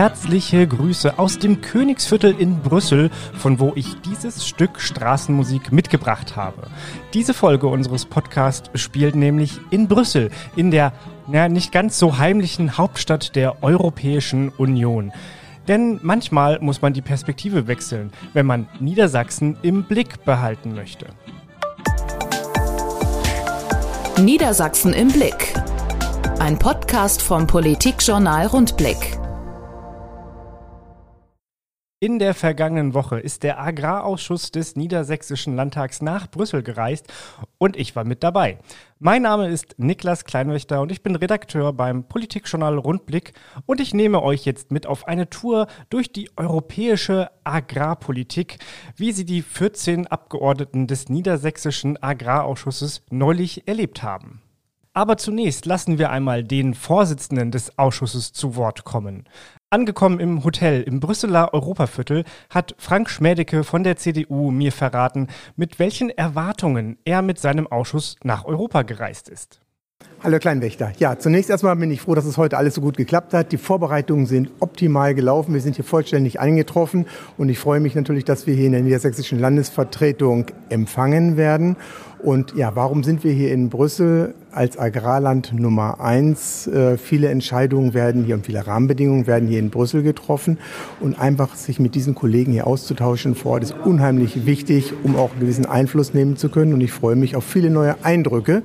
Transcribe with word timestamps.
Herzliche 0.00 0.66
Grüße 0.66 1.18
aus 1.18 1.38
dem 1.38 1.60
Königsviertel 1.60 2.34
in 2.38 2.62
Brüssel, 2.62 3.10
von 3.34 3.60
wo 3.60 3.72
ich 3.74 4.00
dieses 4.00 4.48
Stück 4.48 4.80
Straßenmusik 4.80 5.72
mitgebracht 5.72 6.36
habe. 6.36 6.68
Diese 7.12 7.34
Folge 7.34 7.66
unseres 7.66 8.06
Podcasts 8.06 8.70
spielt 8.80 9.14
nämlich 9.14 9.60
in 9.68 9.88
Brüssel, 9.88 10.30
in 10.56 10.70
der 10.70 10.94
na, 11.26 11.50
nicht 11.50 11.70
ganz 11.70 11.98
so 11.98 12.16
heimlichen 12.16 12.78
Hauptstadt 12.78 13.36
der 13.36 13.62
Europäischen 13.62 14.48
Union. 14.48 15.12
Denn 15.68 16.00
manchmal 16.02 16.58
muss 16.60 16.80
man 16.80 16.94
die 16.94 17.02
Perspektive 17.02 17.66
wechseln, 17.66 18.10
wenn 18.32 18.46
man 18.46 18.68
Niedersachsen 18.78 19.58
im 19.60 19.84
Blick 19.84 20.24
behalten 20.24 20.74
möchte. 20.74 21.08
Niedersachsen 24.18 24.94
im 24.94 25.08
Blick. 25.08 25.52
Ein 26.38 26.58
Podcast 26.58 27.20
vom 27.20 27.46
Politikjournal 27.46 28.46
Rundblick. 28.46 29.20
In 32.02 32.18
der 32.18 32.32
vergangenen 32.32 32.94
Woche 32.94 33.20
ist 33.20 33.42
der 33.42 33.60
Agrarausschuss 33.60 34.50
des 34.50 34.74
Niedersächsischen 34.74 35.54
Landtags 35.54 36.00
nach 36.00 36.30
Brüssel 36.30 36.62
gereist 36.62 37.12
und 37.58 37.76
ich 37.76 37.94
war 37.94 38.04
mit 38.04 38.22
dabei. 38.22 38.56
Mein 38.98 39.20
Name 39.20 39.48
ist 39.48 39.74
Niklas 39.76 40.24
Kleinwächter 40.24 40.80
und 40.80 40.90
ich 40.90 41.02
bin 41.02 41.14
Redakteur 41.14 41.74
beim 41.74 42.04
Politikjournal 42.04 42.78
Rundblick 42.78 43.34
und 43.66 43.82
ich 43.82 43.92
nehme 43.92 44.22
euch 44.22 44.46
jetzt 44.46 44.72
mit 44.72 44.86
auf 44.86 45.08
eine 45.08 45.28
Tour 45.28 45.66
durch 45.90 46.10
die 46.10 46.30
europäische 46.38 47.30
Agrarpolitik, 47.44 48.60
wie 48.96 49.12
sie 49.12 49.26
die 49.26 49.42
14 49.42 50.06
Abgeordneten 50.06 50.86
des 50.86 51.10
Niedersächsischen 51.10 52.02
Agrarausschusses 52.02 53.02
neulich 53.10 53.68
erlebt 53.68 54.02
haben. 54.02 54.40
Aber 54.94 55.18
zunächst 55.18 55.66
lassen 55.66 55.98
wir 55.98 56.10
einmal 56.10 56.44
den 56.44 56.72
Vorsitzenden 56.72 57.50
des 57.50 57.78
Ausschusses 57.78 58.32
zu 58.32 58.56
Wort 58.56 58.84
kommen. 58.84 59.28
Angekommen 59.72 60.18
im 60.18 60.42
Hotel 60.42 60.82
im 60.82 60.98
Brüsseler 60.98 61.54
Europaviertel 61.54 62.24
hat 62.48 62.74
Frank 62.76 63.08
Schmädecke 63.08 63.62
von 63.62 63.84
der 63.84 63.94
CDU 63.94 64.50
mir 64.50 64.72
verraten, 64.72 65.28
mit 65.54 65.78
welchen 65.78 66.10
Erwartungen 66.10 66.98
er 67.04 67.22
mit 67.22 67.38
seinem 67.38 67.68
Ausschuss 67.68 68.16
nach 68.24 68.46
Europa 68.46 68.82
gereist 68.82 69.28
ist. 69.28 69.60
Hallo 70.22 70.38
Kleinwächter. 70.38 70.92
Ja, 70.98 71.18
zunächst 71.18 71.48
erstmal 71.48 71.74
bin 71.76 71.90
ich 71.90 72.02
froh, 72.02 72.14
dass 72.14 72.26
es 72.26 72.36
heute 72.36 72.58
alles 72.58 72.74
so 72.74 72.82
gut 72.82 72.98
geklappt 72.98 73.32
hat. 73.32 73.52
Die 73.52 73.56
Vorbereitungen 73.56 74.26
sind 74.26 74.50
optimal 74.60 75.14
gelaufen. 75.14 75.54
Wir 75.54 75.62
sind 75.62 75.76
hier 75.76 75.84
vollständig 75.84 76.38
eingetroffen 76.38 77.06
und 77.38 77.48
ich 77.48 77.58
freue 77.58 77.80
mich 77.80 77.94
natürlich, 77.94 78.26
dass 78.26 78.46
wir 78.46 78.52
hier 78.52 78.66
in 78.66 78.72
der 78.72 78.82
niedersächsischen 78.82 79.38
Landesvertretung 79.38 80.44
empfangen 80.68 81.38
werden. 81.38 81.76
Und 82.22 82.54
ja, 82.54 82.76
warum 82.76 83.02
sind 83.02 83.24
wir 83.24 83.32
hier 83.32 83.50
in 83.50 83.70
Brüssel 83.70 84.34
als 84.52 84.78
Agrarland 84.78 85.54
Nummer 85.58 86.00
eins? 86.00 86.66
Äh, 86.66 86.98
viele 86.98 87.28
Entscheidungen 87.28 87.94
werden 87.94 88.24
hier 88.24 88.34
und 88.34 88.44
viele 88.44 88.66
Rahmenbedingungen 88.66 89.26
werden 89.26 89.48
hier 89.48 89.58
in 89.58 89.70
Brüssel 89.70 90.02
getroffen. 90.02 90.58
Und 91.00 91.18
einfach 91.18 91.54
sich 91.54 91.80
mit 91.80 91.94
diesen 91.94 92.14
Kollegen 92.14 92.52
hier 92.52 92.66
auszutauschen 92.66 93.34
vor 93.34 93.52
Ort 93.52 93.62
ist 93.62 93.74
unheimlich 93.86 94.44
wichtig, 94.44 94.92
um 95.02 95.16
auch 95.16 95.30
einen 95.30 95.40
gewissen 95.40 95.64
Einfluss 95.64 96.12
nehmen 96.12 96.36
zu 96.36 96.50
können. 96.50 96.74
Und 96.74 96.82
ich 96.82 96.92
freue 96.92 97.16
mich 97.16 97.36
auf 97.36 97.44
viele 97.44 97.70
neue 97.70 98.04
Eindrücke 98.04 98.62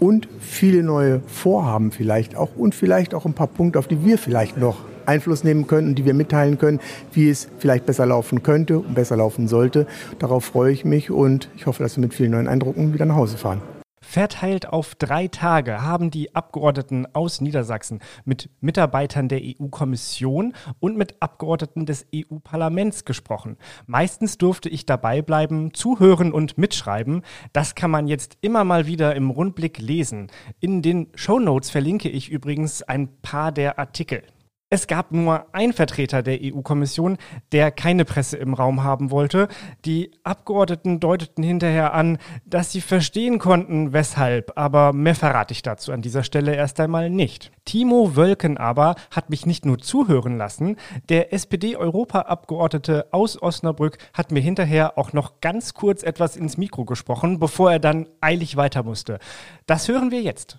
und 0.00 0.28
viele 0.40 0.82
neue 0.82 1.20
Vorhaben 1.26 1.92
vielleicht 1.92 2.36
auch 2.36 2.56
und 2.56 2.74
vielleicht 2.74 3.14
auch 3.14 3.26
ein 3.26 3.34
paar 3.34 3.46
Punkte, 3.46 3.78
auf 3.78 3.86
die 3.86 4.04
wir 4.04 4.18
vielleicht 4.18 4.56
noch 4.56 4.78
Einfluss 5.06 5.44
nehmen 5.44 5.66
können 5.66 5.88
und 5.88 5.94
die 5.96 6.04
wir 6.04 6.14
mitteilen 6.14 6.58
können, 6.58 6.80
wie 7.12 7.28
es 7.28 7.48
vielleicht 7.58 7.86
besser 7.86 8.06
laufen 8.06 8.42
könnte 8.42 8.78
und 8.78 8.94
besser 8.94 9.16
laufen 9.16 9.48
sollte. 9.48 9.86
Darauf 10.18 10.44
freue 10.44 10.72
ich 10.72 10.84
mich 10.84 11.10
und 11.10 11.48
ich 11.56 11.66
hoffe, 11.66 11.82
dass 11.82 11.96
wir 11.96 12.02
mit 12.02 12.14
vielen 12.14 12.32
neuen 12.32 12.48
Eindrücken 12.48 12.94
wieder 12.94 13.06
nach 13.06 13.16
Hause 13.16 13.36
fahren. 13.36 13.60
Verteilt 14.10 14.68
auf 14.68 14.96
drei 14.96 15.28
Tage 15.28 15.82
haben 15.82 16.10
die 16.10 16.34
Abgeordneten 16.34 17.06
aus 17.12 17.40
Niedersachsen 17.40 18.00
mit 18.24 18.50
Mitarbeitern 18.60 19.28
der 19.28 19.40
EU-Kommission 19.40 20.52
und 20.80 20.96
mit 20.96 21.22
Abgeordneten 21.22 21.86
des 21.86 22.08
EU-Parlaments 22.12 23.04
gesprochen. 23.04 23.56
Meistens 23.86 24.36
durfte 24.36 24.68
ich 24.68 24.84
dabei 24.84 25.22
bleiben, 25.22 25.72
zuhören 25.74 26.32
und 26.32 26.58
mitschreiben. 26.58 27.22
Das 27.52 27.76
kann 27.76 27.92
man 27.92 28.08
jetzt 28.08 28.36
immer 28.40 28.64
mal 28.64 28.86
wieder 28.86 29.14
im 29.14 29.30
Rundblick 29.30 29.78
lesen. 29.78 30.26
In 30.58 30.82
den 30.82 31.06
Show 31.14 31.38
Notes 31.38 31.70
verlinke 31.70 32.08
ich 32.08 32.30
übrigens 32.30 32.82
ein 32.82 33.20
paar 33.22 33.52
der 33.52 33.78
Artikel. 33.78 34.24
Es 34.72 34.86
gab 34.86 35.10
nur 35.10 35.52
einen 35.52 35.72
Vertreter 35.72 36.22
der 36.22 36.38
EU-Kommission, 36.40 37.18
der 37.50 37.72
keine 37.72 38.04
Presse 38.04 38.36
im 38.36 38.54
Raum 38.54 38.84
haben 38.84 39.10
wollte. 39.10 39.48
Die 39.84 40.12
Abgeordneten 40.22 41.00
deuteten 41.00 41.42
hinterher 41.42 41.92
an, 41.92 42.18
dass 42.46 42.70
sie 42.70 42.80
verstehen 42.80 43.40
konnten, 43.40 43.92
weshalb, 43.92 44.52
aber 44.54 44.92
mehr 44.92 45.16
verrate 45.16 45.50
ich 45.50 45.62
dazu 45.62 45.90
an 45.90 46.02
dieser 46.02 46.22
Stelle 46.22 46.54
erst 46.54 46.78
einmal 46.78 47.10
nicht. 47.10 47.50
Timo 47.64 48.14
Wölken 48.14 48.58
aber 48.58 48.94
hat 49.10 49.28
mich 49.28 49.44
nicht 49.44 49.66
nur 49.66 49.78
zuhören 49.78 50.38
lassen, 50.38 50.76
der 51.08 51.32
SPD-Europaabgeordnete 51.32 53.08
aus 53.10 53.42
Osnabrück 53.42 53.98
hat 54.14 54.30
mir 54.30 54.40
hinterher 54.40 54.96
auch 54.96 55.12
noch 55.12 55.40
ganz 55.40 55.74
kurz 55.74 56.04
etwas 56.04 56.36
ins 56.36 56.58
Mikro 56.58 56.84
gesprochen, 56.84 57.40
bevor 57.40 57.72
er 57.72 57.80
dann 57.80 58.06
eilig 58.20 58.56
weiter 58.56 58.84
musste. 58.84 59.18
Das 59.66 59.88
hören 59.88 60.12
wir 60.12 60.22
jetzt. 60.22 60.58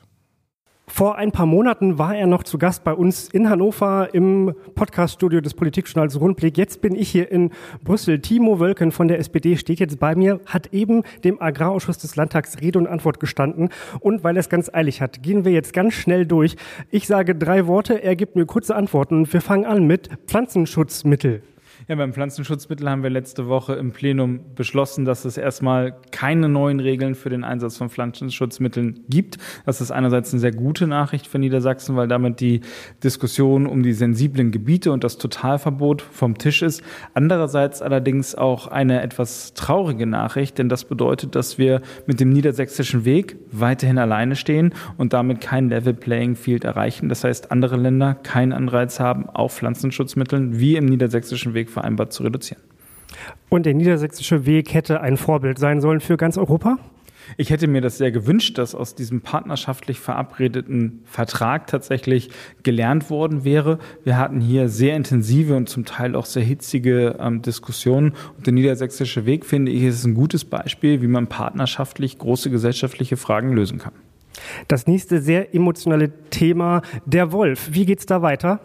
Vor 0.87 1.15
ein 1.15 1.31
paar 1.31 1.45
Monaten 1.45 1.97
war 1.97 2.15
er 2.15 2.27
noch 2.27 2.43
zu 2.43 2.57
Gast 2.57 2.83
bei 2.83 2.93
uns 2.93 3.29
in 3.29 3.49
Hannover 3.49 4.09
im 4.13 4.53
Podcaststudio 4.75 5.39
des 5.39 5.53
Politikjournals 5.53 6.19
Rundblick. 6.19 6.57
Jetzt 6.57 6.81
bin 6.81 6.95
ich 6.95 7.09
hier 7.09 7.31
in 7.31 7.51
Brüssel. 7.83 8.19
Timo 8.19 8.59
Wölken 8.59 8.91
von 8.91 9.07
der 9.07 9.17
SPD 9.19 9.57
steht 9.57 9.79
jetzt 9.79 9.99
bei 9.99 10.15
mir, 10.15 10.41
hat 10.45 10.73
eben 10.73 11.03
dem 11.23 11.41
Agrarausschuss 11.41 11.97
des 11.97 12.17
Landtags 12.17 12.59
Rede 12.61 12.77
und 12.77 12.87
Antwort 12.87 13.19
gestanden. 13.19 13.69
Und 13.99 14.23
weil 14.23 14.35
er 14.35 14.41
es 14.41 14.49
ganz 14.49 14.69
eilig 14.73 15.01
hat, 15.01 15.23
gehen 15.23 15.45
wir 15.45 15.53
jetzt 15.53 15.73
ganz 15.73 15.93
schnell 15.93 16.25
durch. 16.25 16.55
Ich 16.89 17.07
sage 17.07 17.35
drei 17.35 17.67
Worte, 17.67 18.03
er 18.03 18.15
gibt 18.15 18.35
mir 18.35 18.45
kurze 18.45 18.75
Antworten. 18.75 19.31
Wir 19.31 19.41
fangen 19.41 19.65
an 19.65 19.87
mit 19.87 20.09
Pflanzenschutzmittel. 20.27 21.41
Ja, 21.87 21.95
beim 21.95 22.13
Pflanzenschutzmittel 22.13 22.87
haben 22.87 23.01
wir 23.01 23.09
letzte 23.09 23.47
Woche 23.47 23.73
im 23.73 23.91
Plenum 23.91 24.41
beschlossen, 24.55 25.03
dass 25.03 25.25
es 25.25 25.35
erstmal 25.37 25.95
keine 26.11 26.47
neuen 26.47 26.79
Regeln 26.79 27.15
für 27.15 27.31
den 27.31 27.43
Einsatz 27.43 27.77
von 27.77 27.89
Pflanzenschutzmitteln 27.89 29.05
gibt. 29.09 29.39
Das 29.65 29.81
ist 29.81 29.89
einerseits 29.89 30.31
eine 30.31 30.39
sehr 30.39 30.51
gute 30.51 30.85
Nachricht 30.85 31.25
für 31.25 31.39
Niedersachsen, 31.39 31.95
weil 31.95 32.07
damit 32.07 32.39
die 32.39 32.61
Diskussion 33.03 33.65
um 33.65 33.81
die 33.81 33.93
sensiblen 33.93 34.51
Gebiete 34.51 34.91
und 34.91 35.03
das 35.03 35.17
Totalverbot 35.17 36.03
vom 36.03 36.37
Tisch 36.37 36.61
ist. 36.61 36.83
Andererseits 37.15 37.81
allerdings 37.81 38.35
auch 38.35 38.67
eine 38.67 39.01
etwas 39.01 39.55
traurige 39.55 40.05
Nachricht, 40.05 40.59
denn 40.59 40.69
das 40.69 40.85
bedeutet, 40.85 41.33
dass 41.33 41.57
wir 41.57 41.81
mit 42.05 42.19
dem 42.19 42.29
niedersächsischen 42.29 43.05
Weg 43.05 43.37
weiterhin 43.51 43.97
alleine 43.97 44.35
stehen 44.35 44.75
und 44.97 45.13
damit 45.13 45.41
kein 45.41 45.69
Level 45.69 45.95
Playing 45.95 46.35
Field 46.35 46.63
erreichen. 46.63 47.09
Das 47.09 47.23
heißt, 47.23 47.51
andere 47.51 47.77
Länder 47.77 48.13
keinen 48.13 48.53
Anreiz 48.53 48.99
haben, 48.99 49.27
auf 49.27 49.55
Pflanzenschutzmitteln 49.55 50.59
wie 50.59 50.75
im 50.75 50.85
niedersächsischen 50.85 51.55
Weg 51.55 51.70
vereinbart 51.71 52.13
zu 52.13 52.23
reduzieren. 52.23 52.61
Und 53.49 53.65
der 53.65 53.73
niedersächsische 53.73 54.45
Weg 54.45 54.73
hätte 54.73 55.01
ein 55.01 55.17
Vorbild 55.17 55.59
sein 55.59 55.81
sollen 55.81 55.99
für 55.99 56.17
ganz 56.17 56.37
Europa? 56.37 56.77
Ich 57.37 57.49
hätte 57.49 57.67
mir 57.67 57.81
das 57.81 57.97
sehr 57.97 58.11
gewünscht, 58.11 58.57
dass 58.57 58.75
aus 58.75 58.95
diesem 58.95 59.21
partnerschaftlich 59.21 59.99
verabredeten 59.99 61.01
Vertrag 61.05 61.67
tatsächlich 61.67 62.29
gelernt 62.63 63.09
worden 63.09 63.43
wäre. 63.43 63.79
Wir 64.03 64.17
hatten 64.17 64.41
hier 64.41 64.69
sehr 64.69 64.95
intensive 64.95 65.55
und 65.55 65.69
zum 65.69 65.85
Teil 65.85 66.15
auch 66.15 66.25
sehr 66.25 66.43
hitzige 66.43 67.17
ähm, 67.19 67.41
Diskussionen. 67.41 68.13
Und 68.37 68.47
der 68.47 68.53
niedersächsische 68.53 69.25
Weg, 69.25 69.45
finde 69.45 69.71
ich, 69.71 69.83
ist 69.83 70.05
ein 70.05 70.13
gutes 70.13 70.45
Beispiel, 70.45 71.01
wie 71.01 71.07
man 71.07 71.27
partnerschaftlich 71.27 72.17
große 72.17 72.49
gesellschaftliche 72.49 73.17
Fragen 73.17 73.53
lösen 73.53 73.77
kann. 73.77 73.93
Das 74.67 74.87
nächste 74.87 75.21
sehr 75.21 75.53
emotionale 75.53 76.11
Thema, 76.29 76.81
der 77.05 77.31
Wolf. 77.31 77.69
Wie 77.71 77.85
geht's 77.85 78.05
da 78.05 78.21
weiter? 78.21 78.59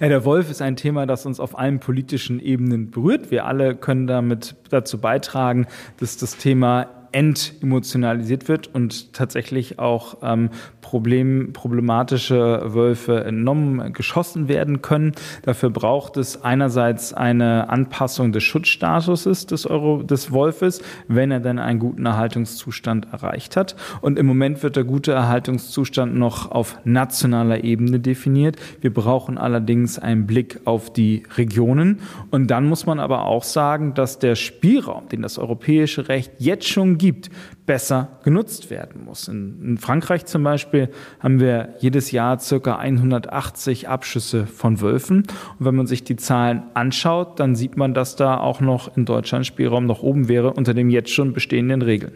Ja, 0.00 0.08
der 0.08 0.24
Wolf 0.24 0.50
ist 0.50 0.62
ein 0.62 0.76
Thema, 0.76 1.06
das 1.06 1.26
uns 1.26 1.40
auf 1.40 1.58
allen 1.58 1.80
politischen 1.80 2.40
Ebenen 2.40 2.90
berührt. 2.90 3.30
Wir 3.30 3.46
alle 3.46 3.74
können 3.74 4.06
damit 4.06 4.56
dazu 4.70 4.98
beitragen, 4.98 5.66
dass 5.98 6.16
das 6.16 6.36
Thema 6.36 6.88
entemotionalisiert 7.12 8.48
wird 8.48 8.66
und 8.66 9.12
tatsächlich 9.12 9.78
auch 9.78 10.18
ähm, 10.22 10.50
Problem, 10.88 11.52
problematische 11.52 12.62
Wölfe 12.64 13.22
entnommen, 13.22 13.92
geschossen 13.92 14.48
werden 14.48 14.80
können. 14.80 15.12
Dafür 15.42 15.68
braucht 15.68 16.16
es 16.16 16.42
einerseits 16.42 17.12
eine 17.12 17.68
Anpassung 17.68 18.32
des 18.32 18.42
Schutzstatuses 18.44 19.44
des, 19.44 19.66
Euro, 19.66 20.02
des 20.02 20.32
Wolfes, 20.32 20.80
wenn 21.06 21.30
er 21.30 21.40
dann 21.40 21.58
einen 21.58 21.78
guten 21.78 22.06
Erhaltungszustand 22.06 23.08
erreicht 23.12 23.54
hat. 23.54 23.76
Und 24.00 24.18
im 24.18 24.24
Moment 24.24 24.62
wird 24.62 24.76
der 24.76 24.84
gute 24.84 25.12
Erhaltungszustand 25.12 26.16
noch 26.16 26.50
auf 26.50 26.78
nationaler 26.84 27.64
Ebene 27.64 28.00
definiert. 28.00 28.56
Wir 28.80 28.94
brauchen 28.94 29.36
allerdings 29.36 29.98
einen 29.98 30.26
Blick 30.26 30.60
auf 30.64 30.90
die 30.90 31.24
Regionen. 31.36 32.00
Und 32.30 32.46
dann 32.46 32.66
muss 32.66 32.86
man 32.86 32.98
aber 32.98 33.26
auch 33.26 33.44
sagen, 33.44 33.92
dass 33.92 34.20
der 34.20 34.36
Spielraum, 34.36 35.06
den 35.10 35.20
das 35.20 35.36
europäische 35.36 36.08
Recht 36.08 36.32
jetzt 36.38 36.66
schon 36.66 36.96
gibt, 36.96 37.28
besser 37.68 38.08
genutzt 38.24 38.70
werden 38.70 39.04
muss. 39.04 39.28
In, 39.28 39.62
in 39.62 39.78
Frankreich 39.78 40.24
zum 40.24 40.42
Beispiel 40.42 40.88
haben 41.20 41.38
wir 41.38 41.74
jedes 41.80 42.10
Jahr 42.10 42.40
circa 42.40 42.76
180 42.76 43.88
Abschüsse 43.88 44.46
von 44.46 44.80
Wölfen. 44.80 45.18
Und 45.58 45.66
wenn 45.66 45.76
man 45.76 45.86
sich 45.86 46.02
die 46.02 46.16
Zahlen 46.16 46.62
anschaut, 46.72 47.38
dann 47.38 47.54
sieht 47.54 47.76
man, 47.76 47.92
dass 47.92 48.16
da 48.16 48.38
auch 48.38 48.60
noch 48.60 48.96
in 48.96 49.04
Deutschland 49.04 49.46
Spielraum 49.46 49.84
nach 49.84 50.02
oben 50.02 50.28
wäre 50.28 50.54
unter 50.54 50.72
den 50.72 50.88
jetzt 50.88 51.10
schon 51.10 51.34
bestehenden 51.34 51.82
Regeln. 51.82 52.14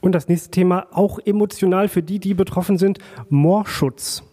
Und 0.00 0.12
das 0.12 0.26
nächste 0.26 0.50
Thema, 0.50 0.88
auch 0.90 1.20
emotional 1.24 1.86
für 1.86 2.02
die, 2.02 2.18
die 2.18 2.34
betroffen 2.34 2.78
sind, 2.78 2.98
Moorschutz. 3.28 4.24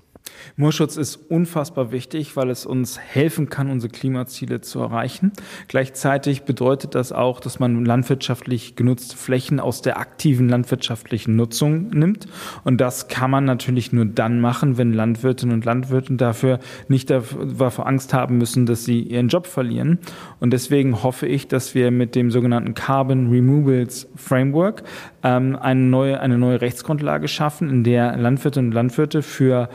Moorschutz 0.55 0.97
ist 0.97 1.15
unfassbar 1.15 1.91
wichtig, 1.91 2.35
weil 2.35 2.49
es 2.49 2.65
uns 2.65 2.99
helfen 2.99 3.49
kann, 3.49 3.69
unsere 3.69 3.91
Klimaziele 3.91 4.61
zu 4.61 4.79
erreichen. 4.79 5.31
Gleichzeitig 5.67 6.43
bedeutet 6.43 6.95
das 6.95 7.11
auch, 7.11 7.39
dass 7.39 7.59
man 7.59 7.85
landwirtschaftlich 7.85 8.75
genutzte 8.75 9.15
Flächen 9.15 9.59
aus 9.59 9.81
der 9.81 9.97
aktiven 9.97 10.49
landwirtschaftlichen 10.49 11.35
Nutzung 11.35 11.89
nimmt. 11.89 12.27
Und 12.63 12.81
das 12.81 13.07
kann 13.07 13.31
man 13.31 13.45
natürlich 13.45 13.93
nur 13.93 14.05
dann 14.05 14.41
machen, 14.41 14.77
wenn 14.77 14.93
Landwirtinnen 14.93 15.55
und 15.55 15.65
Landwirte 15.65 16.15
dafür 16.15 16.59
nicht 16.87 17.09
davor 17.09 17.87
Angst 17.87 18.13
haben 18.13 18.37
müssen, 18.37 18.65
dass 18.65 18.85
sie 18.85 19.01
ihren 19.01 19.29
Job 19.29 19.47
verlieren. 19.47 19.99
Und 20.39 20.51
deswegen 20.51 21.03
hoffe 21.03 21.27
ich, 21.27 21.47
dass 21.47 21.75
wir 21.75 21.91
mit 21.91 22.15
dem 22.15 22.31
sogenannten 22.31 22.73
Carbon 22.73 23.29
Removals 23.29 24.07
Framework 24.15 24.83
ähm, 25.23 25.55
eine, 25.55 25.81
neue, 25.81 26.19
eine 26.19 26.37
neue 26.37 26.61
Rechtsgrundlage 26.61 27.27
schaffen, 27.27 27.69
in 27.69 27.83
der 27.83 28.17
Landwirtinnen 28.17 28.69
und 28.71 28.75
Landwirte 28.75 29.21
für 29.21 29.69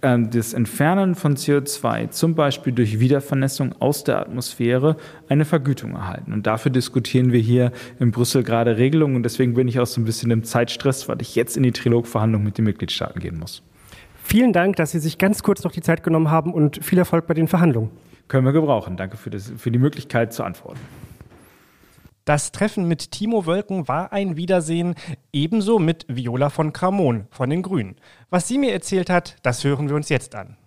das 0.00 0.52
Entfernen 0.52 1.14
von 1.14 1.36
CO2, 1.36 2.10
zum 2.10 2.34
Beispiel 2.34 2.72
durch 2.72 3.00
Wiedervernässung 3.00 3.74
aus 3.80 4.04
der 4.04 4.20
Atmosphäre, 4.20 4.96
eine 5.28 5.44
Vergütung 5.44 5.94
erhalten. 5.94 6.32
Und 6.32 6.46
dafür 6.46 6.70
diskutieren 6.70 7.32
wir 7.32 7.40
hier 7.40 7.72
in 7.98 8.10
Brüssel 8.10 8.42
gerade 8.42 8.76
Regelungen. 8.76 9.16
Und 9.16 9.22
deswegen 9.22 9.54
bin 9.54 9.66
ich 9.66 9.80
auch 9.80 9.86
so 9.86 10.00
ein 10.00 10.04
bisschen 10.04 10.30
im 10.30 10.44
Zeitstress, 10.44 11.08
weil 11.08 11.20
ich 11.20 11.34
jetzt 11.34 11.56
in 11.56 11.62
die 11.62 11.72
Trilogverhandlung 11.72 12.44
mit 12.44 12.58
den 12.58 12.64
Mitgliedstaaten 12.64 13.20
gehen 13.20 13.38
muss. 13.38 13.62
Vielen 14.22 14.52
Dank, 14.52 14.76
dass 14.76 14.90
Sie 14.90 14.98
sich 14.98 15.16
ganz 15.16 15.42
kurz 15.42 15.64
noch 15.64 15.72
die 15.72 15.80
Zeit 15.80 16.02
genommen 16.02 16.30
haben 16.30 16.52
und 16.52 16.84
viel 16.84 16.98
Erfolg 16.98 17.26
bei 17.26 17.34
den 17.34 17.48
Verhandlungen. 17.48 17.90
Können 18.28 18.44
wir 18.44 18.52
gebrauchen. 18.52 18.98
Danke 18.98 19.16
für, 19.16 19.30
das, 19.30 19.50
für 19.56 19.70
die 19.70 19.78
Möglichkeit 19.78 20.34
zu 20.34 20.44
antworten. 20.44 20.80
Das 22.28 22.52
Treffen 22.52 22.86
mit 22.86 23.10
Timo 23.10 23.46
Wölken 23.46 23.88
war 23.88 24.12
ein 24.12 24.36
Wiedersehen, 24.36 24.96
ebenso 25.32 25.78
mit 25.78 26.04
Viola 26.08 26.50
von 26.50 26.74
Kramon 26.74 27.24
von 27.30 27.48
den 27.48 27.62
Grünen. 27.62 27.96
Was 28.28 28.46
sie 28.46 28.58
mir 28.58 28.74
erzählt 28.74 29.08
hat, 29.08 29.38
das 29.42 29.64
hören 29.64 29.88
wir 29.88 29.96
uns 29.96 30.10
jetzt 30.10 30.34
an. 30.34 30.58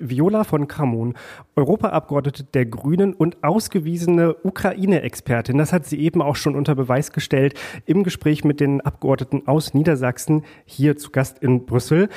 Viola 0.00 0.44
von 0.44 0.66
Kramon, 0.66 1.12
Europaabgeordnete 1.56 2.44
der 2.44 2.64
Grünen 2.64 3.12
und 3.12 3.44
ausgewiesene 3.44 4.34
Ukraine-Expertin. 4.44 5.58
Das 5.58 5.74
hat 5.74 5.84
sie 5.84 6.00
eben 6.00 6.22
auch 6.22 6.36
schon 6.36 6.56
unter 6.56 6.74
Beweis 6.74 7.12
gestellt 7.12 7.52
im 7.84 8.02
Gespräch 8.02 8.42
mit 8.42 8.58
den 8.58 8.80
Abgeordneten 8.80 9.46
aus 9.46 9.74
Niedersachsen 9.74 10.46
hier 10.64 10.96
zu 10.96 11.10
Gast 11.10 11.40
in 11.40 11.66
Brüssel. 11.66 12.08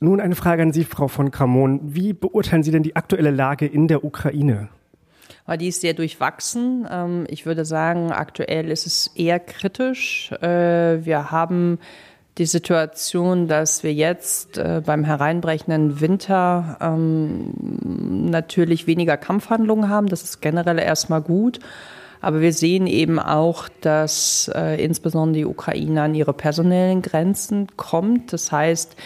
Nun 0.00 0.20
eine 0.20 0.34
Frage 0.34 0.60
an 0.60 0.72
Sie, 0.74 0.84
Frau 0.84 1.08
von 1.08 1.30
Kramon. 1.30 1.80
Wie 1.82 2.12
beurteilen 2.12 2.62
Sie 2.62 2.72
denn 2.72 2.82
die 2.82 2.94
aktuelle 2.94 3.30
Lage 3.30 3.64
in 3.64 3.88
der 3.88 4.04
Ukraine? 4.04 4.68
Weil 5.48 5.56
die 5.56 5.68
ist 5.68 5.80
sehr 5.80 5.94
durchwachsen. 5.94 6.86
Ähm, 6.90 7.24
ich 7.28 7.46
würde 7.46 7.64
sagen, 7.64 8.12
aktuell 8.12 8.70
ist 8.70 8.86
es 8.86 9.10
eher 9.16 9.40
kritisch. 9.40 10.30
Äh, 10.42 11.06
wir 11.06 11.30
haben 11.30 11.78
die 12.36 12.44
Situation, 12.44 13.48
dass 13.48 13.82
wir 13.82 13.94
jetzt 13.94 14.58
äh, 14.58 14.82
beim 14.84 15.04
hereinbrechenden 15.04 16.02
Winter 16.02 16.76
ähm, 16.82 17.54
natürlich 18.30 18.86
weniger 18.86 19.16
Kampfhandlungen 19.16 19.88
haben. 19.88 20.08
Das 20.08 20.22
ist 20.22 20.42
generell 20.42 20.78
erstmal 20.78 21.22
gut. 21.22 21.60
Aber 22.20 22.42
wir 22.42 22.52
sehen 22.52 22.86
eben 22.86 23.18
auch, 23.18 23.70
dass 23.80 24.50
äh, 24.54 24.84
insbesondere 24.84 25.38
die 25.38 25.46
Ukraine 25.46 26.02
an 26.02 26.14
ihre 26.14 26.34
personellen 26.34 27.00
Grenzen 27.00 27.68
kommt. 27.78 28.34
Das 28.34 28.52
heißt, 28.52 28.96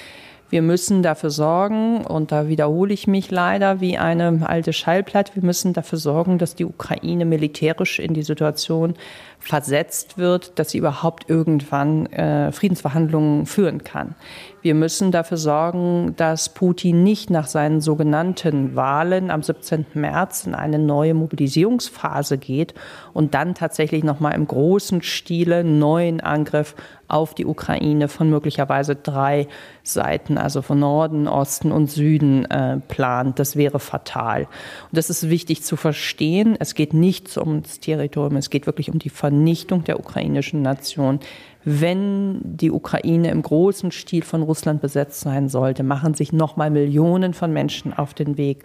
wir 0.52 0.60
müssen 0.60 1.02
dafür 1.02 1.30
sorgen, 1.30 2.04
und 2.04 2.30
da 2.30 2.46
wiederhole 2.46 2.92
ich 2.92 3.06
mich 3.06 3.30
leider 3.30 3.80
wie 3.80 3.96
eine 3.96 4.46
alte 4.46 4.74
Schallplatte, 4.74 5.34
wir 5.34 5.42
müssen 5.42 5.72
dafür 5.72 5.96
sorgen, 5.96 6.36
dass 6.36 6.54
die 6.54 6.66
Ukraine 6.66 7.24
militärisch 7.24 7.98
in 7.98 8.12
die 8.12 8.22
Situation 8.22 8.92
versetzt 9.38 10.18
wird, 10.18 10.58
dass 10.58 10.70
sie 10.70 10.78
überhaupt 10.78 11.30
irgendwann 11.30 12.04
äh, 12.06 12.52
Friedensverhandlungen 12.52 13.46
führen 13.46 13.82
kann. 13.82 14.14
Wir 14.60 14.74
müssen 14.74 15.10
dafür 15.10 15.38
sorgen, 15.38 16.14
dass 16.16 16.50
Putin 16.50 17.02
nicht 17.02 17.30
nach 17.30 17.46
seinen 17.46 17.80
sogenannten 17.80 18.76
Wahlen 18.76 19.30
am 19.30 19.42
17. 19.42 19.86
März 19.94 20.46
in 20.46 20.54
eine 20.54 20.78
neue 20.78 21.14
Mobilisierungsphase 21.14 22.36
geht 22.36 22.74
und 23.14 23.32
dann 23.32 23.54
tatsächlich 23.54 24.04
nochmal 24.04 24.34
im 24.34 24.46
großen 24.46 25.02
Stile 25.02 25.64
neuen 25.64 26.20
Angriff 26.20 26.76
auf 27.12 27.34
die 27.34 27.46
Ukraine 27.46 28.08
von 28.08 28.30
möglicherweise 28.30 28.96
drei 28.96 29.48
Seiten, 29.82 30.38
also 30.38 30.62
von 30.62 30.78
Norden, 30.78 31.28
Osten 31.28 31.72
und 31.72 31.90
Süden 31.90 32.44
äh, 32.46 32.78
plant. 32.88 33.38
Das 33.38 33.56
wäre 33.56 33.78
fatal. 33.78 34.42
Und 34.42 34.96
das 34.96 35.10
ist 35.10 35.28
wichtig 35.28 35.62
zu 35.62 35.76
verstehen. 35.76 36.56
Es 36.58 36.74
geht 36.74 36.94
nicht 36.94 37.36
ums 37.36 37.80
Territorium, 37.80 38.36
es 38.36 38.50
geht 38.50 38.66
wirklich 38.66 38.90
um 38.90 38.98
die 38.98 39.10
Vernichtung 39.10 39.84
der 39.84 39.98
ukrainischen 39.98 40.62
Nation 40.62 41.20
wenn 41.64 42.40
die 42.42 42.70
Ukraine 42.70 43.30
im 43.30 43.42
großen 43.42 43.92
Stil 43.92 44.22
von 44.22 44.42
Russland 44.42 44.80
besetzt 44.80 45.20
sein 45.20 45.48
sollte, 45.48 45.82
machen 45.82 46.14
sich 46.14 46.32
nochmal 46.32 46.70
Millionen 46.70 47.34
von 47.34 47.52
Menschen 47.52 47.92
auf 47.92 48.14
den 48.14 48.36
Weg. 48.36 48.64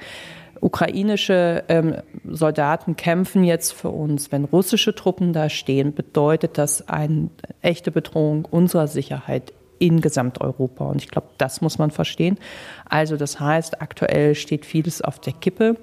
Ukrainische 0.61 1.63
ähm, 1.69 1.95
Soldaten 2.25 2.95
kämpfen 2.95 3.43
jetzt 3.43 3.73
für 3.73 3.89
uns. 3.89 4.31
Wenn 4.31 4.45
russische 4.45 4.95
Truppen 4.95 5.33
da 5.33 5.49
stehen, 5.49 5.93
bedeutet 5.93 6.57
das 6.57 6.87
eine 6.87 7.29
echte 7.61 7.91
Bedrohung 7.91 8.45
unserer 8.45 8.87
Sicherheit 8.87 9.53
in 9.79 10.01
Gesamteuropa. 10.01 10.85
Und 10.85 11.03
ich 11.03 11.09
glaube, 11.09 11.27
das 11.37 11.61
muss 11.61 11.77
man 11.77 11.91
verstehen. 11.91 12.37
Also 12.85 13.17
das 13.17 13.39
heißt, 13.39 13.81
aktuell 13.81 14.35
steht 14.35 14.65
vieles 14.65 15.01
auf 15.01 15.19
der 15.19 15.33
Kippe. 15.33 15.77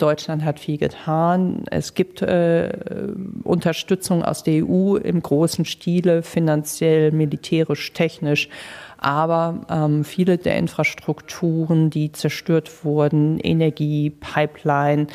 Deutschland 0.00 0.44
hat 0.44 0.58
viel 0.58 0.78
getan. 0.78 1.64
Es 1.70 1.94
gibt 1.94 2.22
äh, 2.22 2.72
Unterstützung 3.44 4.24
aus 4.24 4.42
der 4.42 4.64
EU 4.64 4.96
im 4.96 5.22
großen 5.22 5.64
Stile, 5.64 6.22
finanziell, 6.22 7.12
militärisch, 7.12 7.92
technisch. 7.92 8.48
Aber 8.98 9.60
ähm, 9.70 10.04
viele 10.04 10.36
der 10.36 10.56
Infrastrukturen, 10.58 11.88
die 11.88 12.12
zerstört 12.12 12.84
wurden, 12.84 13.40
Energie, 13.40 14.10
Pipeline, 14.10 15.06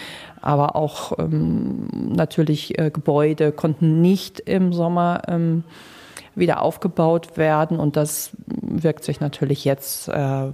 aber 0.42 0.76
auch 0.76 1.20
ähm, 1.20 1.88
natürlich 1.94 2.80
äh, 2.80 2.90
Gebäude, 2.90 3.52
konnten 3.52 4.02
nicht 4.02 4.40
im 4.40 4.74
Sommer 4.74 5.22
ähm, 5.28 5.64
wieder 6.34 6.62
aufgebaut 6.62 7.38
werden. 7.38 7.80
Und 7.80 7.96
das 7.96 8.32
wirkt 8.48 9.04
sich 9.04 9.20
natürlich 9.20 9.66
jetzt 9.66 10.08
äh, 10.08 10.48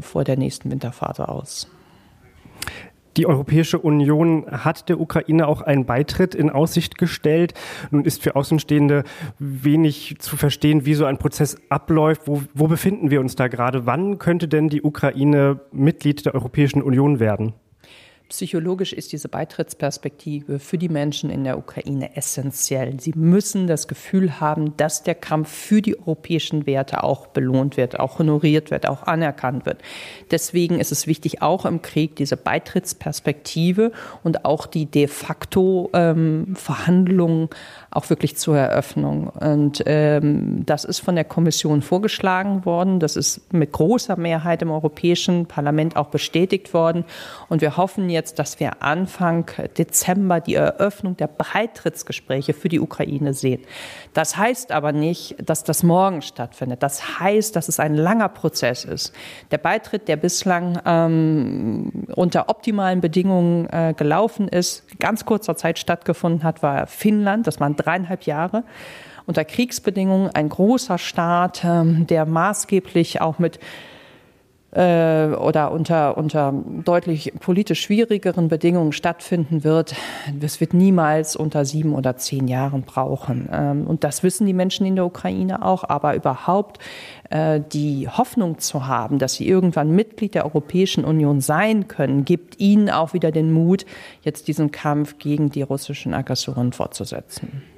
vor 0.00 0.24
der 0.24 0.36
nächsten 0.36 0.70
Winterphase 0.70 1.28
aus. 1.28 1.68
Die 3.16 3.26
Europäische 3.26 3.78
Union 3.78 4.46
hat 4.50 4.88
der 4.88 5.00
Ukraine 5.00 5.46
auch 5.46 5.62
einen 5.62 5.84
Beitritt 5.86 6.34
in 6.34 6.50
Aussicht 6.50 6.98
gestellt. 6.98 7.54
Nun 7.90 8.04
ist 8.04 8.22
für 8.22 8.34
Außenstehende 8.34 9.04
wenig 9.38 10.16
zu 10.18 10.36
verstehen, 10.36 10.84
wie 10.84 10.94
so 10.94 11.04
ein 11.04 11.18
Prozess 11.18 11.56
abläuft. 11.68 12.22
Wo, 12.26 12.42
wo 12.54 12.66
befinden 12.66 13.10
wir 13.10 13.20
uns 13.20 13.36
da 13.36 13.48
gerade? 13.48 13.86
Wann 13.86 14.18
könnte 14.18 14.48
denn 14.48 14.68
die 14.68 14.82
Ukraine 14.82 15.60
Mitglied 15.70 16.26
der 16.26 16.34
Europäischen 16.34 16.82
Union 16.82 17.20
werden? 17.20 17.54
Psychologisch 18.30 18.94
ist 18.94 19.12
diese 19.12 19.28
Beitrittsperspektive 19.28 20.58
für 20.58 20.78
die 20.78 20.88
Menschen 20.88 21.28
in 21.28 21.44
der 21.44 21.58
Ukraine 21.58 22.16
essentiell. 22.16 22.98
Sie 22.98 23.12
müssen 23.14 23.66
das 23.66 23.86
Gefühl 23.86 24.40
haben, 24.40 24.74
dass 24.78 25.02
der 25.02 25.14
Kampf 25.14 25.50
für 25.50 25.82
die 25.82 25.98
europäischen 25.98 26.66
Werte 26.66 27.04
auch 27.04 27.26
belohnt 27.26 27.76
wird, 27.76 28.00
auch 28.00 28.18
honoriert 28.18 28.70
wird, 28.70 28.88
auch 28.88 29.02
anerkannt 29.02 29.66
wird. 29.66 29.82
Deswegen 30.30 30.80
ist 30.80 30.90
es 30.90 31.06
wichtig, 31.06 31.42
auch 31.42 31.66
im 31.66 31.82
Krieg 31.82 32.16
diese 32.16 32.38
Beitrittsperspektive 32.38 33.92
und 34.22 34.46
auch 34.46 34.64
die 34.64 34.86
de 34.86 35.06
facto 35.06 35.90
ähm, 35.92 36.54
Verhandlungen 36.56 37.50
auch 37.90 38.08
wirklich 38.08 38.36
zur 38.36 38.56
Eröffnung. 38.56 39.28
Und 39.28 39.82
ähm, 39.84 40.64
das 40.64 40.84
ist 40.84 41.00
von 41.00 41.14
der 41.14 41.24
Kommission 41.24 41.82
vorgeschlagen 41.82 42.64
worden. 42.64 43.00
Das 43.00 43.16
ist 43.16 43.52
mit 43.52 43.72
großer 43.72 44.16
Mehrheit 44.16 44.62
im 44.62 44.70
Europäischen 44.70 45.44
Parlament 45.46 45.96
auch 45.96 46.08
bestätigt 46.08 46.72
worden. 46.72 47.04
Und 47.50 47.60
wir 47.60 47.76
hoffen 47.76 48.08
jetzt, 48.14 48.38
dass 48.38 48.58
wir 48.60 48.82
Anfang 48.82 49.50
Dezember 49.76 50.40
die 50.40 50.54
Eröffnung 50.54 51.16
der 51.18 51.26
Beitrittsgespräche 51.26 52.54
für 52.54 52.70
die 52.70 52.80
Ukraine 52.80 53.34
sehen. 53.34 53.60
Das 54.14 54.38
heißt 54.38 54.72
aber 54.72 54.92
nicht, 54.92 55.36
dass 55.38 55.64
das 55.64 55.82
morgen 55.82 56.22
stattfindet. 56.22 56.82
Das 56.82 57.20
heißt, 57.20 57.54
dass 57.54 57.68
es 57.68 57.78
ein 57.78 57.94
langer 57.94 58.30
Prozess 58.30 58.84
ist. 58.86 59.12
Der 59.50 59.58
Beitritt, 59.58 60.08
der 60.08 60.16
bislang 60.16 60.80
ähm, 60.86 62.06
unter 62.14 62.48
optimalen 62.48 63.02
Bedingungen 63.02 63.68
äh, 63.70 63.92
gelaufen 63.94 64.48
ist, 64.48 64.98
ganz 64.98 65.26
kurzer 65.26 65.56
Zeit 65.56 65.78
stattgefunden 65.78 66.42
hat, 66.44 66.62
war 66.62 66.86
Finnland. 66.86 67.46
Das 67.46 67.60
waren 67.60 67.76
dreieinhalb 67.76 68.22
Jahre 68.22 68.64
unter 69.26 69.44
Kriegsbedingungen 69.44 70.30
ein 70.34 70.48
großer 70.48 70.98
Staat, 70.98 71.64
ähm, 71.64 72.06
der 72.06 72.26
maßgeblich 72.26 73.20
auch 73.20 73.38
mit 73.38 73.58
äh, 74.74 75.34
oder 75.36 75.70
unter, 75.70 76.16
unter 76.16 76.52
deutlich 76.84 77.32
politisch 77.40 77.82
schwierigeren 77.82 78.48
Bedingungen 78.48 78.92
stattfinden 78.92 79.64
wird, 79.64 79.94
das 80.38 80.60
wird 80.60 80.74
niemals 80.74 81.36
unter 81.36 81.64
sieben 81.64 81.94
oder 81.94 82.16
zehn 82.16 82.48
Jahren 82.48 82.82
brauchen. 82.82 83.48
Ähm, 83.52 83.86
und 83.86 84.04
das 84.04 84.22
wissen 84.22 84.46
die 84.46 84.52
Menschen 84.52 84.86
in 84.86 84.96
der 84.96 85.06
Ukraine 85.06 85.64
auch. 85.64 85.84
Aber 85.84 86.14
überhaupt 86.16 86.78
äh, 87.30 87.60
die 87.72 88.08
Hoffnung 88.08 88.58
zu 88.58 88.86
haben, 88.86 89.18
dass 89.18 89.34
sie 89.34 89.46
irgendwann 89.46 89.94
Mitglied 89.94 90.34
der 90.34 90.44
Europäischen 90.44 91.04
Union 91.04 91.40
sein 91.40 91.88
können, 91.88 92.24
gibt 92.24 92.58
ihnen 92.60 92.90
auch 92.90 93.12
wieder 93.12 93.30
den 93.30 93.52
Mut, 93.52 93.86
jetzt 94.22 94.48
diesen 94.48 94.72
Kampf 94.72 95.18
gegen 95.18 95.50
die 95.50 95.62
russischen 95.62 96.14
Aggressoren 96.14 96.72
fortzusetzen. 96.72 97.73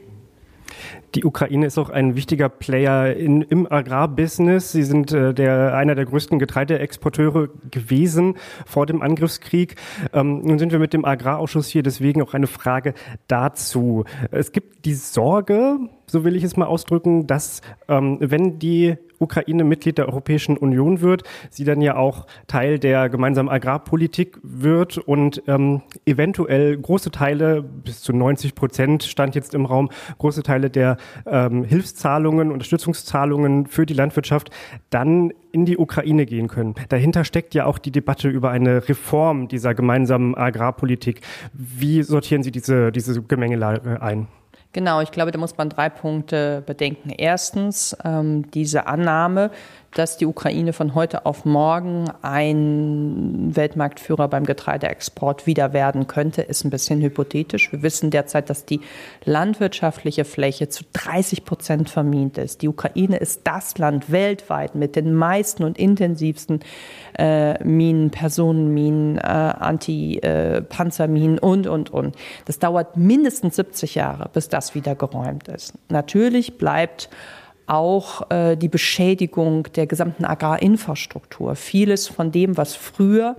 Die 1.14 1.25
Ukraine 1.25 1.66
ist 1.66 1.78
auch 1.78 1.90
ein 1.90 2.16
wichtiger 2.16 2.49
Player 2.49 3.14
in, 3.14 3.42
im 3.42 3.71
Agrarbusiness. 3.71 4.73
Sie 4.73 4.83
sind 4.83 5.12
äh, 5.12 5.33
der, 5.33 5.75
einer 5.75 5.95
der 5.95 6.04
größten 6.04 6.38
Getreideexporteure 6.38 7.49
gewesen 7.71 8.37
vor 8.66 8.87
dem 8.87 9.02
Angriffskrieg. 9.02 9.76
Ähm, 10.12 10.42
nun 10.42 10.59
sind 10.59 10.73
wir 10.73 10.78
mit 10.78 10.92
dem 10.92 11.04
Agrarausschuss 11.04 11.68
hier, 11.68 11.83
deswegen 11.83 12.23
auch 12.23 12.35
eine 12.35 12.47
Frage 12.47 12.95
dazu. 13.28 14.04
Es 14.30 14.52
gibt 14.52 14.85
die 14.85 14.95
Sorge, 14.95 15.78
so 16.07 16.25
will 16.25 16.37
ich 16.37 16.45
es 16.45 16.57
mal 16.57 16.67
ausdrücken, 16.67 17.27
dass 17.27 17.61
ähm, 17.89 18.19
wenn 18.21 18.59
die 18.59 18.97
Ukraine 19.19 19.65
Mitglied 19.65 19.99
der 19.99 20.09
Europäischen 20.09 20.57
Union 20.57 21.01
wird, 21.01 21.23
sie 21.51 21.65
dann 21.65 21.81
ja 21.81 21.97
auch 21.97 22.27
Teil 22.47 22.79
der 22.79 23.09
gemeinsamen 23.09 23.49
Agrarpolitik 23.49 24.39
wird 24.43 24.99
und 24.99 25.43
ähm, 25.47 25.83
eventuell 26.05 26.77
große 26.77 27.11
Teile, 27.11 27.63
bis 27.63 28.03
zu 28.03 28.13
90 28.13 28.55
Prozent 28.55 29.05
stand 29.05 29.35
jetzt 29.35 29.55
im 29.55 29.65
Raum, 29.65 29.91
große 30.19 30.43
Teile 30.43 30.71
der 30.71 30.97
ähm, 31.27 31.65
Hilfszahlungen, 31.65 32.53
Unterstützungszahlungen 32.53 33.67
für 33.67 33.87
die 33.87 33.95
Landwirtschaft 33.95 34.51
dann 34.91 35.33
in 35.53 35.65
die 35.65 35.79
Ukraine 35.79 36.27
gehen 36.27 36.49
können. 36.49 36.75
Dahinter 36.91 37.25
steckt 37.25 37.55
ja 37.55 37.65
auch 37.65 37.79
die 37.79 37.91
Debatte 37.91 38.29
über 38.29 38.51
eine 38.51 38.89
Reform 38.89 39.49
dieser 39.49 39.75
gemeinsamen 39.75 40.35
Agrarpolitik. 40.35 41.23
Wie 41.55 42.03
sortieren 42.03 42.43
Sie 42.43 42.51
diese, 42.51 42.93
diese 42.93 43.23
Gemengelage 43.23 44.03
ein? 44.03 44.29
Genau, 44.76 45.00
ich 45.00 45.11
glaube, 45.11 45.30
da 45.30 45.38
muss 45.38 45.56
man 45.56 45.71
drei 45.71 45.88
Punkte 45.88 46.62
bedenken. 46.66 47.09
Erstens, 47.09 47.97
ähm, 48.04 48.50
diese 48.50 48.87
Annahme, 48.87 49.50
dass 49.99 50.19
die 50.19 50.26
Ukraine 50.26 50.75
von 50.75 50.95
heute 50.95 51.25
auf 51.25 51.47
morgen 51.47 52.11
ein 52.21 53.57
Weltmarktführer 53.57 54.29
beim 54.29 54.45
Getreideexport 54.45 55.47
wieder 55.47 55.73
werden 55.73 56.07
könnte, 56.07 56.43
ist 56.43 56.65
ein 56.65 56.71
bisschen 56.71 57.00
hypothetisch. 57.00 57.73
Wir 57.73 57.83
wissen 57.83 58.11
derzeit, 58.11 58.50
dass 58.50 58.67
die 58.67 58.83
landwirtschaftliche 59.25 60.26
Fläche 60.26 60.69
zu 60.69 60.85
30 60.93 61.45
Prozent 61.45 61.88
vermint 61.88 62.37
ist. 62.37 62.61
Die 62.61 62.69
Ukraine 62.69 63.17
ist 63.17 63.41
das 63.45 63.79
Land 63.79 64.12
weltweit 64.12 64.75
mit 64.75 64.97
den 64.97 65.15
meisten 65.15 65.65
und 65.65 65.79
intensivsten 65.79 66.61
äh, 67.19 67.65
Minen, 67.65 68.11
Personenminen, 68.11 69.17
äh, 69.17 69.23
Anti-Panzerminen 69.23 71.38
äh, 71.38 71.41
und, 71.41 71.67
und, 71.67 71.88
und. 71.91 72.15
Das 72.45 72.59
dauert 72.59 72.99
mindestens 72.99 73.57
70 73.57 73.95
Jahre, 73.95 74.29
bis 74.33 74.50
das 74.50 74.75
wieder 74.75 74.95
geräumt 74.95 75.49
ist. 75.49 75.73
Natürlich 75.88 76.59
bleibt 76.59 77.09
auch 77.67 78.31
äh, 78.31 78.57
die 78.57 78.69
Beschädigung 78.69 79.65
der 79.75 79.87
gesamten 79.87 80.25
Agrarinfrastruktur. 80.25 81.57
Vieles 81.57 82.09
von 82.09 82.31
dem, 82.31 82.57
was 82.57 82.75
früher 82.75 83.37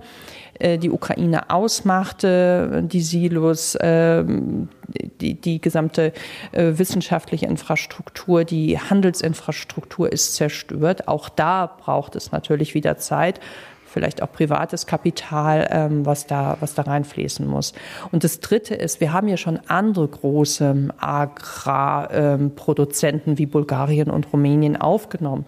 äh, 0.58 0.78
die 0.78 0.90
Ukraine 0.90 1.50
ausmachte, 1.50 2.82
die 2.84 3.00
Silos, 3.00 3.74
äh, 3.76 4.24
die, 5.20 5.34
die 5.34 5.60
gesamte 5.60 6.12
äh, 6.52 6.72
wissenschaftliche 6.76 7.46
Infrastruktur, 7.46 8.44
die 8.44 8.78
Handelsinfrastruktur 8.78 10.12
ist 10.12 10.34
zerstört. 10.34 11.08
Auch 11.08 11.28
da 11.28 11.66
braucht 11.66 12.16
es 12.16 12.32
natürlich 12.32 12.74
wieder 12.74 12.96
Zeit 12.98 13.40
vielleicht 13.88 14.22
auch 14.22 14.30
privates 14.30 14.86
Kapital, 14.86 15.66
ähm, 15.70 16.06
was, 16.06 16.26
da, 16.26 16.56
was 16.60 16.74
da 16.74 16.82
reinfließen 16.82 17.44
muss. 17.46 17.72
Und 18.12 18.22
das 18.24 18.40
Dritte 18.40 18.74
ist, 18.74 19.00
wir 19.00 19.12
haben 19.12 19.28
ja 19.28 19.36
schon 19.36 19.60
andere 19.66 20.08
große 20.08 20.88
Agrarproduzenten 20.98 23.32
ähm, 23.32 23.38
wie 23.38 23.46
Bulgarien 23.46 24.10
und 24.10 24.32
Rumänien 24.32 24.76
aufgenommen. 24.76 25.46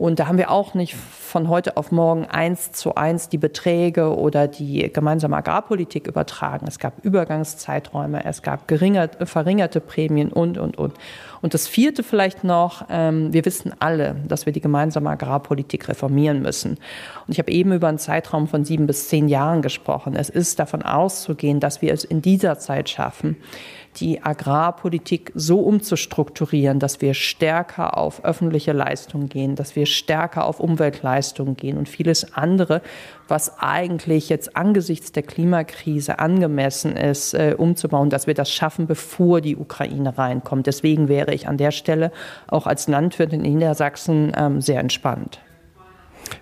Und 0.00 0.18
da 0.18 0.28
haben 0.28 0.38
wir 0.38 0.50
auch 0.50 0.72
nicht 0.72 0.94
von 0.94 1.50
heute 1.50 1.76
auf 1.76 1.92
morgen 1.92 2.24
eins 2.24 2.72
zu 2.72 2.94
eins 2.94 3.28
die 3.28 3.36
Beträge 3.36 4.16
oder 4.16 4.48
die 4.48 4.90
gemeinsame 4.90 5.36
Agrarpolitik 5.36 6.06
übertragen. 6.06 6.64
Es 6.66 6.78
gab 6.78 7.04
Übergangszeiträume, 7.04 8.24
es 8.24 8.40
gab 8.40 8.66
geringert, 8.66 9.18
verringerte 9.28 9.78
Prämien 9.82 10.32
und, 10.32 10.56
und, 10.56 10.78
und. 10.78 10.94
Und 11.42 11.52
das 11.52 11.68
vierte 11.68 12.02
vielleicht 12.02 12.44
noch, 12.44 12.86
ähm, 12.88 13.34
wir 13.34 13.44
wissen 13.44 13.74
alle, 13.78 14.16
dass 14.26 14.46
wir 14.46 14.54
die 14.54 14.62
gemeinsame 14.62 15.10
Agrarpolitik 15.10 15.86
reformieren 15.86 16.40
müssen. 16.40 16.78
Und 17.26 17.32
ich 17.32 17.38
habe 17.38 17.52
eben 17.52 17.74
über 17.74 17.88
einen 17.88 17.98
Zeitraum 17.98 18.48
von 18.48 18.64
sieben 18.64 18.86
bis 18.86 19.08
zehn 19.08 19.28
Jahren 19.28 19.60
gesprochen. 19.60 20.16
Es 20.16 20.30
ist 20.30 20.58
davon 20.58 20.80
auszugehen, 20.80 21.60
dass 21.60 21.82
wir 21.82 21.92
es 21.92 22.04
in 22.04 22.22
dieser 22.22 22.58
Zeit 22.58 22.88
schaffen, 22.88 23.36
die 23.96 24.22
Agrarpolitik 24.22 25.32
so 25.34 25.60
umzustrukturieren, 25.60 26.78
dass 26.78 27.00
wir 27.00 27.14
stärker 27.14 27.96
auf 27.98 28.24
öffentliche 28.24 28.72
Leistungen 28.72 29.28
gehen, 29.28 29.56
dass 29.56 29.74
wir 29.74 29.86
stärker 29.86 30.44
auf 30.44 30.60
Umweltleistungen 30.60 31.56
gehen 31.56 31.76
und 31.76 31.88
vieles 31.88 32.34
andere, 32.34 32.82
was 33.26 33.58
eigentlich 33.58 34.28
jetzt 34.28 34.56
angesichts 34.56 35.12
der 35.12 35.24
Klimakrise 35.24 36.18
angemessen 36.18 36.96
ist, 36.96 37.34
äh, 37.34 37.54
umzubauen, 37.56 38.10
dass 38.10 38.26
wir 38.26 38.34
das 38.34 38.50
schaffen, 38.50 38.86
bevor 38.86 39.40
die 39.40 39.56
Ukraine 39.56 40.16
reinkommt. 40.16 40.66
Deswegen 40.66 41.08
wäre 41.08 41.34
ich 41.34 41.48
an 41.48 41.56
der 41.56 41.72
Stelle 41.72 42.12
auch 42.46 42.66
als 42.66 42.86
Landwirt 42.86 43.32
in 43.32 43.42
Niedersachsen 43.42 44.32
ähm, 44.36 44.60
sehr 44.60 44.80
entspannt. 44.80 45.40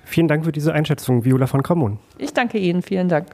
Vielen 0.05 0.29
Dank 0.29 0.45
für 0.45 0.53
diese 0.53 0.73
Einschätzung, 0.73 1.25
Viola 1.25 1.47
von 1.47 1.63
Kommun. 1.63 1.99
Ich 2.19 2.35
danke 2.35 2.59
Ihnen, 2.59 2.83
vielen 2.83 3.09
Dank. 3.09 3.29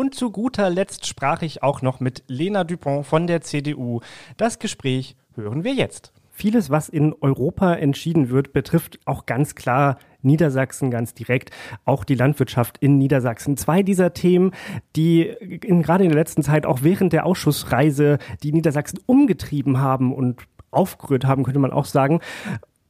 Und 0.00 0.14
zu 0.14 0.30
guter 0.30 0.70
Letzt 0.70 1.06
sprach 1.06 1.42
ich 1.42 1.62
auch 1.62 1.82
noch 1.82 2.00
mit 2.00 2.24
Lena 2.26 2.64
Dupont 2.64 3.04
von 3.04 3.26
der 3.26 3.42
CDU. 3.42 4.00
Das 4.38 4.58
Gespräch 4.58 5.14
hören 5.34 5.62
wir 5.62 5.74
jetzt. 5.74 6.14
Vieles, 6.30 6.70
was 6.70 6.88
in 6.88 7.14
Europa 7.20 7.74
entschieden 7.74 8.30
wird, 8.30 8.54
betrifft 8.54 8.98
auch 9.04 9.26
ganz 9.26 9.54
klar 9.54 9.98
Niedersachsen 10.22 10.90
ganz 10.90 11.12
direkt, 11.12 11.50
auch 11.84 12.04
die 12.04 12.14
Landwirtschaft 12.14 12.78
in 12.78 12.96
Niedersachsen. 12.96 13.58
Zwei 13.58 13.82
dieser 13.82 14.14
Themen, 14.14 14.52
die 14.96 15.24
in, 15.24 15.82
gerade 15.82 16.04
in 16.04 16.08
der 16.08 16.18
letzten 16.18 16.42
Zeit 16.42 16.64
auch 16.64 16.78
während 16.80 17.12
der 17.12 17.26
Ausschussreise 17.26 18.16
die 18.42 18.52
Niedersachsen 18.52 19.00
umgetrieben 19.04 19.80
haben 19.80 20.14
und 20.14 20.40
aufgerührt 20.70 21.26
haben, 21.26 21.44
könnte 21.44 21.60
man 21.60 21.72
auch 21.72 21.84
sagen. 21.84 22.20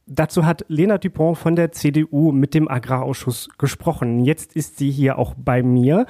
Dazu 0.05 0.45
hat 0.45 0.63
Lena 0.69 0.97
Dupont 0.97 1.37
von 1.37 1.57
der 1.57 1.73
CDU 1.73 2.31
mit 2.31 2.53
dem 2.53 2.69
Agrarausschuss 2.69 3.49
gesprochen. 3.57 4.23
Jetzt 4.23 4.55
ist 4.55 4.77
sie 4.77 4.91
hier 4.91 5.19
auch 5.19 5.33
bei 5.37 5.61
mir. 5.61 6.05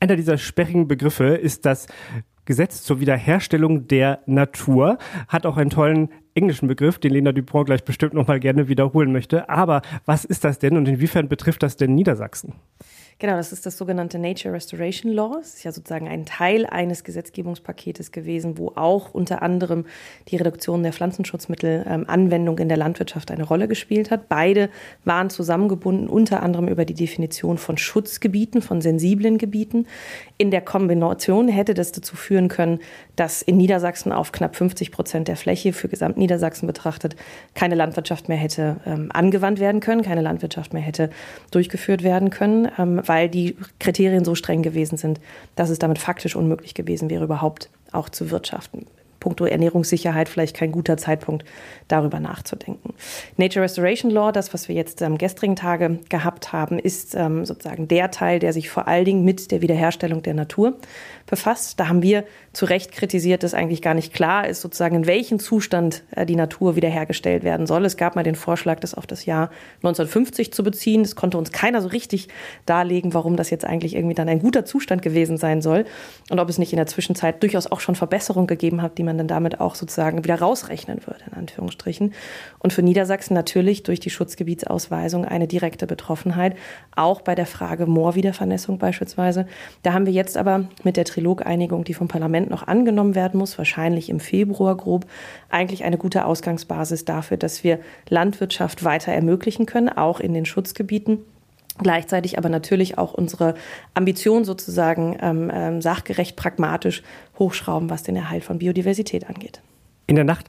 Einer 0.00 0.14
dieser 0.14 0.38
sperrigen 0.38 0.86
Begriffe 0.86 1.34
ist 1.34 1.66
das 1.66 1.88
Gesetz 2.44 2.84
zur 2.84 3.00
Wiederherstellung 3.00 3.88
der 3.88 4.20
Natur. 4.26 4.98
Hat 5.26 5.44
auch 5.44 5.56
einen 5.56 5.70
tollen 5.70 6.10
englischen 6.34 6.68
Begriff, 6.68 6.98
den 6.98 7.12
Lena 7.12 7.32
Dupont 7.32 7.66
gleich 7.66 7.84
bestimmt 7.84 8.14
nochmal 8.14 8.38
gerne 8.38 8.68
wiederholen 8.68 9.10
möchte. 9.10 9.48
Aber 9.48 9.82
was 10.06 10.24
ist 10.24 10.44
das 10.44 10.60
denn 10.60 10.76
und 10.76 10.86
inwiefern 10.86 11.28
betrifft 11.28 11.64
das 11.64 11.76
denn 11.76 11.96
Niedersachsen? 11.96 12.54
Genau, 13.20 13.34
das 13.34 13.52
ist 13.52 13.66
das 13.66 13.76
sogenannte 13.76 14.16
Nature 14.16 14.54
Restoration 14.54 15.10
Law. 15.10 15.38
Das 15.38 15.54
ist 15.54 15.64
ja 15.64 15.72
sozusagen 15.72 16.06
ein 16.06 16.24
Teil 16.24 16.66
eines 16.66 17.02
Gesetzgebungspaketes 17.02 18.12
gewesen, 18.12 18.58
wo 18.58 18.74
auch 18.76 19.12
unter 19.12 19.42
anderem 19.42 19.86
die 20.28 20.36
Reduktion 20.36 20.84
der 20.84 20.92
Pflanzenschutzmittelanwendung 20.92 22.58
ähm, 22.58 22.62
in 22.62 22.68
der 22.68 22.76
Landwirtschaft 22.76 23.32
eine 23.32 23.42
Rolle 23.42 23.66
gespielt 23.66 24.12
hat. 24.12 24.28
Beide 24.28 24.70
waren 25.04 25.30
zusammengebunden, 25.30 26.08
unter 26.08 26.44
anderem 26.44 26.68
über 26.68 26.84
die 26.84 26.94
Definition 26.94 27.58
von 27.58 27.76
Schutzgebieten, 27.76 28.62
von 28.62 28.80
sensiblen 28.80 29.36
Gebieten. 29.36 29.88
In 30.36 30.52
der 30.52 30.60
Kombination 30.60 31.48
hätte 31.48 31.74
das 31.74 31.90
dazu 31.90 32.14
führen 32.14 32.46
können, 32.46 32.78
dass 33.16 33.42
in 33.42 33.56
Niedersachsen 33.56 34.12
auf 34.12 34.30
knapp 34.30 34.54
50 34.54 34.92
Prozent 34.92 35.26
der 35.26 35.34
Fläche 35.34 35.72
für 35.72 35.88
Gesamtniedersachsen 35.88 36.68
betrachtet 36.68 37.16
keine 37.54 37.74
Landwirtschaft 37.74 38.28
mehr 38.28 38.38
hätte 38.38 38.76
ähm, 38.86 39.10
angewandt 39.12 39.58
werden 39.58 39.80
können, 39.80 40.02
keine 40.02 40.22
Landwirtschaft 40.22 40.72
mehr 40.72 40.82
hätte 40.82 41.10
durchgeführt 41.50 42.04
werden 42.04 42.30
können. 42.30 42.70
Ähm, 42.78 43.02
weil 43.08 43.28
die 43.28 43.56
Kriterien 43.80 44.24
so 44.24 44.34
streng 44.34 44.62
gewesen 44.62 44.96
sind, 44.98 45.20
dass 45.56 45.70
es 45.70 45.78
damit 45.78 45.98
faktisch 45.98 46.36
unmöglich 46.36 46.74
gewesen 46.74 47.10
wäre, 47.10 47.24
überhaupt 47.24 47.70
auch 47.92 48.08
zu 48.08 48.30
wirtschaften 48.30 48.86
puncto 49.20 49.44
Ernährungssicherheit 49.44 50.28
vielleicht 50.28 50.56
kein 50.56 50.72
guter 50.72 50.96
Zeitpunkt, 50.96 51.44
darüber 51.88 52.20
nachzudenken. 52.20 52.94
Nature 53.36 53.64
Restoration 53.64 54.10
Law, 54.10 54.32
das, 54.32 54.52
was 54.54 54.68
wir 54.68 54.74
jetzt 54.74 55.02
am 55.02 55.18
gestrigen 55.18 55.56
Tage 55.56 55.98
gehabt 56.08 56.52
haben, 56.52 56.78
ist 56.78 57.14
ähm, 57.14 57.44
sozusagen 57.44 57.88
der 57.88 58.10
Teil, 58.10 58.38
der 58.38 58.52
sich 58.52 58.70
vor 58.70 58.88
allen 58.88 59.04
Dingen 59.04 59.24
mit 59.24 59.50
der 59.50 59.62
Wiederherstellung 59.62 60.22
der 60.22 60.34
Natur 60.34 60.78
befasst. 61.26 61.78
Da 61.80 61.88
haben 61.88 62.02
wir 62.02 62.24
zu 62.52 62.64
Recht 62.64 62.92
kritisiert, 62.92 63.42
dass 63.42 63.54
eigentlich 63.54 63.82
gar 63.82 63.94
nicht 63.94 64.12
klar 64.12 64.46
ist, 64.46 64.60
sozusagen 64.60 64.96
in 64.96 65.06
welchem 65.06 65.38
Zustand 65.38 66.02
äh, 66.10 66.26
die 66.26 66.36
Natur 66.36 66.76
wiederhergestellt 66.76 67.44
werden 67.44 67.66
soll. 67.66 67.84
Es 67.84 67.96
gab 67.96 68.16
mal 68.16 68.22
den 68.22 68.34
Vorschlag, 68.34 68.80
das 68.80 68.94
auf 68.94 69.06
das 69.06 69.26
Jahr 69.26 69.50
1950 69.82 70.52
zu 70.52 70.62
beziehen. 70.62 71.02
Das 71.02 71.16
konnte 71.16 71.38
uns 71.38 71.52
keiner 71.52 71.82
so 71.82 71.88
richtig 71.88 72.28
darlegen, 72.66 73.14
warum 73.14 73.36
das 73.36 73.50
jetzt 73.50 73.64
eigentlich 73.64 73.94
irgendwie 73.94 74.14
dann 74.14 74.28
ein 74.28 74.40
guter 74.40 74.64
Zustand 74.64 75.02
gewesen 75.02 75.36
sein 75.36 75.62
soll 75.62 75.84
und 76.30 76.38
ob 76.38 76.48
es 76.48 76.58
nicht 76.58 76.72
in 76.72 76.78
der 76.78 76.86
Zwischenzeit 76.86 77.42
durchaus 77.42 77.66
auch 77.66 77.80
schon 77.80 77.94
Verbesserungen 77.94 78.46
gegeben 78.46 78.82
hat, 78.82 78.98
die 78.98 79.02
man 79.08 79.18
dann 79.18 79.26
damit 79.26 79.60
auch 79.60 79.74
sozusagen 79.74 80.22
wieder 80.22 80.38
rausrechnen 80.38 81.00
würde, 81.06 81.24
in 81.26 81.36
Anführungsstrichen. 81.36 82.12
Und 82.58 82.72
für 82.72 82.82
Niedersachsen 82.82 83.34
natürlich 83.34 83.82
durch 83.82 83.98
die 83.98 84.10
Schutzgebietsausweisung 84.10 85.24
eine 85.24 85.48
direkte 85.48 85.86
Betroffenheit, 85.86 86.56
auch 86.94 87.22
bei 87.22 87.34
der 87.34 87.46
Frage 87.46 87.86
Moorwiedervernässung 87.86 88.78
beispielsweise. 88.78 89.46
Da 89.82 89.94
haben 89.94 90.06
wir 90.06 90.12
jetzt 90.12 90.36
aber 90.36 90.68
mit 90.84 90.96
der 90.96 91.04
Trilogeinigung, 91.04 91.84
die 91.84 91.94
vom 91.94 92.08
Parlament 92.08 92.50
noch 92.50 92.66
angenommen 92.66 93.14
werden 93.14 93.38
muss, 93.38 93.58
wahrscheinlich 93.58 94.10
im 94.10 94.20
Februar 94.20 94.76
grob, 94.76 95.06
eigentlich 95.48 95.84
eine 95.84 95.98
gute 95.98 96.24
Ausgangsbasis 96.24 97.04
dafür, 97.04 97.36
dass 97.38 97.64
wir 97.64 97.80
Landwirtschaft 98.08 98.84
weiter 98.84 99.12
ermöglichen 99.12 99.66
können, 99.66 99.88
auch 99.88 100.20
in 100.20 100.34
den 100.34 100.44
Schutzgebieten. 100.44 101.24
Gleichzeitig 101.78 102.38
aber 102.38 102.48
natürlich 102.48 102.98
auch 102.98 103.14
unsere 103.14 103.54
Ambition 103.94 104.44
sozusagen 104.44 105.16
ähm, 105.20 105.50
ähm, 105.52 105.80
sachgerecht, 105.80 106.36
pragmatisch 106.36 107.02
hochschrauben, 107.38 107.90
was 107.90 108.02
den 108.02 108.16
Erhalt 108.16 108.44
von 108.44 108.58
Biodiversität 108.58 109.28
angeht. 109.28 109.62
In 110.08 110.16
der 110.16 110.24
Nacht 110.24 110.48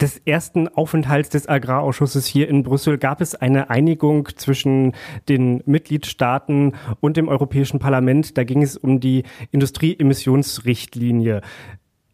des 0.00 0.18
ersten 0.24 0.68
Aufenthalts 0.68 1.28
des 1.28 1.48
Agrarausschusses 1.48 2.24
hier 2.24 2.48
in 2.48 2.62
Brüssel 2.62 2.98
gab 2.98 3.20
es 3.20 3.34
eine 3.34 3.68
Einigung 3.68 4.28
zwischen 4.36 4.92
den 5.28 5.60
Mitgliedstaaten 5.66 6.74
und 7.00 7.16
dem 7.16 7.26
Europäischen 7.26 7.80
Parlament. 7.80 8.38
Da 8.38 8.44
ging 8.44 8.62
es 8.62 8.76
um 8.76 9.00
die 9.00 9.24
Industrieemissionsrichtlinie. 9.50 11.40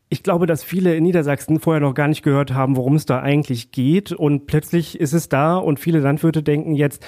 Ich 0.09 0.23
glaube, 0.23 0.47
dass 0.47 0.65
viele 0.65 0.97
in 0.97 1.05
Niedersachsen 1.05 1.61
vorher 1.61 1.83
noch 1.83 1.93
gar 1.93 2.09
nicht 2.09 2.23
gehört 2.23 2.55
haben, 2.55 2.77
worum 2.77 2.95
es 2.97 3.05
da 3.05 3.21
eigentlich 3.21 3.71
geht. 3.71 4.12
Und 4.12 4.47
plötzlich 4.47 4.99
ist 4.99 5.12
es 5.12 5.29
da 5.29 5.59
und 5.59 5.79
viele 5.79 5.99
Landwirte 5.99 6.43
denken 6.43 6.75
jetzt, 6.75 7.05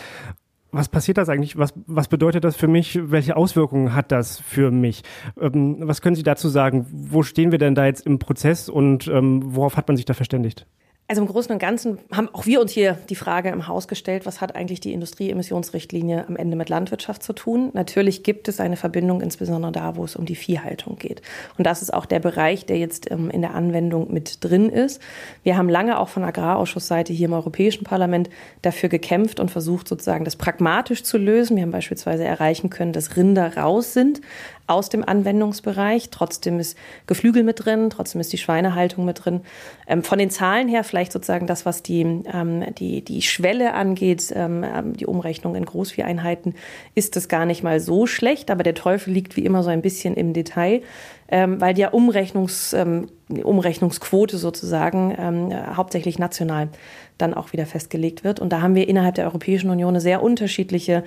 was 0.72 0.88
passiert 0.88 1.18
das 1.18 1.28
eigentlich? 1.28 1.58
Was, 1.58 1.74
was 1.86 2.08
bedeutet 2.08 2.44
das 2.44 2.56
für 2.56 2.68
mich? 2.68 2.98
Welche 3.02 3.36
Auswirkungen 3.36 3.94
hat 3.94 4.12
das 4.12 4.40
für 4.40 4.70
mich? 4.70 5.02
Ähm, 5.40 5.76
was 5.80 6.02
können 6.02 6.16
Sie 6.16 6.22
dazu 6.22 6.48
sagen? 6.48 6.86
Wo 6.90 7.22
stehen 7.22 7.50
wir 7.50 7.58
denn 7.58 7.74
da 7.74 7.86
jetzt 7.86 8.06
im 8.06 8.18
Prozess 8.18 8.68
und 8.68 9.08
ähm, 9.08 9.42
worauf 9.54 9.76
hat 9.76 9.88
man 9.88 9.96
sich 9.96 10.06
da 10.06 10.14
verständigt? 10.14 10.66
Also 11.10 11.22
im 11.22 11.26
Großen 11.26 11.50
und 11.50 11.58
Ganzen 11.58 11.98
haben 12.12 12.28
auch 12.32 12.46
wir 12.46 12.60
uns 12.60 12.70
hier 12.70 12.96
die 13.08 13.16
Frage 13.16 13.48
im 13.48 13.66
Haus 13.66 13.88
gestellt, 13.88 14.26
was 14.26 14.40
hat 14.40 14.54
eigentlich 14.54 14.78
die 14.78 14.92
Industrieemissionsrichtlinie 14.92 16.24
am 16.28 16.36
Ende 16.36 16.56
mit 16.56 16.68
Landwirtschaft 16.68 17.24
zu 17.24 17.32
tun? 17.32 17.70
Natürlich 17.72 18.22
gibt 18.22 18.46
es 18.46 18.60
eine 18.60 18.76
Verbindung, 18.76 19.20
insbesondere 19.20 19.72
da, 19.72 19.96
wo 19.96 20.04
es 20.04 20.14
um 20.14 20.24
die 20.24 20.36
Viehhaltung 20.36 20.98
geht. 21.00 21.20
Und 21.58 21.66
das 21.66 21.82
ist 21.82 21.92
auch 21.92 22.06
der 22.06 22.20
Bereich, 22.20 22.64
der 22.64 22.78
jetzt 22.78 23.10
ähm, 23.10 23.28
in 23.28 23.40
der 23.40 23.56
Anwendung 23.56 24.12
mit 24.12 24.44
drin 24.44 24.68
ist. 24.68 25.02
Wir 25.42 25.56
haben 25.56 25.68
lange 25.68 25.98
auch 25.98 26.08
von 26.10 26.22
Agrarausschussseite 26.22 27.12
hier 27.12 27.26
im 27.26 27.32
Europäischen 27.32 27.82
Parlament 27.82 28.30
dafür 28.62 28.88
gekämpft 28.88 29.40
und 29.40 29.50
versucht, 29.50 29.88
sozusagen 29.88 30.24
das 30.24 30.36
pragmatisch 30.36 31.02
zu 31.02 31.18
lösen. 31.18 31.56
Wir 31.56 31.64
haben 31.64 31.72
beispielsweise 31.72 32.22
erreichen 32.22 32.70
können, 32.70 32.92
dass 32.92 33.16
Rinder 33.16 33.56
raus 33.56 33.94
sind 33.94 34.20
aus 34.66 34.88
dem 34.88 35.06
Anwendungsbereich. 35.06 36.10
Trotzdem 36.10 36.60
ist 36.60 36.76
Geflügel 37.06 37.42
mit 37.42 37.64
drin, 37.64 37.90
trotzdem 37.90 38.20
ist 38.20 38.32
die 38.32 38.38
Schweinehaltung 38.38 39.04
mit 39.04 39.24
drin. 39.24 39.40
Ähm, 39.86 40.02
von 40.02 40.18
den 40.18 40.30
Zahlen 40.30 40.68
her 40.68 40.84
vielleicht 40.84 41.12
sozusagen 41.12 41.46
das, 41.46 41.66
was 41.66 41.82
die, 41.82 42.02
ähm, 42.02 42.64
die, 42.78 43.02
die 43.02 43.22
Schwelle 43.22 43.74
angeht, 43.74 44.32
ähm, 44.34 44.64
ähm 44.64 44.96
die 44.96 45.06
Umrechnung 45.06 45.54
in 45.54 45.64
Großvieheinheiten, 45.64 46.54
ist 46.94 47.16
das 47.16 47.28
gar 47.28 47.46
nicht 47.46 47.62
mal 47.62 47.80
so 47.80 48.06
schlecht. 48.06 48.50
Aber 48.50 48.62
der 48.62 48.74
Teufel 48.74 49.12
liegt 49.12 49.36
wie 49.36 49.44
immer 49.44 49.62
so 49.62 49.70
ein 49.70 49.82
bisschen 49.82 50.14
im 50.14 50.32
Detail, 50.32 50.82
ähm, 51.28 51.60
weil 51.60 51.74
die 51.74 51.86
Umrechnungs, 51.86 52.72
ähm, 52.72 53.08
Umrechnungsquote 53.28 54.38
sozusagen 54.38 55.54
hauptsächlich 55.76 56.18
national 56.18 56.68
dann 57.16 57.32
auch 57.32 57.52
wieder 57.52 57.64
festgelegt 57.64 58.24
wird. 58.24 58.40
Und 58.40 58.52
da 58.52 58.60
haben 58.60 58.74
wir 58.74 58.88
innerhalb 58.88 59.14
der 59.14 59.26
Europäischen 59.26 59.70
Union 59.70 59.90
eine 59.90 60.00
sehr 60.00 60.20
unterschiedliche 60.20 61.04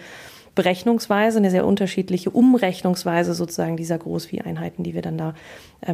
Berechnungsweise, 0.56 1.40
eine 1.40 1.50
sehr 1.50 1.66
unterschiedliche 1.66 2.30
Umrechnungsweise 2.30 3.34
sozusagen 3.34 3.78
dieser 3.78 3.98
Großvieheinheiten, 3.98 4.84
die 4.84 4.94
wir 4.94 5.02
dann 5.02 5.18
da 5.18 5.34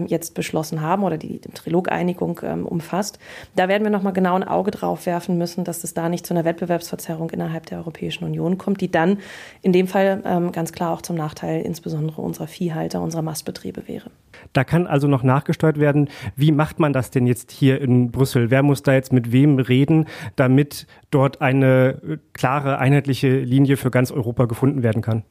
jetzt 0.07 0.33
beschlossen 0.33 0.81
haben 0.81 1.03
oder 1.03 1.17
die 1.17 1.39
die 1.39 1.51
Trilogeinigung 1.51 2.39
ähm, 2.43 2.65
umfasst. 2.65 3.19
Da 3.55 3.67
werden 3.67 3.83
wir 3.83 3.91
nochmal 3.91 4.13
genau 4.13 4.35
ein 4.35 4.43
Auge 4.43 4.71
drauf 4.71 5.05
werfen 5.05 5.37
müssen, 5.37 5.63
dass 5.63 5.83
es 5.83 5.93
da 5.93 6.09
nicht 6.09 6.25
zu 6.25 6.33
einer 6.33 6.45
Wettbewerbsverzerrung 6.45 7.29
innerhalb 7.31 7.65
der 7.67 7.79
Europäischen 7.79 8.23
Union 8.23 8.57
kommt, 8.57 8.81
die 8.81 8.91
dann 8.91 9.19
in 9.61 9.73
dem 9.73 9.87
Fall 9.87 10.21
ähm, 10.25 10.51
ganz 10.51 10.71
klar 10.71 10.91
auch 10.91 11.01
zum 11.01 11.15
Nachteil 11.15 11.61
insbesondere 11.61 12.21
unserer 12.21 12.47
Viehhalter, 12.47 13.01
unserer 13.01 13.21
Mastbetriebe 13.21 13.87
wäre. 13.87 14.11
Da 14.53 14.63
kann 14.63 14.87
also 14.87 15.07
noch 15.07 15.23
nachgesteuert 15.23 15.79
werden. 15.79 16.09
Wie 16.35 16.51
macht 16.51 16.79
man 16.79 16.93
das 16.93 17.11
denn 17.11 17.27
jetzt 17.27 17.51
hier 17.51 17.81
in 17.81 18.11
Brüssel? 18.11 18.51
Wer 18.51 18.63
muss 18.63 18.83
da 18.83 18.93
jetzt 18.93 19.13
mit 19.13 19.31
wem 19.31 19.59
reden, 19.59 20.05
damit 20.35 20.87
dort 21.11 21.41
eine 21.41 22.19
klare, 22.33 22.79
einheitliche 22.79 23.39
Linie 23.39 23.77
für 23.77 23.91
ganz 23.91 24.11
Europa 24.11 24.45
gefunden 24.45 24.83
werden 24.83 25.01
kann? 25.01 25.23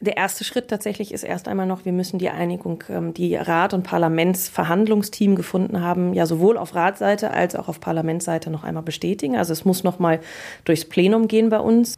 Der 0.00 0.16
erste 0.16 0.44
Schritt 0.44 0.68
tatsächlich 0.68 1.12
ist 1.12 1.24
erst 1.24 1.48
einmal 1.48 1.66
noch, 1.66 1.84
wir 1.84 1.92
müssen 1.92 2.18
die 2.18 2.28
Einigung, 2.28 2.84
ähm, 2.88 3.14
die 3.14 3.34
Rat- 3.34 3.74
und 3.74 3.82
Parlamentsverhandlungsteam 3.82 5.34
gefunden 5.34 5.80
haben, 5.80 6.14
ja 6.14 6.24
sowohl 6.24 6.56
auf 6.56 6.76
Ratsseite 6.76 7.32
als 7.32 7.56
auch 7.56 7.68
auf 7.68 7.80
Parlamentsseite 7.80 8.50
noch 8.50 8.62
einmal 8.62 8.84
bestätigen. 8.84 9.36
Also 9.36 9.52
es 9.52 9.64
muss 9.64 9.82
noch 9.82 9.98
mal 9.98 10.20
durchs 10.64 10.84
Plenum 10.84 11.26
gehen 11.26 11.48
bei 11.50 11.58
uns. 11.58 11.96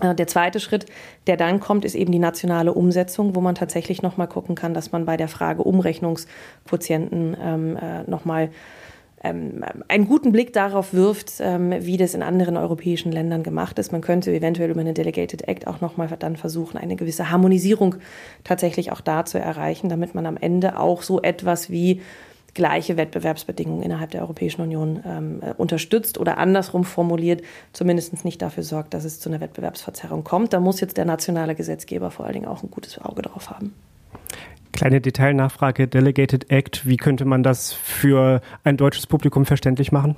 Äh, 0.00 0.14
der 0.14 0.26
zweite 0.26 0.60
Schritt, 0.60 0.86
der 1.26 1.36
dann 1.36 1.60
kommt, 1.60 1.84
ist 1.84 1.94
eben 1.94 2.10
die 2.10 2.18
nationale 2.18 2.72
Umsetzung, 2.72 3.34
wo 3.34 3.42
man 3.42 3.54
tatsächlich 3.54 4.00
noch 4.00 4.16
mal 4.16 4.26
gucken 4.26 4.54
kann, 4.54 4.72
dass 4.72 4.92
man 4.92 5.04
bei 5.04 5.18
der 5.18 5.28
Frage 5.28 5.62
Umrechnungsquotienten 5.62 7.36
ähm, 7.38 7.76
äh, 7.76 8.10
noch 8.10 8.24
mal 8.24 8.50
ähm, 9.24 9.64
einen 9.88 10.06
guten 10.06 10.32
Blick 10.32 10.52
darauf 10.52 10.92
wirft, 10.92 11.34
ähm, 11.40 11.72
wie 11.80 11.96
das 11.96 12.14
in 12.14 12.22
anderen 12.22 12.56
europäischen 12.56 13.12
Ländern 13.12 13.42
gemacht 13.42 13.78
ist. 13.78 13.92
Man 13.92 14.00
könnte 14.00 14.32
eventuell 14.32 14.70
über 14.70 14.80
eine 14.80 14.94
Delegated 14.94 15.48
Act 15.48 15.66
auch 15.66 15.80
nochmal 15.80 16.08
dann 16.18 16.36
versuchen, 16.36 16.76
eine 16.76 16.96
gewisse 16.96 17.30
Harmonisierung 17.30 17.96
tatsächlich 18.44 18.92
auch 18.92 19.00
da 19.00 19.24
zu 19.24 19.38
erreichen, 19.38 19.88
damit 19.88 20.14
man 20.14 20.26
am 20.26 20.36
Ende 20.36 20.78
auch 20.78 21.02
so 21.02 21.22
etwas 21.22 21.70
wie 21.70 22.00
gleiche 22.54 22.96
Wettbewerbsbedingungen 22.96 23.82
innerhalb 23.82 24.10
der 24.10 24.22
Europäischen 24.22 24.60
Union 24.60 25.02
ähm, 25.06 25.40
äh, 25.42 25.54
unterstützt 25.56 26.18
oder 26.18 26.38
andersrum 26.38 26.84
formuliert, 26.84 27.42
zumindest 27.72 28.24
nicht 28.24 28.42
dafür 28.42 28.62
sorgt, 28.62 28.94
dass 28.94 29.04
es 29.04 29.20
zu 29.20 29.30
einer 29.30 29.40
Wettbewerbsverzerrung 29.40 30.24
kommt. 30.24 30.52
Da 30.52 30.60
muss 30.60 30.80
jetzt 30.80 30.96
der 30.96 31.04
nationale 31.04 31.54
Gesetzgeber 31.54 32.10
vor 32.10 32.26
allen 32.26 32.34
Dingen 32.34 32.48
auch 32.48 32.62
ein 32.62 32.70
gutes 32.70 32.98
Auge 32.98 33.22
drauf 33.22 33.50
haben. 33.50 33.74
Kleine 34.72 35.00
Detailnachfrage, 35.00 35.86
Delegated 35.86 36.50
Act, 36.50 36.86
wie 36.86 36.96
könnte 36.96 37.24
man 37.24 37.42
das 37.42 37.72
für 37.72 38.40
ein 38.64 38.76
deutsches 38.76 39.06
Publikum 39.06 39.44
verständlich 39.44 39.92
machen? 39.92 40.16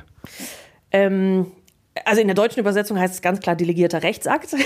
Ähm, 0.92 1.46
also 2.04 2.20
in 2.20 2.26
der 2.26 2.34
deutschen 2.34 2.60
Übersetzung 2.60 2.98
heißt 2.98 3.14
es 3.14 3.22
ganz 3.22 3.40
klar 3.40 3.56
delegierter 3.56 4.02
Rechtsakt. 4.02 4.54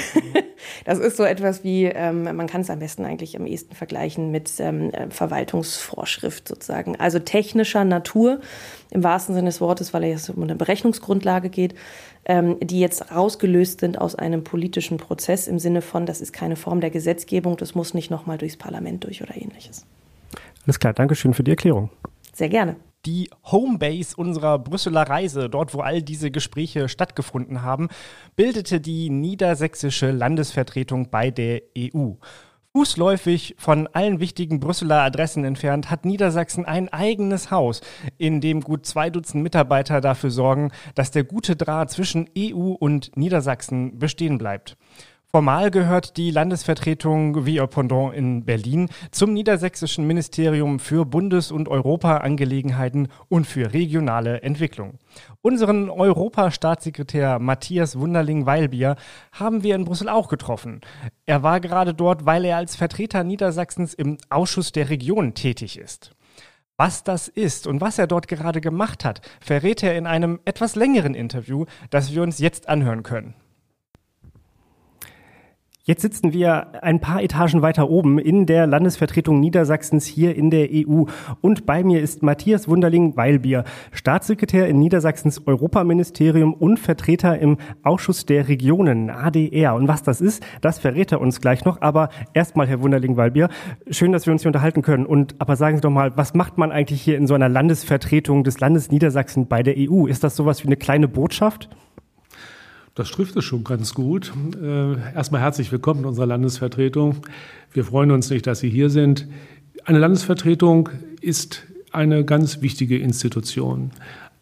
Das 0.84 0.98
ist 0.98 1.16
so 1.16 1.24
etwas 1.24 1.64
wie, 1.64 1.84
ähm, 1.84 2.24
man 2.24 2.46
kann 2.46 2.62
es 2.62 2.70
am 2.70 2.80
besten 2.80 3.04
eigentlich 3.04 3.36
am 3.36 3.46
ehesten 3.46 3.74
vergleichen 3.74 4.30
mit 4.30 4.52
ähm, 4.58 4.90
äh, 4.90 5.08
Verwaltungsvorschrift 5.08 6.48
sozusagen. 6.48 6.96
Also 6.96 7.20
technischer 7.20 7.84
Natur 7.84 8.40
im 8.90 9.04
wahrsten 9.04 9.34
Sinne 9.34 9.48
des 9.48 9.60
Wortes, 9.60 9.94
weil 9.94 10.04
es 10.04 10.28
um 10.28 10.42
eine 10.42 10.56
Berechnungsgrundlage 10.56 11.48
geht, 11.48 11.74
ähm, 12.24 12.56
die 12.60 12.80
jetzt 12.80 13.12
rausgelöst 13.12 13.80
sind 13.80 14.00
aus 14.00 14.14
einem 14.14 14.44
politischen 14.44 14.96
Prozess 14.98 15.46
im 15.46 15.58
Sinne 15.58 15.80
von, 15.80 16.06
das 16.06 16.20
ist 16.20 16.32
keine 16.32 16.56
Form 16.56 16.80
der 16.80 16.90
Gesetzgebung, 16.90 17.56
das 17.56 17.74
muss 17.74 17.94
nicht 17.94 18.10
nochmal 18.10 18.38
durchs 18.38 18.56
Parlament 18.56 19.04
durch 19.04 19.22
oder 19.22 19.36
ähnliches. 19.36 19.86
Alles 20.66 20.78
klar, 20.78 20.92
Dankeschön 20.92 21.34
für 21.34 21.44
die 21.44 21.52
Erklärung. 21.52 21.90
Sehr 22.34 22.48
gerne 22.48 22.76
die 23.06 23.30
Homebase 23.44 24.16
unserer 24.16 24.58
Brüsseler 24.58 25.02
Reise, 25.02 25.48
dort 25.48 25.74
wo 25.74 25.80
all 25.80 26.02
diese 26.02 26.30
Gespräche 26.30 26.88
stattgefunden 26.88 27.62
haben, 27.62 27.88
bildete 28.36 28.80
die 28.80 29.10
niedersächsische 29.10 30.10
Landesvertretung 30.10 31.10
bei 31.10 31.30
der 31.30 31.62
EU. 31.76 32.14
Fußläufig 32.76 33.56
von 33.58 33.88
allen 33.88 34.20
wichtigen 34.20 34.60
Brüsseler 34.60 35.02
Adressen 35.02 35.42
entfernt 35.44 35.90
hat 35.90 36.04
Niedersachsen 36.04 36.64
ein 36.64 36.88
eigenes 36.90 37.50
Haus, 37.50 37.80
in 38.18 38.40
dem 38.40 38.60
gut 38.60 38.86
zwei 38.86 39.10
Dutzend 39.10 39.42
Mitarbeiter 39.42 40.00
dafür 40.00 40.30
sorgen, 40.30 40.70
dass 40.94 41.10
der 41.10 41.24
gute 41.24 41.56
Draht 41.56 41.90
zwischen 41.90 42.28
EU 42.38 42.72
und 42.78 43.16
Niedersachsen 43.16 43.98
bestehen 43.98 44.38
bleibt. 44.38 44.76
Formal 45.30 45.70
gehört 45.70 46.16
die 46.16 46.30
Landesvertretung 46.30 47.44
wie 47.44 47.56
ihr 47.56 47.66
Pendant 47.66 48.14
in 48.14 48.46
Berlin 48.46 48.88
zum 49.10 49.34
Niedersächsischen 49.34 50.06
Ministerium 50.06 50.78
für 50.78 51.04
Bundes- 51.04 51.52
und 51.52 51.68
Europaangelegenheiten 51.68 53.08
und 53.28 53.46
für 53.46 53.74
regionale 53.74 54.40
Entwicklung. 54.40 54.98
Unseren 55.42 55.90
Europastaatssekretär 55.90 57.40
Matthias 57.40 57.98
Wunderling-Weilbier 57.98 58.96
haben 59.32 59.62
wir 59.62 59.74
in 59.74 59.84
Brüssel 59.84 60.08
auch 60.08 60.28
getroffen. 60.28 60.80
Er 61.26 61.42
war 61.42 61.60
gerade 61.60 61.92
dort, 61.92 62.24
weil 62.24 62.46
er 62.46 62.56
als 62.56 62.74
Vertreter 62.74 63.22
Niedersachsens 63.22 63.92
im 63.92 64.16
Ausschuss 64.30 64.72
der 64.72 64.88
Region 64.88 65.34
tätig 65.34 65.78
ist. 65.78 66.12
Was 66.78 67.04
das 67.04 67.28
ist 67.28 67.66
und 67.66 67.82
was 67.82 67.98
er 67.98 68.06
dort 68.06 68.28
gerade 68.28 68.62
gemacht 68.62 69.04
hat, 69.04 69.20
verrät 69.42 69.82
er 69.82 69.94
in 69.94 70.06
einem 70.06 70.40
etwas 70.46 70.74
längeren 70.74 71.12
Interview, 71.12 71.66
das 71.90 72.14
wir 72.14 72.22
uns 72.22 72.38
jetzt 72.38 72.66
anhören 72.70 73.02
können. 73.02 73.34
Jetzt 75.88 76.02
sitzen 76.02 76.34
wir 76.34 76.84
ein 76.84 77.00
paar 77.00 77.22
Etagen 77.22 77.62
weiter 77.62 77.88
oben 77.88 78.18
in 78.18 78.44
der 78.44 78.66
Landesvertretung 78.66 79.40
Niedersachsens 79.40 80.04
hier 80.04 80.36
in 80.36 80.50
der 80.50 80.68
EU. 80.70 81.04
Und 81.40 81.64
bei 81.64 81.82
mir 81.82 82.02
ist 82.02 82.22
Matthias 82.22 82.68
Wunderling-Weilbier, 82.68 83.64
Staatssekretär 83.92 84.68
in 84.68 84.80
Niedersachsens 84.80 85.46
Europaministerium 85.46 86.52
und 86.52 86.78
Vertreter 86.78 87.38
im 87.38 87.56
Ausschuss 87.82 88.26
der 88.26 88.48
Regionen, 88.48 89.08
ADR. 89.08 89.74
Und 89.76 89.88
was 89.88 90.02
das 90.02 90.20
ist, 90.20 90.44
das 90.60 90.78
verrät 90.78 91.10
er 91.10 91.22
uns 91.22 91.40
gleich 91.40 91.64
noch. 91.64 91.80
Aber 91.80 92.10
erstmal, 92.34 92.66
Herr 92.66 92.82
Wunderling-Weilbier, 92.82 93.48
schön, 93.90 94.12
dass 94.12 94.26
wir 94.26 94.34
uns 94.34 94.42
hier 94.42 94.50
unterhalten 94.50 94.82
können. 94.82 95.06
Und 95.06 95.36
aber 95.38 95.56
sagen 95.56 95.78
Sie 95.78 95.80
doch 95.80 95.88
mal, 95.88 96.14
was 96.18 96.34
macht 96.34 96.58
man 96.58 96.70
eigentlich 96.70 97.00
hier 97.00 97.16
in 97.16 97.26
so 97.26 97.32
einer 97.32 97.48
Landesvertretung 97.48 98.44
des 98.44 98.60
Landes 98.60 98.90
Niedersachsen 98.90 99.46
bei 99.46 99.62
der 99.62 99.76
EU? 99.78 100.06
Ist 100.06 100.22
das 100.22 100.36
sowas 100.36 100.62
wie 100.62 100.68
eine 100.68 100.76
kleine 100.76 101.08
Botschaft? 101.08 101.70
Das 102.98 103.12
trifft 103.12 103.36
es 103.36 103.44
schon 103.44 103.62
ganz 103.62 103.94
gut. 103.94 104.32
Äh, 104.60 104.94
erstmal 105.14 105.40
herzlich 105.40 105.70
willkommen 105.70 106.00
in 106.00 106.06
unserer 106.06 106.26
Landesvertretung. 106.26 107.18
Wir 107.72 107.84
freuen 107.84 108.10
uns 108.10 108.28
nicht, 108.28 108.44
dass 108.48 108.58
Sie 108.58 108.70
hier 108.70 108.90
sind. 108.90 109.28
Eine 109.84 110.00
Landesvertretung 110.00 110.88
ist 111.20 111.64
eine 111.92 112.24
ganz 112.24 112.60
wichtige 112.60 112.98
Institution. 112.98 113.92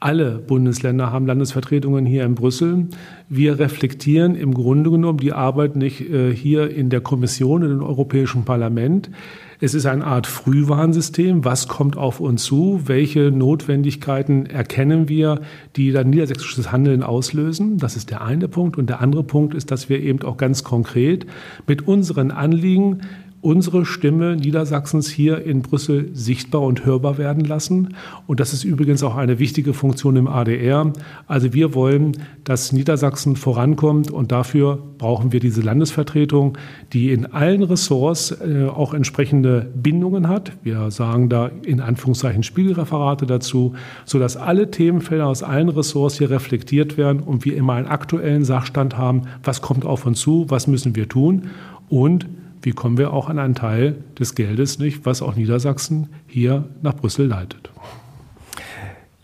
Alle 0.00 0.38
Bundesländer 0.38 1.12
haben 1.12 1.26
Landesvertretungen 1.26 2.06
hier 2.06 2.24
in 2.24 2.34
Brüssel. 2.34 2.86
Wir 3.28 3.58
reflektieren 3.58 4.34
im 4.34 4.54
Grunde 4.54 4.90
genommen 4.90 5.18
die 5.18 5.34
Arbeit 5.34 5.76
nicht 5.76 6.00
äh, 6.00 6.34
hier 6.34 6.70
in 6.70 6.88
der 6.88 7.02
Kommission, 7.02 7.62
in 7.62 7.68
dem 7.68 7.82
Europäischen 7.82 8.46
Parlament. 8.46 9.10
Es 9.58 9.72
ist 9.72 9.86
eine 9.86 10.04
Art 10.04 10.26
Frühwarnsystem. 10.26 11.44
Was 11.44 11.66
kommt 11.66 11.96
auf 11.96 12.20
uns 12.20 12.44
zu? 12.44 12.82
Welche 12.84 13.30
Notwendigkeiten 13.30 14.44
erkennen 14.44 15.08
wir, 15.08 15.40
die 15.76 15.92
dann 15.92 16.10
niedersächsisches 16.10 16.72
Handeln 16.72 17.02
auslösen? 17.02 17.78
Das 17.78 17.96
ist 17.96 18.10
der 18.10 18.22
eine 18.22 18.48
Punkt. 18.48 18.76
Und 18.76 18.90
der 18.90 19.00
andere 19.00 19.24
Punkt 19.24 19.54
ist, 19.54 19.70
dass 19.70 19.88
wir 19.88 20.00
eben 20.00 20.22
auch 20.22 20.36
ganz 20.36 20.62
konkret 20.62 21.26
mit 21.66 21.88
unseren 21.88 22.30
Anliegen 22.30 23.00
unsere 23.46 23.86
Stimme 23.86 24.34
Niedersachsens 24.34 25.08
hier 25.08 25.44
in 25.44 25.62
Brüssel 25.62 26.10
sichtbar 26.12 26.62
und 26.62 26.84
hörbar 26.84 27.16
werden 27.16 27.44
lassen. 27.44 27.94
Und 28.26 28.40
das 28.40 28.52
ist 28.52 28.64
übrigens 28.64 29.04
auch 29.04 29.14
eine 29.14 29.38
wichtige 29.38 29.72
Funktion 29.72 30.16
im 30.16 30.26
ADR. 30.26 30.92
Also 31.28 31.52
wir 31.52 31.72
wollen, 31.72 32.16
dass 32.42 32.72
Niedersachsen 32.72 33.36
vorankommt 33.36 34.10
und 34.10 34.32
dafür 34.32 34.82
brauchen 34.98 35.30
wir 35.30 35.38
diese 35.38 35.60
Landesvertretung, 35.60 36.58
die 36.92 37.12
in 37.12 37.24
allen 37.26 37.62
Ressorts 37.62 38.32
äh, 38.32 38.66
auch 38.66 38.92
entsprechende 38.92 39.70
Bindungen 39.76 40.26
hat. 40.28 40.50
Wir 40.64 40.90
sagen 40.90 41.28
da 41.28 41.48
in 41.62 41.80
Anführungszeichen 41.80 42.42
Spiegelreferate 42.42 43.26
dazu, 43.26 43.74
sodass 44.06 44.36
alle 44.36 44.72
Themenfelder 44.72 45.28
aus 45.28 45.44
allen 45.44 45.68
Ressorts 45.68 46.18
hier 46.18 46.30
reflektiert 46.30 46.98
werden 46.98 47.20
und 47.20 47.44
wir 47.44 47.56
immer 47.56 47.74
einen 47.74 47.86
aktuellen 47.86 48.44
Sachstand 48.44 48.98
haben, 48.98 49.22
was 49.44 49.62
kommt 49.62 49.86
auf 49.86 50.04
uns 50.04 50.18
zu, 50.18 50.46
was 50.48 50.66
müssen 50.66 50.96
wir 50.96 51.08
tun 51.08 51.42
und 51.88 52.26
wie 52.62 52.72
kommen 52.72 52.98
wir 52.98 53.12
auch 53.12 53.28
an 53.28 53.38
einen 53.38 53.54
Teil 53.54 54.04
des 54.18 54.34
Geldes, 54.34 54.78
nicht, 54.78 55.06
was 55.06 55.22
auch 55.22 55.36
Niedersachsen 55.36 56.08
hier 56.26 56.64
nach 56.82 56.94
Brüssel 56.94 57.26
leitet. 57.26 57.70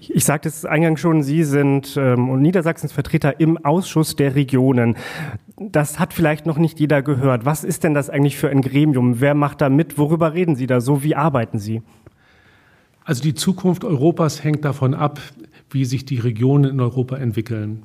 Ich 0.09 0.25
sagte 0.25 0.49
es 0.49 0.64
eingangs 0.64 1.01
schon, 1.01 1.23
Sie 1.23 1.45
sind 1.45 1.97
ähm, 1.97 2.40
Niedersachsens 2.40 2.92
Vertreter 2.92 3.40
im 3.40 3.57
Ausschuss 3.64 4.16
der 4.16 4.35
Regionen. 4.35 4.97
Das 5.57 5.99
hat 5.99 6.12
vielleicht 6.12 6.45
noch 6.45 6.59
nicht 6.59 6.81
jeder 6.81 7.03
gehört. 7.03 7.45
Was 7.45 7.62
ist 7.64 7.85
denn 7.85 7.95
das 7.95 8.11
eigentlich 8.11 8.37
für 8.37 8.51
ein 8.51 8.62
Gremium? 8.62 9.21
Wer 9.21 9.35
macht 9.35 9.61
da 9.61 9.68
mit? 9.68 9.99
Worüber 9.99 10.35
reden 10.35 10.57
Sie 10.57 10.66
da 10.66 10.81
so? 10.81 11.03
Wie 11.03 11.14
arbeiten 11.14 11.59
Sie? 11.59 11.83
Also 13.05 13.23
die 13.23 13.35
Zukunft 13.35 13.85
Europas 13.85 14.42
hängt 14.45 14.64
davon 14.64 14.95
ab, 14.95 15.21
wie 15.71 15.85
sich 15.85 16.05
die 16.05 16.18
Regionen 16.18 16.71
in 16.71 16.81
Europa 16.81 17.16
entwickeln 17.16 17.83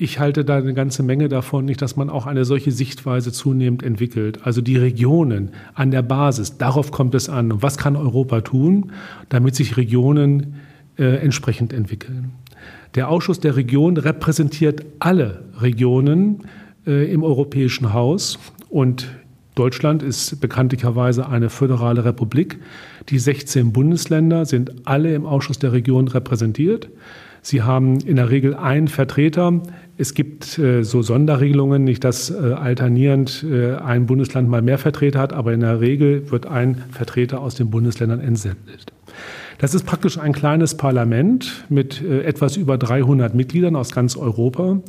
ich 0.00 0.18
halte 0.18 0.46
da 0.46 0.56
eine 0.56 0.72
ganze 0.72 1.02
Menge 1.02 1.28
davon 1.28 1.66
nicht, 1.66 1.82
dass 1.82 1.94
man 1.94 2.08
auch 2.08 2.26
eine 2.26 2.46
solche 2.46 2.72
Sichtweise 2.72 3.32
zunehmend 3.32 3.82
entwickelt. 3.82 4.40
Also 4.44 4.62
die 4.62 4.78
Regionen 4.78 5.50
an 5.74 5.90
der 5.90 6.00
Basis, 6.00 6.56
darauf 6.56 6.90
kommt 6.90 7.14
es 7.14 7.28
an. 7.28 7.52
Und 7.52 7.62
was 7.62 7.76
kann 7.76 7.96
Europa 7.96 8.40
tun, 8.40 8.92
damit 9.28 9.54
sich 9.54 9.76
Regionen 9.76 10.54
äh, 10.96 11.16
entsprechend 11.16 11.74
entwickeln? 11.74 12.32
Der 12.94 13.10
Ausschuss 13.10 13.40
der 13.40 13.56
Region 13.56 13.98
repräsentiert 13.98 14.86
alle 15.00 15.44
Regionen 15.60 16.44
äh, 16.86 17.12
im 17.12 17.22
Europäischen 17.22 17.92
Haus 17.92 18.38
und 18.70 19.06
Deutschland 19.54 20.02
ist 20.02 20.40
bekanntlicherweise 20.40 21.28
eine 21.28 21.50
föderale 21.50 22.06
Republik. 22.06 22.58
Die 23.10 23.18
16 23.18 23.72
Bundesländer 23.72 24.46
sind 24.46 24.86
alle 24.86 25.14
im 25.14 25.26
Ausschuss 25.26 25.58
der 25.58 25.72
Region 25.72 26.08
repräsentiert. 26.08 26.88
Sie 27.42 27.62
haben 27.62 28.00
in 28.00 28.16
der 28.16 28.30
Regel 28.30 28.54
einen 28.54 28.88
Vertreter. 28.88 29.62
Es 30.00 30.14
gibt 30.14 30.58
äh, 30.58 30.82
so 30.82 31.02
Sonderregelungen, 31.02 31.84
nicht 31.84 32.04
dass 32.04 32.30
äh, 32.30 32.54
alternierend 32.54 33.44
äh, 33.44 33.74
ein 33.74 34.06
Bundesland 34.06 34.48
mal 34.48 34.62
mehr 34.62 34.78
Vertreter 34.78 35.18
hat, 35.18 35.34
aber 35.34 35.52
in 35.52 35.60
der 35.60 35.82
Regel 35.82 36.30
wird 36.30 36.46
ein 36.46 36.82
Vertreter 36.90 37.42
aus 37.42 37.54
den 37.54 37.68
Bundesländern 37.68 38.18
entsendet. 38.18 38.86
Das 39.60 39.74
ist 39.74 39.84
praktisch 39.84 40.16
ein 40.16 40.32
kleines 40.32 40.74
Parlament 40.74 41.66
mit 41.68 42.00
äh, 42.00 42.22
etwas 42.22 42.56
über 42.56 42.78
300 42.78 43.34
Mitgliedern 43.34 43.76
aus 43.76 43.90
ganz 43.90 44.16
Europa. 44.16 44.80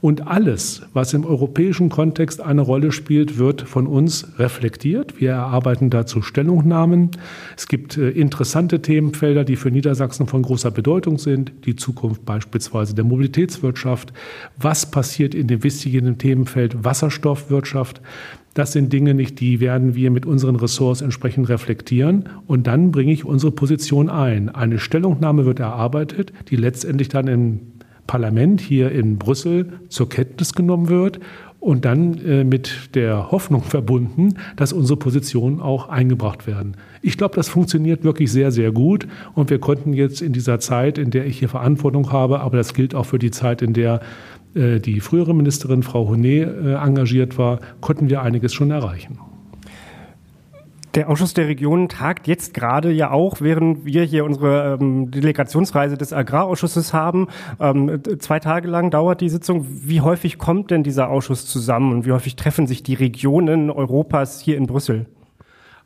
Und 0.00 0.28
alles, 0.28 0.82
was 0.92 1.12
im 1.14 1.26
europäischen 1.26 1.88
Kontext 1.88 2.40
eine 2.40 2.60
Rolle 2.60 2.92
spielt, 2.92 3.38
wird 3.38 3.62
von 3.62 3.88
uns 3.88 4.28
reflektiert. 4.38 5.20
Wir 5.20 5.30
erarbeiten 5.30 5.90
dazu 5.90 6.22
Stellungnahmen. 6.22 7.10
Es 7.56 7.66
gibt 7.66 7.96
äh, 7.96 8.10
interessante 8.10 8.80
Themenfelder, 8.80 9.42
die 9.42 9.56
für 9.56 9.72
Niedersachsen 9.72 10.28
von 10.28 10.42
großer 10.42 10.70
Bedeutung 10.70 11.18
sind. 11.18 11.50
Die 11.66 11.74
Zukunft 11.74 12.24
beispielsweise 12.24 12.94
der 12.94 13.04
Mobilitätswirtschaft. 13.04 14.12
Was 14.56 14.92
passiert 14.92 15.34
in 15.34 15.48
dem 15.48 15.64
wichtigen 15.64 16.18
Themenfeld 16.18 16.84
Wasserstoffwirtschaft? 16.84 18.00
Das 18.60 18.72
sind 18.72 18.92
Dinge 18.92 19.14
nicht, 19.14 19.40
die 19.40 19.58
werden 19.58 19.94
wir 19.94 20.10
mit 20.10 20.26
unseren 20.26 20.54
Ressorts 20.54 21.00
entsprechend 21.00 21.48
reflektieren 21.48 22.28
und 22.46 22.66
dann 22.66 22.90
bringe 22.90 23.10
ich 23.10 23.24
unsere 23.24 23.52
Position 23.52 24.10
ein. 24.10 24.50
Eine 24.50 24.78
Stellungnahme 24.78 25.46
wird 25.46 25.60
erarbeitet, 25.60 26.34
die 26.50 26.56
letztendlich 26.56 27.08
dann 27.08 27.26
im 27.26 27.60
Parlament 28.06 28.60
hier 28.60 28.92
in 28.92 29.16
Brüssel 29.16 29.80
zur 29.88 30.10
Kenntnis 30.10 30.52
genommen 30.52 30.90
wird 30.90 31.20
und 31.58 31.86
dann 31.86 32.18
äh, 32.18 32.44
mit 32.44 32.94
der 32.94 33.30
Hoffnung 33.30 33.62
verbunden, 33.62 34.34
dass 34.56 34.74
unsere 34.74 34.98
Positionen 34.98 35.62
auch 35.62 35.88
eingebracht 35.88 36.46
werden. 36.46 36.76
Ich 37.00 37.16
glaube, 37.16 37.36
das 37.36 37.48
funktioniert 37.48 38.04
wirklich 38.04 38.30
sehr, 38.30 38.52
sehr 38.52 38.72
gut 38.72 39.08
und 39.34 39.48
wir 39.48 39.58
konnten 39.58 39.94
jetzt 39.94 40.20
in 40.20 40.34
dieser 40.34 40.60
Zeit, 40.60 40.98
in 40.98 41.10
der 41.10 41.24
ich 41.24 41.38
hier 41.38 41.48
Verantwortung 41.48 42.12
habe, 42.12 42.40
aber 42.40 42.58
das 42.58 42.74
gilt 42.74 42.94
auch 42.94 43.06
für 43.06 43.18
die 43.18 43.30
Zeit, 43.30 43.62
in 43.62 43.72
der 43.72 44.02
die 44.54 45.00
frühere 45.00 45.34
Ministerin 45.34 45.82
Frau 45.82 46.08
Honet 46.08 46.48
äh, 46.48 46.74
engagiert 46.74 47.38
war, 47.38 47.60
konnten 47.80 48.08
wir 48.10 48.22
einiges 48.22 48.52
schon 48.52 48.70
erreichen. 48.70 49.18
Der 50.94 51.08
Ausschuss 51.08 51.34
der 51.34 51.46
Regionen 51.46 51.88
tagt 51.88 52.26
jetzt 52.26 52.52
gerade 52.52 52.90
ja 52.90 53.12
auch, 53.12 53.40
während 53.40 53.84
wir 53.84 54.02
hier 54.02 54.24
unsere 54.24 54.76
ähm, 54.80 55.12
Delegationsreise 55.12 55.96
des 55.96 56.12
Agrarausschusses 56.12 56.92
haben. 56.92 57.28
Ähm, 57.60 58.00
zwei 58.18 58.40
Tage 58.40 58.66
lang 58.66 58.90
dauert 58.90 59.20
die 59.20 59.28
Sitzung. 59.28 59.66
Wie 59.68 60.00
häufig 60.00 60.38
kommt 60.38 60.72
denn 60.72 60.82
dieser 60.82 61.08
Ausschuss 61.08 61.46
zusammen 61.46 61.92
und 61.92 62.06
wie 62.06 62.12
häufig 62.12 62.34
treffen 62.34 62.66
sich 62.66 62.82
die 62.82 62.94
Regionen 62.94 63.70
Europas 63.70 64.40
hier 64.40 64.56
in 64.56 64.66
Brüssel? 64.66 65.06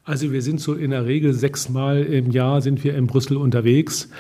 Also 0.05 0.33
wir 0.33 0.41
sind 0.41 0.61
so 0.61 0.73
in 0.73 0.91
der 0.91 1.05
Regel 1.05 1.35
sechsmal 1.35 2.03
im 2.03 2.31
Jahr 2.31 2.63
sind 2.63 2.83
wir 2.85 2.95
in 2.95 3.07
Brüssel 3.07 3.37
unterwegs. 3.37 4.11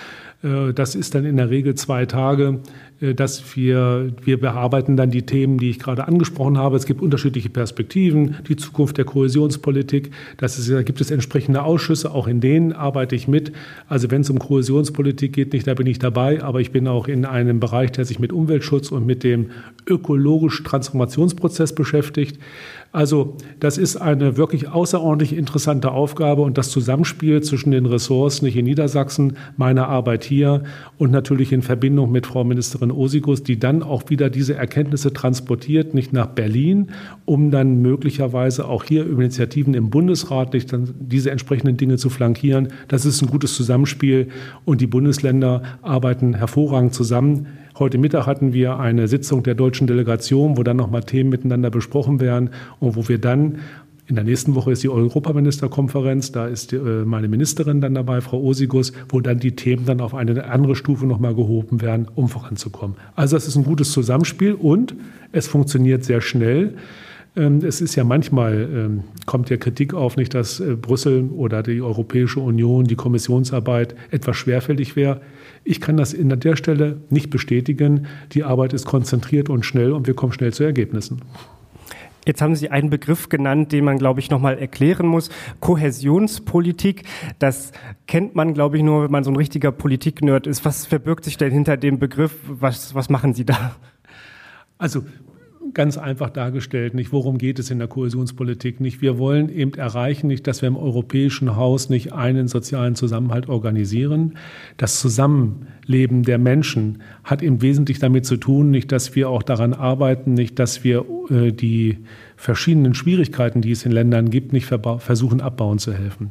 Äh, 0.45 0.73
das 0.73 0.95
ist 0.95 1.15
dann 1.15 1.25
in 1.25 1.37
der 1.37 1.51
Regel 1.51 1.75
zwei 1.75 2.07
Tage. 2.07 2.61
Äh, 3.05 3.15
dass 3.15 3.57
wir, 3.57 4.13
wir 4.23 4.41
bearbeiten 4.41 4.97
dann 4.97 5.11
die 5.11 5.23
Themen, 5.23 5.59
die 5.59 5.71
ich 5.71 5.79
gerade 5.79 6.07
angesprochen 6.07 6.59
habe. 6.59 6.77
Es 6.77 6.87
gibt 6.87 7.03
unterschiedliche 7.03 7.49
Perspektiven, 7.49 8.37
die 8.49 8.57
Zukunft 8.57 8.99
der 8.99 9.05
Kohäsionspolitik. 9.05 10.11
Das 10.37 10.59
ist, 10.59 10.71
da 10.71 10.83
gibt 10.83 11.01
es 11.01 11.11
entsprechende 11.11 11.63
Ausschüsse, 11.63 12.11
auch 12.11 12.27
in 12.27 12.41
denen 12.41 12.73
arbeite 12.73 13.15
ich 13.15 13.29
mit. 13.29 13.53
Also 13.89 14.11
wenn 14.11 14.23
es 14.23 14.31
um 14.31 14.39
Kohäsionspolitik 14.39 15.33
geht, 15.33 15.53
nicht, 15.53 15.67
da 15.67 15.75
bin 15.75 15.87
ich 15.87 15.99
dabei, 15.99 16.43
aber 16.43 16.61
ich 16.61 16.71
bin 16.71 16.89
auch 16.89 17.09
in 17.09 17.25
einem 17.25 17.61
Bereich, 17.61 17.93
der 17.93 18.05
sich 18.05 18.19
mit 18.19 18.33
Umweltschutz 18.33 18.91
und 18.91 19.07
mit 19.07 19.25
dem 19.25 19.51
ökologischen 19.89 20.65
Transformationsprozess 20.65 21.75
beschäftigt. 21.75 22.39
Also 22.95 23.37
das 23.59 23.77
ist 23.77 23.97
eine 23.97 24.37
wirklich 24.37 24.69
außerordentlich 24.69 25.37
interessante 25.37 25.91
Aufgabe 25.91 26.43
und 26.43 26.57
das 26.57 26.71
Zusammenspiel 26.71 27.43
zwischen 27.43 27.73
den 27.73 27.87
Ressorts, 27.87 28.41
nicht 28.41 28.57
in 28.57 28.67
Niedersachsen, 28.67 29.37
meiner 29.57 29.89
Arbeit 29.89 30.23
hier 30.23 30.63
und 30.97 31.11
natürlich 31.11 31.51
in 31.51 31.63
Verbindung 31.63 32.13
mit 32.13 32.25
Frau 32.25 32.45
Ministerin 32.45 32.93
Osigus, 32.93 33.43
die 33.43 33.59
dann 33.59 33.83
auch 33.83 34.11
wieder 34.11 34.31
diese 34.31 34.55
Erkenntnisse 34.55 35.13
transportiert, 35.13 35.93
nicht 35.93 36.13
nach 36.13 36.29
Berlin, 36.29 36.93
um 37.25 37.51
dann 37.51 37.83
möglicherweise 37.83 38.69
auch 38.69 38.85
hier 38.85 39.05
über 39.05 39.23
Initiativen 39.23 39.75
im 39.75 39.91
Bundesrat 39.91 40.53
nicht 40.53 40.73
dann 40.73 40.95
diese 41.01 41.33
entsprechenden 41.33 41.77
Dinge 41.77 41.97
zu 41.97 42.11
flankieren. 42.11 42.69
Das 42.87 43.05
ist 43.05 43.21
ein 43.23 43.29
gutes 43.29 43.57
Zusammenspiel 43.57 44.29
und 44.65 44.81
die 44.81 44.87
Bundesländer 44.87 45.63
arbeiten 45.83 46.35
hervorragend 46.35 46.95
zusammen. 46.95 47.49
Heute 47.77 47.99
Mittag 47.99 48.27
hatten 48.27 48.53
wir 48.53 48.79
eine 48.79 49.09
Sitzung 49.09 49.43
der 49.43 49.57
deutschen 49.57 49.89
Delegation, 49.89 50.57
wo 50.57 50.63
dann 50.63 50.77
nochmal 50.77 51.03
Themen 51.03 51.31
miteinander 51.31 51.71
besprochen 51.71 52.21
werden 52.21 52.51
und 52.79 52.95
wo 52.95 53.09
wir 53.09 53.19
dann 53.19 53.59
in 54.07 54.15
der 54.15 54.23
nächsten 54.23 54.55
Woche 54.55 54.71
ist 54.71 54.85
die 54.85 54.91
Europaministerkonferenz, 54.91 56.31
da 56.31 56.47
ist 56.47 56.73
äh, 56.73 56.77
meine 56.77 57.27
Ministerin 57.27 57.81
dann 57.81 57.95
dabei, 57.95 58.21
Frau 58.21 58.41
Osigus, 58.41 58.93
wo 59.09 59.21
dann 59.21 59.41
die 59.41 59.57
Themen 59.57 59.87
dann 59.87 60.01
auf 60.01 60.15
eine 60.15 60.45
andere 60.45 60.77
Stufe 60.77 61.05
nochmal 61.07 61.35
gehoben 61.35 61.81
werden, 61.81 62.07
um 62.15 62.29
voranzukommen. 62.29 62.97
Also 63.17 63.35
das 63.35 63.49
ist 63.49 63.57
ein 63.57 63.65
gutes 63.65 63.91
Zusammenspiel 63.91 64.55
und 64.55 64.95
es 65.33 65.49
funktioniert 65.49 66.05
sehr 66.05 66.21
schnell. 66.21 66.75
Ähm, 67.37 67.59
es 67.65 67.81
ist 67.81 67.97
ja 67.97 68.05
manchmal, 68.05 68.69
ähm, 68.73 69.05
kommt 69.27 69.51
ja 69.51 69.57
Kritik 69.57 69.95
auf, 69.95 70.17
nicht, 70.17 70.35
dass 70.35 70.61
äh, 70.61 70.77
Brüssel 70.77 71.31
oder 71.31 71.63
die 71.63 71.81
Europäische 71.81 72.41
Union, 72.41 72.85
die 72.85 72.95
Kommissionsarbeit 72.97 73.97
etwas 74.11 74.37
schwerfällig 74.37 74.95
wäre. 74.95 75.23
Ich 75.65 75.81
kann 75.81 75.97
das 75.97 76.15
an 76.15 76.29
der 76.41 76.57
Stelle 76.57 77.01
nicht 77.09 77.31
bestätigen. 77.31 78.07
Die 78.33 78.45
Arbeit 78.45 78.75
ist 78.75 78.85
konzentriert 78.85 79.49
und 79.49 79.65
schnell 79.65 79.93
und 79.93 80.07
wir 80.07 80.15
kommen 80.15 80.33
schnell 80.33 80.53
zu 80.53 80.63
Ergebnissen. 80.63 81.23
Jetzt 82.27 82.41
haben 82.41 82.55
Sie 82.57 82.71
einen 82.71 82.89
Begriff 82.89 83.29
genannt, 83.29 83.73
den 83.73 83.85
man, 83.85 83.99
glaube 83.99 84.21
ich, 84.21 84.31
nochmal 84.31 84.59
erklären 84.59 85.07
muss. 85.07 85.29
Kohäsionspolitik. 85.61 87.03
Das 87.39 87.73
kennt 88.07 88.35
man, 88.35 88.55
glaube 88.55 88.79
ich, 88.79 88.83
nur, 88.83 89.05
wenn 89.05 89.11
man 89.11 89.25
so 89.25 89.31
ein 89.31 89.37
richtiger 89.37 89.73
Politik-Nerd 89.73 90.47
ist. 90.47 90.65
Was 90.65 90.87
verbirgt 90.87 91.25
sich 91.25 91.37
denn 91.37 91.53
hinter 91.53 91.77
dem 91.77 91.99
Begriff? 91.99 92.35
Was, 92.47 92.95
was 92.95 93.11
machen 93.11 93.35
Sie 93.35 93.45
da? 93.45 93.77
Also 94.79 95.05
ganz 95.73 95.97
einfach 95.97 96.31
dargestellt, 96.31 96.95
nicht 96.95 97.13
worum 97.13 97.39
geht 97.39 97.59
es 97.59 97.71
in 97.71 97.79
der 97.79 97.89
Kohäsionspolitik, 97.89 98.81
nicht 98.81 99.01
wir 99.01 99.19
wollen 99.19 99.49
eben 99.49 99.75
erreichen, 99.75 100.27
nicht, 100.27 100.47
dass 100.47 100.63
wir 100.63 100.67
im 100.69 100.77
europäischen 100.77 101.57
Haus 101.57 101.89
nicht 101.89 102.13
einen 102.13 102.49
sozialen 102.49 102.95
Zusammenhalt 102.95 103.49
organisieren. 103.49 104.35
Das 104.77 105.01
Zusammenleben 105.01 106.25
der 106.25 106.39
Menschen 106.39 107.03
hat 107.25 107.43
im 107.43 107.63
Wesentlichen 107.63 108.01
damit 108.01 108.27
zu 108.27 108.37
tun, 108.37 108.71
nicht, 108.71 108.93
dass 108.93 109.15
wir 109.15 109.31
auch 109.31 109.43
daran 109.43 109.73
arbeiten, 109.73 110.35
nicht, 110.35 110.59
dass 110.59 110.85
wir 110.85 111.05
äh, 111.31 111.53
die 111.53 111.99
verschiedenen 112.37 112.95
Schwierigkeiten, 112.95 113.63
die 113.63 113.71
es 113.71 113.87
in 113.87 113.93
Ländern 113.93 114.31
gibt, 114.31 114.53
nicht 114.53 114.67
versuchen 114.67 115.41
abbauen 115.41 115.79
zu 115.79 115.93
helfen. 115.93 116.31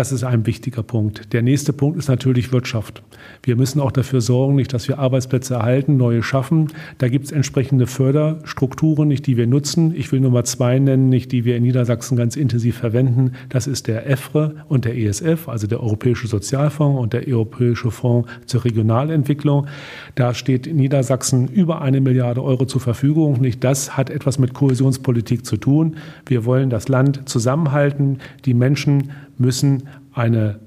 Das 0.00 0.12
ist 0.12 0.24
ein 0.24 0.46
wichtiger 0.46 0.82
Punkt. 0.82 1.34
Der 1.34 1.42
nächste 1.42 1.74
Punkt 1.74 1.98
ist 1.98 2.08
natürlich 2.08 2.52
Wirtschaft. 2.52 3.02
Wir 3.42 3.54
müssen 3.54 3.80
auch 3.80 3.92
dafür 3.92 4.22
sorgen, 4.22 4.54
nicht, 4.54 4.72
dass 4.72 4.88
wir 4.88 4.98
Arbeitsplätze 4.98 5.52
erhalten, 5.52 5.98
neue 5.98 6.22
schaffen. 6.22 6.68
Da 6.96 7.08
gibt 7.08 7.26
es 7.26 7.32
entsprechende 7.32 7.86
Förderstrukturen, 7.86 9.08
nicht, 9.08 9.26
die 9.26 9.36
wir 9.36 9.46
nutzen. 9.46 9.94
Ich 9.94 10.10
will 10.10 10.20
nur 10.20 10.30
mal 10.30 10.44
zwei 10.44 10.78
nennen, 10.78 11.10
nicht, 11.10 11.32
die 11.32 11.44
wir 11.44 11.54
in 11.54 11.64
Niedersachsen 11.64 12.16
ganz 12.16 12.36
intensiv 12.36 12.78
verwenden. 12.78 13.32
Das 13.50 13.66
ist 13.66 13.88
der 13.88 14.08
EFRE 14.08 14.64
und 14.68 14.86
der 14.86 14.96
ESF, 14.96 15.50
also 15.50 15.66
der 15.66 15.82
Europäische 15.82 16.28
Sozialfonds 16.28 16.98
und 16.98 17.12
der 17.12 17.28
Europäische 17.28 17.90
Fonds 17.90 18.26
zur 18.46 18.64
Regionalentwicklung. 18.64 19.66
Da 20.14 20.32
steht 20.32 20.66
in 20.66 20.76
Niedersachsen 20.76 21.48
über 21.48 21.82
eine 21.82 22.00
Milliarde 22.00 22.42
Euro 22.42 22.64
zur 22.64 22.80
Verfügung. 22.80 23.38
Nicht, 23.42 23.64
das 23.64 23.98
hat 23.98 24.08
etwas 24.08 24.38
mit 24.38 24.54
Kohäsionspolitik 24.54 25.44
zu 25.44 25.58
tun. 25.58 25.96
Wir 26.24 26.46
wollen 26.46 26.70
das 26.70 26.88
Land 26.88 27.28
zusammenhalten. 27.28 28.20
Die 28.46 28.54
Menschen 28.54 29.10
müssen 29.40 29.88
eine 30.12 30.60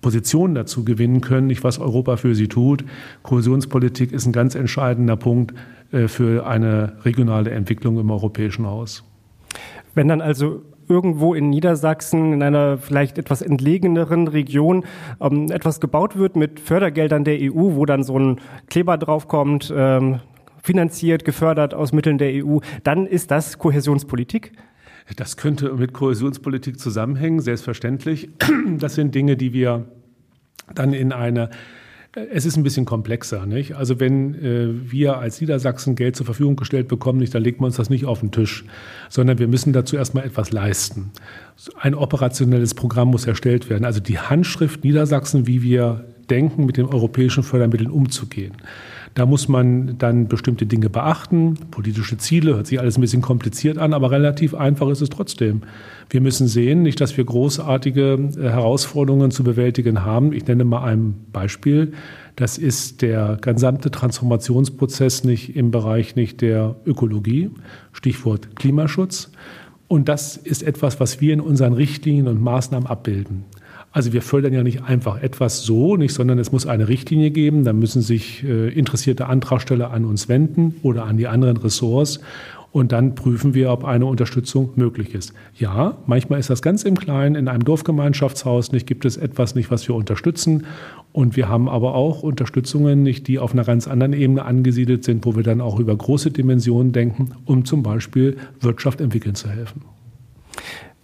Position 0.00 0.54
dazu 0.54 0.84
gewinnen 0.84 1.20
können, 1.20 1.48
nicht 1.48 1.64
was 1.64 1.78
Europa 1.78 2.16
für 2.16 2.34
sie 2.34 2.48
tut. 2.48 2.84
Kohäsionspolitik 3.22 4.12
ist 4.12 4.26
ein 4.26 4.32
ganz 4.32 4.54
entscheidender 4.54 5.16
Punkt 5.16 5.54
äh, 5.92 6.08
für 6.08 6.46
eine 6.46 6.92
regionale 7.04 7.50
Entwicklung 7.50 7.98
im 7.98 8.10
europäischen 8.10 8.66
Haus. 8.66 9.04
Wenn 9.94 10.08
dann 10.08 10.20
also 10.20 10.62
irgendwo 10.88 11.34
in 11.34 11.50
Niedersachsen, 11.50 12.32
in 12.32 12.42
einer 12.42 12.78
vielleicht 12.78 13.18
etwas 13.18 13.42
entlegeneren 13.42 14.28
Region, 14.28 14.84
ähm, 15.20 15.50
etwas 15.50 15.80
gebaut 15.80 16.16
wird 16.16 16.36
mit 16.36 16.60
Fördergeldern 16.60 17.24
der 17.24 17.38
EU, 17.40 17.74
wo 17.74 17.84
dann 17.84 18.02
so 18.02 18.18
ein 18.18 18.40
Kleber 18.68 18.96
draufkommt, 18.96 19.72
ähm, 19.76 20.20
finanziert, 20.62 21.24
gefördert 21.24 21.74
aus 21.74 21.92
Mitteln 21.92 22.18
der 22.18 22.44
EU, 22.44 22.58
dann 22.84 23.06
ist 23.06 23.30
das 23.30 23.58
Kohäsionspolitik? 23.58 24.52
Das 25.16 25.36
könnte 25.36 25.72
mit 25.74 25.92
Kohäsionspolitik 25.92 26.78
zusammenhängen, 26.78 27.40
selbstverständlich. 27.40 28.28
Das 28.78 28.94
sind 28.94 29.14
Dinge, 29.14 29.36
die 29.36 29.52
wir 29.52 29.86
dann 30.74 30.92
in 30.92 31.12
eine 31.12 31.50
es 32.30 32.46
ist 32.46 32.56
ein 32.56 32.62
bisschen 32.62 32.84
komplexer. 32.84 33.46
Nicht? 33.46 33.74
Also 33.76 34.00
wenn 34.00 34.34
äh, 34.34 34.90
wir 34.90 35.18
als 35.18 35.40
Niedersachsen 35.40 35.94
Geld 35.94 36.16
zur 36.16 36.26
Verfügung 36.26 36.56
gestellt 36.56 36.88
bekommen, 36.88 37.18
nicht, 37.18 37.34
dann 37.34 37.42
legt 37.42 37.60
man 37.60 37.68
uns 37.68 37.76
das 37.76 37.90
nicht 37.90 38.06
auf 38.06 38.20
den 38.20 38.32
Tisch, 38.32 38.64
sondern 39.08 39.38
wir 39.38 39.48
müssen 39.48 39.72
dazu 39.72 39.96
erstmal 39.96 40.24
etwas 40.24 40.50
leisten. 40.50 41.12
Ein 41.78 41.94
operationelles 41.94 42.74
Programm 42.74 43.08
muss 43.08 43.26
erstellt 43.26 43.68
werden. 43.68 43.84
Also 43.84 44.00
die 44.00 44.18
Handschrift 44.18 44.84
Niedersachsen, 44.84 45.46
wie 45.46 45.62
wir 45.62 46.04
denken, 46.30 46.66
mit 46.66 46.76
den 46.76 46.86
europäischen 46.86 47.42
Fördermitteln 47.42 47.90
umzugehen. 47.90 48.54
Da 49.18 49.26
muss 49.26 49.48
man 49.48 49.98
dann 49.98 50.28
bestimmte 50.28 50.64
Dinge 50.64 50.90
beachten. 50.90 51.54
Politische 51.72 52.18
Ziele, 52.18 52.54
hört 52.54 52.68
sich 52.68 52.78
alles 52.78 52.96
ein 52.96 53.00
bisschen 53.00 53.20
kompliziert 53.20 53.76
an, 53.76 53.92
aber 53.92 54.12
relativ 54.12 54.54
einfach 54.54 54.88
ist 54.90 55.00
es 55.00 55.08
trotzdem. 55.08 55.62
Wir 56.08 56.20
müssen 56.20 56.46
sehen, 56.46 56.82
nicht, 56.82 57.00
dass 57.00 57.16
wir 57.16 57.24
großartige 57.24 58.12
äh, 58.12 58.42
Herausforderungen 58.42 59.32
zu 59.32 59.42
bewältigen 59.42 60.04
haben. 60.04 60.32
Ich 60.32 60.46
nenne 60.46 60.64
mal 60.64 60.84
ein 60.84 61.16
Beispiel. 61.32 61.94
Das 62.36 62.58
ist 62.58 63.02
der 63.02 63.38
gesamte 63.40 63.90
Transformationsprozess 63.90 65.24
nicht 65.24 65.56
im 65.56 65.72
Bereich 65.72 66.14
nicht 66.14 66.40
der 66.40 66.76
Ökologie. 66.86 67.50
Stichwort 67.90 68.54
Klimaschutz. 68.54 69.32
Und 69.88 70.08
das 70.08 70.36
ist 70.36 70.62
etwas, 70.62 71.00
was 71.00 71.20
wir 71.20 71.34
in 71.34 71.40
unseren 71.40 71.72
Richtlinien 71.72 72.28
und 72.28 72.40
Maßnahmen 72.40 72.86
abbilden. 72.86 73.46
Also 73.90 74.12
wir 74.12 74.22
fördern 74.22 74.52
ja 74.52 74.62
nicht 74.62 74.84
einfach 74.84 75.22
etwas 75.22 75.62
so, 75.62 75.96
nicht, 75.96 76.12
sondern 76.12 76.38
es 76.38 76.52
muss 76.52 76.66
eine 76.66 76.88
Richtlinie 76.88 77.30
geben. 77.30 77.64
Da 77.64 77.72
müssen 77.72 78.02
sich 78.02 78.44
äh, 78.44 78.68
interessierte 78.68 79.26
Antragsteller 79.26 79.90
an 79.90 80.04
uns 80.04 80.28
wenden 80.28 80.76
oder 80.82 81.04
an 81.04 81.16
die 81.16 81.26
anderen 81.26 81.56
Ressorts. 81.56 82.20
Und 82.70 82.92
dann 82.92 83.14
prüfen 83.14 83.54
wir, 83.54 83.70
ob 83.70 83.84
eine 83.84 84.04
Unterstützung 84.04 84.70
möglich 84.76 85.14
ist. 85.14 85.32
Ja, 85.58 85.96
manchmal 86.06 86.38
ist 86.38 86.50
das 86.50 86.60
ganz 86.60 86.82
im 86.84 86.98
Kleinen. 86.98 87.34
In 87.34 87.48
einem 87.48 87.64
Dorfgemeinschaftshaus 87.64 88.72
nicht 88.72 88.86
gibt 88.86 89.06
es 89.06 89.16
etwas 89.16 89.54
nicht, 89.54 89.70
was 89.70 89.88
wir 89.88 89.94
unterstützen. 89.94 90.66
Und 91.12 91.34
wir 91.34 91.48
haben 91.48 91.68
aber 91.68 91.94
auch 91.94 92.22
Unterstützungen 92.22 93.02
nicht, 93.02 93.26
die 93.26 93.38
auf 93.38 93.52
einer 93.52 93.64
ganz 93.64 93.88
anderen 93.88 94.12
Ebene 94.12 94.44
angesiedelt 94.44 95.02
sind, 95.02 95.24
wo 95.24 95.34
wir 95.34 95.42
dann 95.42 95.62
auch 95.62 95.80
über 95.80 95.96
große 95.96 96.30
Dimensionen 96.30 96.92
denken, 96.92 97.30
um 97.46 97.64
zum 97.64 97.82
Beispiel 97.82 98.36
Wirtschaft 98.60 99.00
entwickeln 99.00 99.34
zu 99.34 99.48
helfen. 99.48 99.82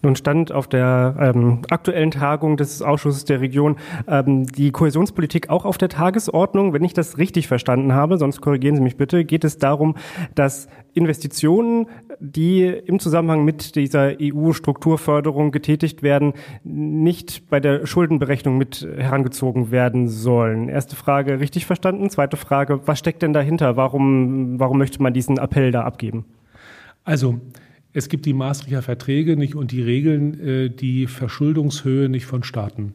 Nun 0.05 0.17
stand 0.17 0.53
auf 0.53 0.69
der 0.69 1.17
ähm, 1.19 1.63
aktuellen 1.71 2.11
Tagung 2.11 2.57
des 2.57 2.83
Ausschusses 2.83 3.25
der 3.25 3.41
Region 3.41 3.77
ähm, 4.07 4.47
die 4.47 4.71
Kohäsionspolitik 4.71 5.49
auch 5.49 5.65
auf 5.65 5.79
der 5.79 5.89
Tagesordnung. 5.89 6.75
Wenn 6.75 6.85
ich 6.85 6.93
das 6.93 7.17
richtig 7.17 7.49
verstanden 7.49 7.95
habe, 7.95 8.19
sonst 8.19 8.43
korrigieren 8.43 8.77
Sie 8.77 8.83
mich 8.83 8.99
bitte, 8.99 9.25
geht 9.25 9.45
es 9.45 9.59
darum, 9.59 9.97
dass 10.35 10.69
Investitionen, 10.93 11.87
die 12.21 12.65
im 12.67 13.01
Zusammenhang 13.01 13.45
mit 13.45 13.77
dieser 13.77 14.13
EU-Strukturförderung 14.21 15.51
getätigt 15.51 16.03
werden, 16.03 16.35
nicht 16.63 17.49
bei 17.49 17.59
der 17.59 17.87
Schuldenberechnung 17.87 18.59
mit 18.59 18.87
herangezogen 18.97 19.71
werden 19.71 20.09
sollen. 20.09 20.69
Erste 20.69 20.97
Frage 20.97 21.41
richtig 21.41 21.67
verstanden. 21.67 22.11
Zweite 22.11 22.37
Frage, 22.37 22.87
was 22.87 22.99
steckt 22.99 23.23
denn 23.23 23.33
dahinter? 23.33 23.77
Warum, 23.77 24.61
warum 24.61 24.79
möchte 24.79 25.03
man 25.03 25.15
diesen 25.15 25.39
Appell 25.39 25.73
da 25.73 25.83
abgeben? 25.83 26.27
Also, 27.05 27.41
es 27.95 28.09
gibt 28.09 28.27
die 28.27 28.35
Maastrichter 28.35 28.83
Verträge 28.83 29.37
nicht 29.37 29.55
und 29.55 29.71
die 29.71 29.83
Regeln 29.83 30.41
äh, 30.41 30.69
die 30.69 31.07
Verschuldungshöhe 31.07 32.09
nicht 32.09 32.27
von 32.27 32.43
Staaten. 32.43 32.93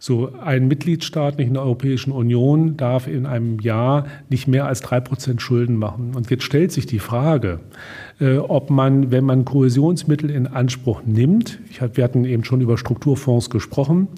So 0.00 0.32
ein 0.34 0.66
Mitgliedstaat 0.66 1.38
nicht 1.38 1.46
in 1.46 1.54
der 1.54 1.62
Europäischen 1.62 2.10
Union 2.10 2.76
darf 2.76 3.06
in 3.06 3.24
einem 3.24 3.60
Jahr 3.60 4.06
nicht 4.28 4.48
mehr 4.48 4.66
als 4.66 4.80
drei 4.80 4.98
Prozent 4.98 5.40
Schulden 5.40 5.76
machen. 5.76 6.16
Und 6.16 6.28
jetzt 6.28 6.42
stellt 6.42 6.72
sich 6.72 6.86
die 6.86 6.98
Frage, 6.98 7.60
äh, 8.20 8.38
ob 8.38 8.68
man, 8.68 9.12
wenn 9.12 9.24
man 9.24 9.44
Kohäsionsmittel 9.44 10.28
in 10.28 10.48
Anspruch 10.48 11.02
nimmt, 11.06 11.60
ich, 11.70 11.80
wir 11.80 12.02
hatten 12.02 12.24
eben 12.24 12.44
schon 12.44 12.60
über 12.60 12.76
Strukturfonds 12.76 13.48
gesprochen, 13.48 14.08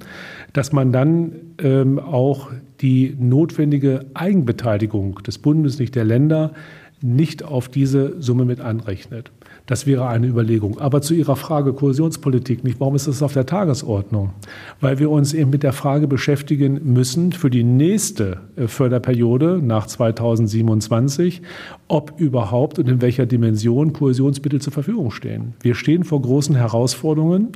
dass 0.54 0.72
man 0.72 0.90
dann 0.90 1.32
ähm, 1.58 1.98
auch 1.98 2.50
die 2.80 3.14
notwendige 3.18 4.06
Eigenbeteiligung 4.14 5.22
des 5.22 5.36
Bundes, 5.36 5.78
nicht 5.78 5.94
der 5.94 6.04
Länder, 6.04 6.54
nicht 7.02 7.42
auf 7.42 7.68
diese 7.68 8.20
Summe 8.22 8.46
mit 8.46 8.60
anrechnet. 8.60 9.30
Das 9.66 9.86
wäre 9.86 10.06
eine 10.08 10.26
Überlegung. 10.26 10.78
Aber 10.78 11.00
zu 11.00 11.14
Ihrer 11.14 11.36
Frage 11.36 11.72
Kohäsionspolitik 11.72 12.64
nicht, 12.64 12.80
warum 12.80 12.96
ist 12.96 13.08
das 13.08 13.22
auf 13.22 13.32
der 13.32 13.46
Tagesordnung? 13.46 14.34
Weil 14.82 14.98
wir 14.98 15.10
uns 15.10 15.32
eben 15.32 15.48
mit 15.48 15.62
der 15.62 15.72
Frage 15.72 16.06
beschäftigen 16.06 16.80
müssen 16.92 17.32
für 17.32 17.48
die 17.48 17.64
nächste 17.64 18.42
äh, 18.56 18.66
Förderperiode 18.66 19.60
nach 19.62 19.86
2027, 19.86 21.40
ob 21.88 22.12
überhaupt 22.20 22.78
und 22.78 22.90
in 22.90 23.00
welcher 23.00 23.24
Dimension 23.24 23.94
Kohäsionsmittel 23.94 24.60
zur 24.60 24.74
Verfügung 24.74 25.10
stehen. 25.10 25.54
Wir 25.62 25.74
stehen 25.74 26.04
vor 26.04 26.20
großen 26.20 26.54
Herausforderungen. 26.54 27.52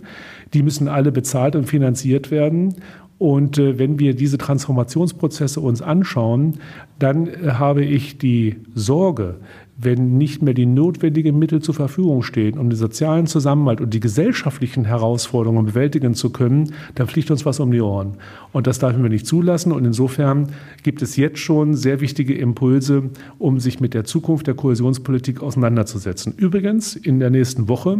Die 0.54 0.62
müssen 0.62 0.88
alle 0.88 1.12
bezahlt 1.12 1.56
und 1.56 1.66
finanziert 1.66 2.30
werden. 2.30 2.76
Und 3.18 3.58
äh, 3.58 3.78
wenn 3.78 3.98
wir 3.98 4.14
diese 4.14 4.38
Transformationsprozesse 4.38 5.60
uns 5.60 5.82
anschauen, 5.82 6.60
dann 6.98 7.26
äh, 7.26 7.50
habe 7.50 7.84
ich 7.84 8.16
die 8.16 8.56
Sorge, 8.74 9.36
wenn 9.80 10.18
nicht 10.18 10.42
mehr 10.42 10.54
die 10.54 10.66
notwendigen 10.66 11.38
Mittel 11.38 11.62
zur 11.62 11.74
Verfügung 11.74 12.24
stehen, 12.24 12.58
um 12.58 12.68
den 12.68 12.76
sozialen 12.76 13.28
Zusammenhalt 13.28 13.80
und 13.80 13.94
die 13.94 14.00
gesellschaftlichen 14.00 14.84
Herausforderungen 14.84 15.66
bewältigen 15.66 16.14
zu 16.14 16.30
können, 16.30 16.72
dann 16.96 17.06
fliegt 17.06 17.30
uns 17.30 17.46
was 17.46 17.60
um 17.60 17.70
die 17.70 17.80
Ohren. 17.80 18.14
Und 18.52 18.66
das 18.66 18.80
dürfen 18.80 19.04
wir 19.04 19.08
nicht 19.08 19.26
zulassen. 19.26 19.70
Und 19.70 19.84
insofern 19.84 20.48
gibt 20.82 21.00
es 21.00 21.16
jetzt 21.16 21.38
schon 21.38 21.74
sehr 21.74 22.00
wichtige 22.00 22.36
Impulse, 22.36 23.10
um 23.38 23.60
sich 23.60 23.78
mit 23.78 23.94
der 23.94 24.02
Zukunft 24.02 24.48
der 24.48 24.54
Kohäsionspolitik 24.54 25.42
auseinanderzusetzen. 25.42 26.34
Übrigens, 26.36 26.96
in 26.96 27.20
der 27.20 27.30
nächsten 27.30 27.68
Woche 27.68 27.98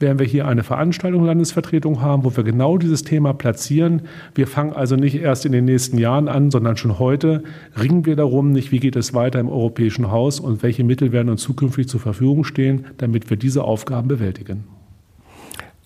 werden 0.00 0.18
wir 0.18 0.26
hier 0.26 0.48
eine 0.48 0.64
Veranstaltung 0.64 1.24
Landesvertretung 1.24 2.00
haben, 2.00 2.24
wo 2.24 2.36
wir 2.36 2.42
genau 2.42 2.78
dieses 2.78 3.04
Thema 3.04 3.32
platzieren. 3.32 4.02
Wir 4.34 4.48
fangen 4.48 4.72
also 4.72 4.96
nicht 4.96 5.14
erst 5.14 5.46
in 5.46 5.52
den 5.52 5.66
nächsten 5.66 5.98
Jahren 5.98 6.26
an, 6.26 6.50
sondern 6.50 6.76
schon 6.76 6.98
heute 6.98 7.44
ringen 7.80 8.06
wir 8.06 8.16
darum, 8.16 8.50
nicht 8.50 8.72
wie 8.72 8.80
geht 8.80 8.96
es 8.96 9.14
weiter 9.14 9.38
im 9.38 9.48
europäischen 9.48 10.10
Haus 10.10 10.40
und 10.40 10.64
welche 10.64 10.82
Mittel 10.82 11.11
werden 11.12 11.28
uns 11.28 11.42
zukünftig 11.42 11.88
zur 11.88 12.00
Verfügung 12.00 12.44
stehen, 12.44 12.86
damit 12.96 13.30
wir 13.30 13.36
diese 13.36 13.64
Aufgaben 13.64 14.08
bewältigen. 14.08 14.64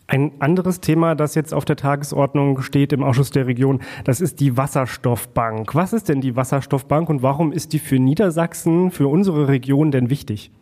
Ein 0.08 0.32
anderes 0.38 0.80
Thema, 0.80 1.16
das 1.16 1.34
jetzt 1.34 1.52
auf 1.52 1.64
der 1.64 1.74
Tagesordnung 1.74 2.62
steht 2.62 2.92
im 2.92 3.02
Ausschuss 3.02 3.30
der 3.30 3.48
Region, 3.48 3.80
das 4.04 4.20
ist 4.20 4.38
die 4.38 4.56
Wasserstoffbank. 4.56 5.74
Was 5.74 5.92
ist 5.92 6.08
denn 6.08 6.20
die 6.20 6.36
Wasserstoffbank 6.36 7.08
und 7.08 7.22
warum 7.22 7.50
ist 7.50 7.72
die 7.72 7.80
für 7.80 7.98
Niedersachsen, 7.98 8.92
für 8.92 9.08
unsere 9.08 9.48
Region 9.48 9.90
denn 9.90 10.08
wichtig? 10.08 10.52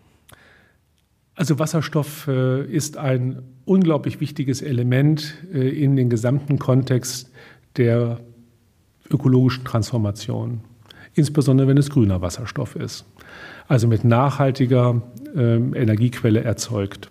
Also 1.34 1.58
Wasserstoff 1.58 2.26
äh, 2.28 2.64
ist 2.64 2.96
ein 2.96 3.42
unglaublich 3.66 4.20
wichtiges 4.20 4.62
Element 4.62 5.34
äh, 5.52 5.68
in 5.68 5.96
den 5.96 6.08
gesamten 6.08 6.58
Kontext 6.58 7.30
der 7.76 8.20
ökologischen 9.10 9.64
Transformation. 9.64 10.60
Insbesondere 11.14 11.68
wenn 11.68 11.78
es 11.78 11.90
grüner 11.90 12.20
Wasserstoff 12.20 12.76
ist, 12.76 13.04
also 13.68 13.88
mit 13.88 14.04
nachhaltiger 14.04 15.02
äh, 15.34 15.56
Energiequelle 15.56 16.42
erzeugt. 16.42 17.10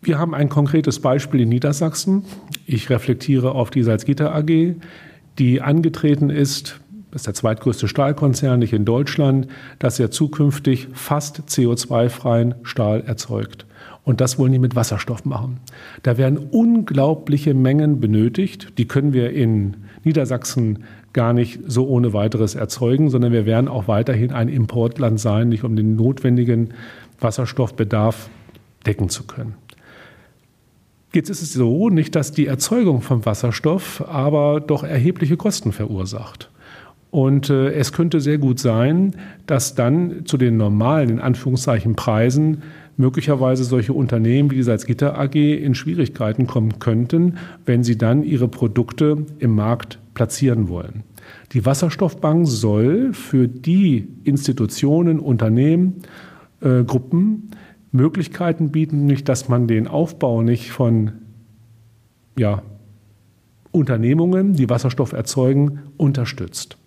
Wir 0.00 0.18
haben 0.18 0.34
ein 0.34 0.48
konkretes 0.48 1.00
Beispiel 1.00 1.42
in 1.42 1.48
Niedersachsen. 1.48 2.24
Ich 2.66 2.90
reflektiere 2.90 3.52
auf 3.52 3.70
die 3.70 3.84
Salzgitter 3.84 4.34
AG, 4.34 4.74
die 5.38 5.60
angetreten 5.60 6.28
ist, 6.28 6.80
das 7.12 7.20
ist 7.20 7.26
der 7.26 7.34
zweitgrößte 7.34 7.88
Stahlkonzern 7.88 8.58
nicht 8.58 8.72
in 8.72 8.86
Deutschland, 8.86 9.46
dass 9.78 10.00
er 10.00 10.10
zukünftig 10.10 10.88
fast 10.94 11.42
CO2-freien 11.42 12.54
Stahl 12.62 13.02
erzeugt. 13.02 13.66
Und 14.02 14.20
das 14.22 14.38
wollen 14.38 14.52
die 14.52 14.58
mit 14.58 14.74
Wasserstoff 14.74 15.24
machen. 15.26 15.60
Da 16.02 16.16
werden 16.16 16.38
unglaubliche 16.38 17.52
Mengen 17.52 18.00
benötigt. 18.00 18.78
Die 18.78 18.88
können 18.88 19.12
wir 19.12 19.30
in 19.30 19.76
Niedersachsen 20.04 20.84
gar 21.12 21.32
nicht 21.32 21.60
so 21.66 21.86
ohne 21.86 22.12
weiteres 22.12 22.54
erzeugen, 22.54 23.10
sondern 23.10 23.32
wir 23.32 23.46
werden 23.46 23.68
auch 23.68 23.88
weiterhin 23.88 24.32
ein 24.32 24.48
Importland 24.48 25.20
sein, 25.20 25.48
nicht 25.48 25.64
um 25.64 25.76
den 25.76 25.96
notwendigen 25.96 26.74
Wasserstoffbedarf 27.20 28.30
decken 28.86 29.08
zu 29.08 29.24
können. 29.24 29.54
Jetzt 31.14 31.28
ist 31.28 31.42
es 31.42 31.52
so, 31.52 31.90
nicht, 31.90 32.14
dass 32.16 32.32
die 32.32 32.46
Erzeugung 32.46 33.02
von 33.02 33.26
Wasserstoff 33.26 34.02
aber 34.08 34.60
doch 34.60 34.82
erhebliche 34.82 35.36
Kosten 35.36 35.72
verursacht. 35.72 36.50
Und 37.10 37.50
äh, 37.50 37.72
es 37.72 37.92
könnte 37.92 38.22
sehr 38.22 38.38
gut 38.38 38.58
sein, 38.58 39.16
dass 39.46 39.74
dann 39.74 40.24
zu 40.24 40.38
den 40.38 40.56
normalen, 40.56 41.10
in 41.10 41.20
Anführungszeichen, 41.20 41.94
Preisen 41.94 42.62
möglicherweise 42.96 43.64
solche 43.64 43.92
Unternehmen 43.92 44.50
wie 44.50 44.56
die 44.56 44.62
Salzgitter 44.62 45.18
AG 45.18 45.34
in 45.34 45.74
Schwierigkeiten 45.74 46.46
kommen 46.46 46.78
könnten, 46.78 47.38
wenn 47.64 47.84
sie 47.84 47.96
dann 47.96 48.22
ihre 48.22 48.48
Produkte 48.48 49.26
im 49.38 49.54
Markt 49.54 49.98
platzieren 50.14 50.68
wollen. 50.68 51.04
Die 51.52 51.64
Wasserstoffbank 51.64 52.46
soll 52.46 53.12
für 53.12 53.48
die 53.48 54.08
Institutionen, 54.24 55.18
Unternehmen, 55.20 56.02
äh, 56.60 56.84
Gruppen 56.84 57.50
Möglichkeiten 57.92 58.70
bieten, 58.70 59.04
nicht, 59.04 59.28
dass 59.28 59.48
man 59.48 59.68
den 59.68 59.86
Aufbau 59.86 60.42
nicht 60.42 60.70
von 60.70 61.12
ja, 62.38 62.62
Unternehmungen, 63.70 64.54
die 64.54 64.70
Wasserstoff 64.70 65.12
erzeugen, 65.12 65.80
unterstützt. 65.98 66.78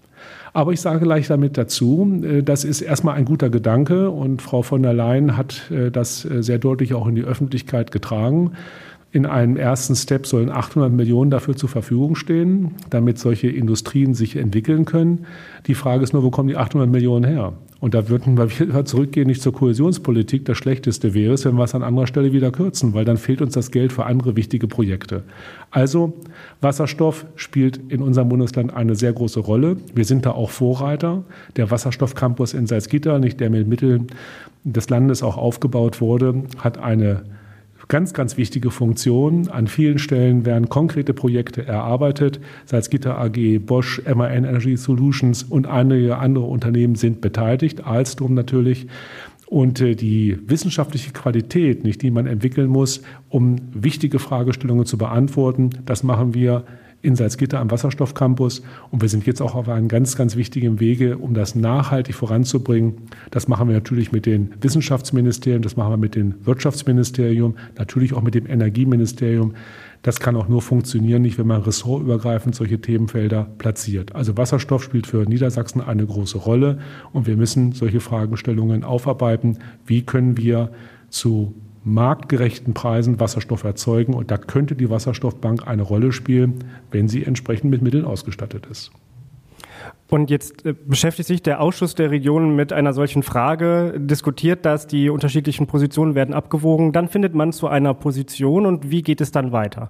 Aber 0.55 0.71
ich 0.71 0.79
sage 0.79 1.01
gleich 1.01 1.27
damit 1.27 1.57
dazu, 1.57 2.21
äh, 2.23 2.41
das 2.41 2.63
ist 2.63 2.79
erstmal 2.79 3.15
ein 3.15 3.25
guter 3.25 3.49
Gedanke 3.49 4.09
und 4.09 4.41
Frau 4.41 4.61
von 4.61 4.81
der 4.83 4.93
Leyen 4.93 5.35
hat 5.35 5.69
äh, 5.69 5.91
das 5.91 6.23
äh, 6.23 6.41
sehr 6.43 6.59
deutlich 6.59 6.93
auch 6.93 7.07
in 7.07 7.15
die 7.15 7.25
Öffentlichkeit 7.25 7.91
getragen. 7.91 8.53
In 9.15 9.25
einem 9.25 9.55
ersten 9.55 9.95
Step 9.95 10.27
sollen 10.27 10.49
800 10.49 10.91
Millionen 10.91 11.31
dafür 11.31 11.55
zur 11.55 11.69
Verfügung 11.69 12.15
stehen, 12.15 12.71
damit 12.89 13.17
solche 13.17 13.47
Industrien 13.47 14.13
sich 14.13 14.35
entwickeln 14.35 14.83
können. 14.83 15.25
Die 15.67 15.73
Frage 15.73 16.03
ist 16.03 16.11
nur, 16.11 16.21
wo 16.21 16.31
kommen 16.31 16.49
die 16.49 16.57
800 16.57 16.89
Millionen 16.89 17.23
her? 17.23 17.53
Und 17.79 17.93
da 17.93 18.09
würden 18.09 18.37
wir 18.37 18.83
zurückgehen, 18.83 19.27
nicht 19.27 19.41
zur 19.41 19.53
Kohäsionspolitik. 19.53 20.43
Das 20.43 20.57
Schlechteste 20.57 21.13
wäre 21.13 21.35
es, 21.35 21.45
wenn 21.45 21.55
wir 21.55 21.63
es 21.63 21.73
an 21.73 21.81
anderer 21.81 22.07
Stelle 22.07 22.33
wieder 22.33 22.51
kürzen, 22.51 22.93
weil 22.93 23.05
dann 23.05 23.15
fehlt 23.15 23.41
uns 23.41 23.53
das 23.53 23.71
Geld 23.71 23.93
für 23.93 24.05
andere 24.05 24.35
wichtige 24.35 24.67
Projekte. 24.67 25.23
Also 25.71 26.11
Wasserstoff 26.59 27.25
spielt 27.37 27.79
in 27.87 28.01
unserem 28.01 28.27
Bundesland 28.27 28.73
eine 28.73 28.95
sehr 28.95 29.13
große 29.13 29.39
Rolle. 29.39 29.77
Wir 29.93 30.03
sind 30.03 30.25
da 30.25 30.31
auch 30.31 30.49
Vorreiter. 30.49 31.23
Der 31.55 31.71
Wasserstoffcampus 31.71 32.53
in 32.53 32.67
Salzgitter, 32.67 33.19
nicht 33.19 33.39
der 33.39 33.49
mit 33.49 33.65
Mitteln 33.65 34.07
des 34.65 34.89
Landes 34.89 35.23
auch 35.23 35.37
aufgebaut 35.37 36.01
wurde, 36.01 36.43
hat 36.57 36.79
eine 36.79 37.23
ganz, 37.87 38.13
ganz 38.13 38.37
wichtige 38.37 38.71
Funktion. 38.71 39.49
An 39.49 39.67
vielen 39.67 39.99
Stellen 39.99 40.45
werden 40.45 40.69
konkrete 40.69 41.13
Projekte 41.13 41.65
erarbeitet. 41.65 42.39
Salzgitter 42.65 43.17
AG, 43.19 43.59
Bosch, 43.59 44.01
MAN 44.05 44.31
Energy 44.31 44.77
Solutions 44.77 45.43
und 45.43 45.67
einige 45.67 46.17
andere 46.17 46.45
Unternehmen 46.45 46.95
sind 46.95 47.21
beteiligt, 47.21 47.85
Alstom 47.85 48.33
natürlich. 48.33 48.87
Und 49.47 49.79
äh, 49.81 49.95
die 49.95 50.37
wissenschaftliche 50.47 51.11
Qualität, 51.11 51.83
nicht, 51.83 52.01
die 52.01 52.11
man 52.11 52.25
entwickeln 52.25 52.67
muss, 52.67 53.01
um 53.29 53.57
wichtige 53.73 54.19
Fragestellungen 54.19 54.85
zu 54.85 54.97
beantworten, 54.97 55.69
das 55.85 56.03
machen 56.03 56.33
wir 56.33 56.63
in 57.05 57.15
Salzgitter 57.15 57.59
am 57.59 57.69
Wasserstoffcampus. 57.69 58.63
Und 58.89 59.01
wir 59.01 59.09
sind 59.09 59.25
jetzt 59.25 59.41
auch 59.41 59.55
auf 59.55 59.69
einem 59.69 59.87
ganz, 59.87 60.15
ganz 60.17 60.35
wichtigen 60.35 60.79
Wege, 60.79 61.17
um 61.17 61.33
das 61.33 61.55
nachhaltig 61.55 62.15
voranzubringen. 62.15 63.03
Das 63.31 63.47
machen 63.47 63.67
wir 63.67 63.75
natürlich 63.75 64.11
mit 64.11 64.25
den 64.25 64.53
Wissenschaftsministerien, 64.59 65.61
das 65.61 65.77
machen 65.77 65.91
wir 65.91 65.97
mit 65.97 66.15
dem 66.15 66.35
Wirtschaftsministerium, 66.45 67.55
natürlich 67.77 68.13
auch 68.13 68.23
mit 68.23 68.33
dem 68.33 68.47
Energieministerium. 68.47 69.53
Das 70.01 70.19
kann 70.19 70.35
auch 70.35 70.47
nur 70.47 70.61
funktionieren, 70.61 71.21
nicht 71.21 71.37
wenn 71.37 71.47
man 71.47 71.61
ressortübergreifend 71.61 72.55
solche 72.55 72.79
Themenfelder 72.79 73.47
platziert. 73.57 74.15
Also 74.15 74.37
Wasserstoff 74.37 74.83
spielt 74.83 75.07
für 75.07 75.25
Niedersachsen 75.25 75.81
eine 75.81 76.05
große 76.05 76.37
Rolle 76.37 76.79
und 77.13 77.27
wir 77.27 77.37
müssen 77.37 77.71
solche 77.71 77.99
Fragestellungen 77.99 78.83
aufarbeiten. 78.83 79.59
Wie 79.85 80.03
können 80.03 80.37
wir 80.37 80.71
zu 81.09 81.55
marktgerechten 81.85 82.73
Preisen 82.73 83.19
Wasserstoff 83.19 83.63
erzeugen. 83.63 84.13
Und 84.13 84.31
da 84.31 84.37
könnte 84.37 84.75
die 84.75 84.89
Wasserstoffbank 84.89 85.67
eine 85.67 85.83
Rolle 85.83 86.11
spielen, 86.11 86.65
wenn 86.91 87.07
sie 87.07 87.23
entsprechend 87.23 87.69
mit 87.69 87.81
Mitteln 87.81 88.03
ausgestattet 88.03 88.65
ist. 88.65 88.91
Und 90.09 90.29
jetzt 90.29 90.65
äh, 90.65 90.73
beschäftigt 90.73 91.27
sich 91.27 91.41
der 91.41 91.61
Ausschuss 91.61 91.95
der 91.95 92.11
Regionen 92.11 92.55
mit 92.55 92.73
einer 92.73 92.93
solchen 92.93 93.23
Frage, 93.23 93.93
diskutiert 93.97 94.65
das, 94.65 94.87
die 94.87 95.09
unterschiedlichen 95.09 95.67
Positionen 95.67 96.15
werden 96.15 96.33
abgewogen, 96.33 96.91
dann 96.91 97.07
findet 97.07 97.33
man 97.33 97.53
zu 97.53 97.67
einer 97.67 97.93
Position 97.93 98.65
und 98.65 98.89
wie 98.89 99.01
geht 99.01 99.21
es 99.21 99.31
dann 99.31 99.51
weiter? 99.51 99.89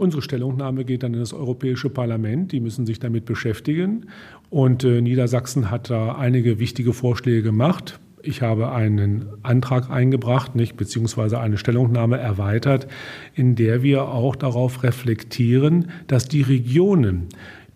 Unsere 0.00 0.22
Stellungnahme 0.22 0.86
geht 0.86 1.02
dann 1.02 1.12
in 1.12 1.20
das 1.20 1.34
Europäische 1.34 1.90
Parlament. 1.90 2.52
Die 2.52 2.60
müssen 2.60 2.86
sich 2.86 3.00
damit 3.00 3.26
beschäftigen. 3.26 4.06
Und 4.48 4.82
äh, 4.82 5.02
Niedersachsen 5.02 5.70
hat 5.70 5.90
da 5.90 6.14
einige 6.14 6.58
wichtige 6.58 6.94
Vorschläge 6.94 7.42
gemacht. 7.42 8.00
Ich 8.22 8.42
habe 8.42 8.72
einen 8.72 9.26
Antrag 9.42 9.90
eingebracht, 9.90 10.54
nicht, 10.54 10.76
beziehungsweise 10.76 11.40
eine 11.40 11.56
Stellungnahme 11.56 12.18
erweitert, 12.18 12.86
in 13.34 13.54
der 13.54 13.82
wir 13.82 14.08
auch 14.08 14.36
darauf 14.36 14.82
reflektieren, 14.82 15.90
dass 16.06 16.28
die 16.28 16.42
Regionen, 16.42 17.28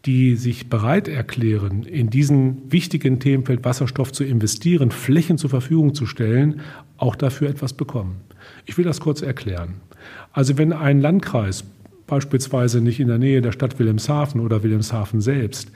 die 0.04 0.36
sich 0.36 0.68
bereit 0.68 1.08
erklären, 1.08 1.84
in 1.84 2.10
diesen 2.10 2.70
wichtigen 2.70 3.20
Themenfeld 3.20 3.64
Wasserstoff 3.64 4.12
zu 4.12 4.22
investieren, 4.22 4.90
Flächen 4.90 5.38
zur 5.38 5.48
Verfügung 5.48 5.94
zu 5.94 6.04
stellen, 6.04 6.60
auch 6.98 7.16
dafür 7.16 7.48
etwas 7.48 7.72
bekommen. 7.72 8.16
Ich 8.66 8.76
will 8.76 8.84
das 8.84 9.00
kurz 9.00 9.22
erklären. 9.22 9.80
Also 10.32 10.58
wenn 10.58 10.74
ein 10.74 11.00
Landkreis 11.00 11.64
beispielsweise 12.06 12.82
nicht 12.82 13.00
in 13.00 13.08
der 13.08 13.18
Nähe 13.18 13.40
der 13.40 13.52
Stadt 13.52 13.78
Wilhelmshaven 13.78 14.40
oder 14.40 14.62
Wilhelmshaven 14.62 15.22
selbst 15.22 15.72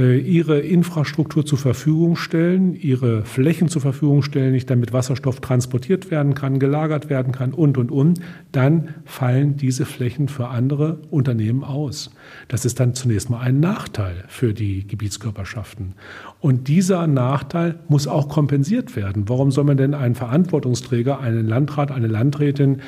ihre 0.00 0.60
Infrastruktur 0.60 1.44
zur 1.44 1.58
Verfügung 1.58 2.16
stellen, 2.16 2.74
ihre 2.74 3.24
Flächen 3.24 3.68
zur 3.68 3.82
Verfügung 3.82 4.22
stellen, 4.22 4.52
nicht 4.52 4.70
damit 4.70 4.92
Wasserstoff 4.92 5.40
transportiert 5.40 6.10
werden 6.10 6.34
kann, 6.34 6.58
gelagert 6.58 7.10
werden 7.10 7.32
kann 7.32 7.52
und, 7.52 7.76
und, 7.76 7.90
und, 7.90 8.20
dann 8.52 8.94
fallen 9.04 9.56
diese 9.56 9.84
Flächen 9.84 10.28
für 10.28 10.48
andere 10.48 11.02
Unternehmen 11.10 11.62
aus. 11.62 12.10
Das 12.48 12.64
ist 12.64 12.80
dann 12.80 12.94
zunächst 12.94 13.28
mal 13.28 13.40
ein 13.40 13.60
Nachteil 13.60 14.24
für 14.28 14.54
die 14.54 14.86
Gebietskörperschaften. 14.86 15.94
Und 16.42 16.66
dieser 16.66 17.06
Nachteil 17.06 17.78
muss 17.86 18.08
auch 18.08 18.28
kompensiert 18.28 18.96
werden. 18.96 19.28
Warum 19.28 19.52
soll 19.52 19.62
man 19.62 19.76
denn 19.76 19.94
einen 19.94 20.16
Verantwortungsträger, 20.16 21.20
einen 21.20 21.46
Landrat, 21.46 21.92
eine 21.92 22.08
Landrätin 22.08 22.78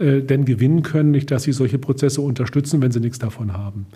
äh, 0.00 0.20
denn 0.20 0.44
gewinnen 0.44 0.82
können, 0.82 1.12
nicht, 1.12 1.30
dass 1.30 1.44
sie 1.44 1.52
solche 1.52 1.78
Prozesse 1.78 2.20
unterstützen, 2.20 2.82
wenn 2.82 2.90
sie 2.90 2.98
nichts 2.98 3.20
davon 3.20 3.52
haben. 3.52 3.86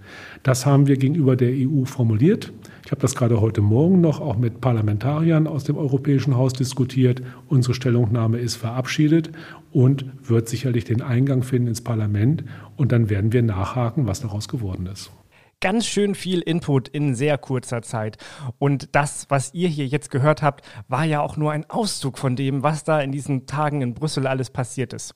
Das 0.45 0.67
haben 0.67 0.87
wir 0.87 0.97
gegenüber 0.97 1.35
der 1.35 1.51
EU 1.51 1.85
formuliert. 1.85 2.53
Ich 2.85 2.93
habe 2.93 3.01
das 3.01 3.17
gerade 3.17 3.41
heute 3.41 3.61
Morgen 3.61 4.01
noch 4.01 4.21
auch 4.21 4.39
mit 4.39 4.61
Parlamentariern 4.61 5.49
aus 5.49 5.65
dem 5.65 5.77
Europäischen 5.77 6.37
Haus 6.37 6.53
diskutiert. 6.53 7.21
Unsere 7.49 7.75
Stellungnahme 7.75 8.39
ist 8.39 8.55
verabschiedet 8.55 9.33
und 9.73 10.05
wird 10.23 10.49
sicherlich 10.49 10.85
den 10.85 11.03
Eingang 11.03 11.43
finden 11.43 11.67
ins 11.67 11.81
Parlament. 11.81 12.45
Und 12.77 12.93
dann 12.93 13.11
werden 13.11 13.33
wir 13.33 13.43
nachhaken, 13.43 14.07
was 14.07 14.21
daraus 14.21 14.47
geworden 14.47 14.87
ist 14.87 15.11
ganz 15.61 15.87
schön 15.87 16.15
viel 16.15 16.41
Input 16.41 16.89
in 16.89 17.15
sehr 17.15 17.39
kurzer 17.39 17.83
Zeit. 17.83 18.17
Und 18.59 18.95
das, 18.95 19.27
was 19.29 19.55
ihr 19.55 19.69
hier 19.69 19.87
jetzt 19.87 20.11
gehört 20.11 20.43
habt, 20.43 20.65
war 20.89 21.05
ja 21.05 21.21
auch 21.21 21.37
nur 21.37 21.53
ein 21.53 21.69
Auszug 21.69 22.19
von 22.19 22.37
dem, 22.37 22.63
was 22.63 22.85
da 22.85 23.01
in 23.01 23.13
diesen 23.13 23.47
Tagen 23.47 23.83
in 23.83 23.95
Brüssel 23.95 24.27
alles 24.27 24.51
passiert 24.51 24.93
ist. 24.93 25.15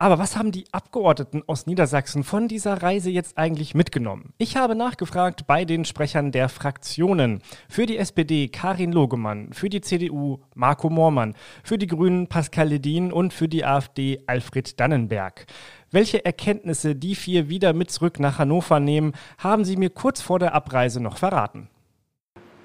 Aber 0.00 0.20
was 0.20 0.36
haben 0.36 0.52
die 0.52 0.64
Abgeordneten 0.70 1.42
aus 1.48 1.66
Niedersachsen 1.66 2.22
von 2.22 2.46
dieser 2.46 2.84
Reise 2.84 3.10
jetzt 3.10 3.36
eigentlich 3.36 3.74
mitgenommen? 3.74 4.32
Ich 4.38 4.56
habe 4.56 4.76
nachgefragt 4.76 5.48
bei 5.48 5.64
den 5.64 5.84
Sprechern 5.84 6.30
der 6.30 6.48
Fraktionen. 6.48 7.42
Für 7.68 7.84
die 7.84 7.98
SPD 7.98 8.46
Karin 8.46 8.92
Logemann, 8.92 9.52
für 9.52 9.68
die 9.68 9.80
CDU 9.80 10.38
Marco 10.54 10.88
Moormann, 10.88 11.34
für 11.64 11.78
die 11.78 11.88
Grünen 11.88 12.28
Pascal 12.28 12.68
Ledin 12.68 13.12
und 13.12 13.34
für 13.34 13.48
die 13.48 13.64
AfD 13.64 14.22
Alfred 14.28 14.78
Dannenberg. 14.78 15.46
Welche 15.90 16.24
Erkenntnisse 16.24 16.94
die 16.94 17.16
vier 17.16 17.48
wieder 17.48 17.72
mit 17.72 17.90
zurück 17.90 18.20
nach 18.20 18.38
Hannover 18.38 18.78
nehmen, 18.78 19.14
haben 19.38 19.64
sie 19.64 19.76
mir 19.76 19.90
kurz 19.90 20.20
vor 20.20 20.38
der 20.38 20.54
Abreise 20.54 21.00
noch 21.00 21.16
verraten. 21.16 21.70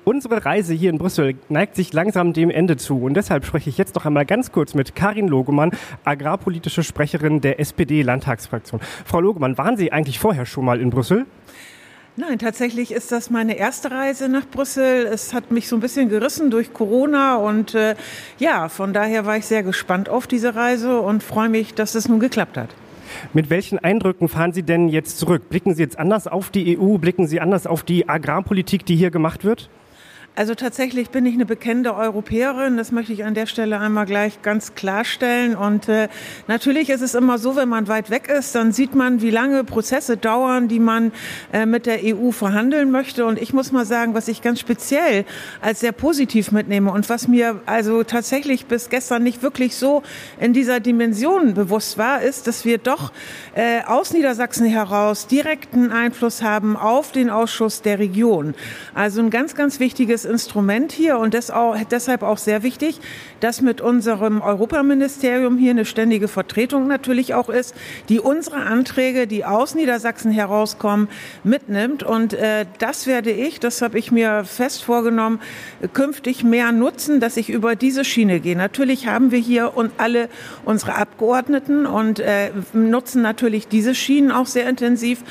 Unsere 0.06 0.44
Reise 0.44 0.74
hier 0.74 0.90
in 0.90 0.98
Brüssel 0.98 1.36
neigt 1.48 1.78
sich 1.78 1.94
langsam 1.94 2.34
dem 2.34 2.50
Ende 2.50 2.76
zu 2.76 3.04
und 3.04 3.14
deshalb 3.14 3.46
spreche 3.46 3.70
ich 3.70 3.78
jetzt 3.78 3.96
noch 3.96 4.06
einmal 4.06 4.26
ganz 4.26 4.52
kurz 4.52 4.74
mit 4.74 4.96
Karin 4.96 5.30
Logemann, 5.30 5.72
agrarpolitische 6.04 6.84
Sprecherin 6.84 7.40
der 7.40 7.62
SPD-Landtagsfraktion. 7.62 8.82
Frau 9.06 9.22
Logemann, 9.22 9.58
waren 9.58 9.78
Sie 9.78 9.94
eigentlich 9.94 10.20
vorher 10.20 10.46
schon 10.46 10.66
mal 10.66 10.82
in 10.82 10.90
Brüssel? 10.90 11.26
Nein, 12.18 12.38
tatsächlich 12.38 12.92
ist 12.92 13.14
das 13.14 13.30
meine 13.30 13.56
erste 13.56 13.92
Reise 13.92 14.28
nach 14.28 14.46
Brüssel. 14.46 15.06
Es 15.06 15.34
hat 15.34 15.52
mich 15.52 15.70
so 15.70 15.78
ein 15.78 15.80
bisschen 15.80 16.10
gerissen 16.10 16.52
durch 16.52 16.74
Corona 16.74 17.38
und 17.38 17.74
äh, 17.74 17.96
ja, 18.40 18.68
von 18.68 18.92
daher 18.92 19.26
war 19.26 19.38
ich 19.38 19.46
sehr 19.46 19.64
gespannt 19.64 20.10
auf 20.10 20.28
diese 20.28 20.54
Reise 20.54 21.00
und 21.00 21.24
freue 21.24 21.48
mich, 21.48 21.76
dass 21.76 21.96
es 21.96 22.10
nun 22.10 22.20
geklappt 22.20 22.58
hat. 22.58 22.76
Mit 23.32 23.50
welchen 23.50 23.80
Eindrücken 23.80 24.28
fahren 24.28 24.52
Sie 24.52 24.64
denn 24.64 24.90
jetzt 24.90 25.18
zurück? 25.18 25.48
Blicken 25.50 25.76
Sie 25.76 25.82
jetzt 25.82 25.98
anders 25.98 26.28
auf 26.28 26.50
die 26.50 26.78
EU? 26.78 26.98
Blicken 26.98 27.26
Sie 27.26 27.40
anders 27.40 27.66
auf 27.66 27.84
die 27.84 28.10
Agrarpolitik, 28.10 28.86
die 28.86 28.98
hier 28.98 29.10
gemacht 29.10 29.46
wird? 29.46 29.70
Also 30.36 30.56
tatsächlich 30.56 31.12
bin 31.12 31.28
ich 31.28 31.36
eine 31.36 31.46
bekennende 31.46 31.94
Europäerin. 31.94 32.76
Das 32.76 32.92
möchte 32.92 33.14
ich 33.14 33.24
an 33.24 33.36
der 33.36 33.46
Stelle 33.46 33.80
einmal 33.80 34.08
gleich 34.08 34.42
ganz 34.42 34.74
klarstellen. 34.74 35.56
Und 35.56 35.88
äh, 35.88 36.08
natürlich 36.48 36.90
ist 36.90 37.02
es 37.02 37.14
immer 37.14 37.38
so, 37.38 37.56
wenn 37.56 37.70
man 37.70 37.88
weit 37.88 38.10
weg 38.10 38.30
ist, 38.30 38.56
dann 38.56 38.72
sieht 38.72 38.96
man, 38.96 39.22
wie 39.22 39.30
lange 39.30 39.64
Prozesse 39.64 40.18
dauern, 40.18 40.68
die 40.68 40.80
man 40.80 41.12
äh, 41.52 41.68
mit 41.68 41.86
der 41.86 42.00
EU 42.04 42.32
verhandeln 42.32 42.90
möchte. 42.90 43.26
Und 43.26 43.40
ich 43.40 43.54
muss 43.54 43.72
mal 43.72 43.86
sagen, 43.86 44.16
was 44.16 44.28
ich 44.28 44.42
ganz 44.42 44.60
speziell 44.60 45.26
als 45.62 45.82
sehr 45.82 45.92
positiv 45.92 46.52
mitnehme 46.52 46.92
und 46.92 47.10
was 47.10 47.28
mir 47.28 47.62
also 47.68 48.04
tatsächlich 48.04 48.66
bis 48.66 48.90
gestern 48.90 49.22
nicht 49.22 49.44
wirklich 49.44 49.76
so 49.76 50.02
in 50.40 50.52
dieser 50.52 50.80
Dimension 50.80 51.54
bewusst 51.54 52.00
war, 52.00 52.24
ist, 52.24 52.48
dass 52.48 52.66
wir 52.66 52.80
doch 52.80 53.12
äh, 53.54 53.84
aus 53.86 54.14
Niedersachsen 54.14 54.66
heraus 54.66 55.28
direkten 55.28 55.92
Einfluss 55.92 56.42
haben 56.42 56.76
auf 56.76 57.12
den 57.12 57.30
Ausschuss 57.30 57.84
der 57.84 58.00
Region. 58.00 58.56
Also 58.96 59.22
ein 59.22 59.30
ganz, 59.30 59.54
ganz 59.54 59.80
wichtiges 59.80 60.23
wichtiges 60.24 60.26
Instrument 60.26 60.92
hier 60.92 61.18
und 61.18 61.34
auch, 61.52 61.76
deshalb 61.90 62.24
auch 62.24 62.38
sehr 62.38 62.64
wichtig, 62.64 63.00
dass 63.40 63.62
mit 63.62 63.82
unserem 63.82 64.42
Europaministerium 64.42 65.58
hier 65.58 65.72
eine 65.72 65.86
ständige 65.86 66.28
Vertretung 66.28 66.88
natürlich 66.88 67.34
auch 67.34 67.50
ist, 67.50 67.76
die 68.10 68.20
unsere 68.20 68.58
Anträge, 68.58 69.28
die 69.28 69.46
aus 69.46 69.76
Niedersachsen 69.76 70.32
herauskommen, 70.32 71.10
mitnimmt. 71.44 72.04
Und 72.04 72.34
äh, 72.34 72.66
das 72.80 73.08
werde 73.08 73.32
ich, 73.32 73.60
das 73.60 73.82
habe 73.82 73.98
ich 74.00 74.12
mir 74.12 74.44
fest 74.46 74.84
vorgenommen, 74.84 75.40
künftig 75.94 76.44
mehr 76.44 76.72
nutzen, 76.72 77.20
dass 77.20 77.38
ich 77.38 77.50
über 77.50 77.76
diese 77.76 78.06
Schiene 78.06 78.40
gehe. 78.40 78.56
Natürlich 78.56 79.08
haben 79.08 79.32
wir 79.32 79.40
hier 79.40 79.76
und 79.76 79.92
alle 79.98 80.30
unsere 80.66 80.96
Abgeordneten 80.96 81.86
und 81.86 82.20
äh, 82.20 82.52
nutzen 82.74 83.22
natürlich 83.22 83.68
diese 83.68 83.96
Schienen 83.96 84.32
auch 84.32 84.48
sehr 84.48 84.70
intensiv. 84.70 85.24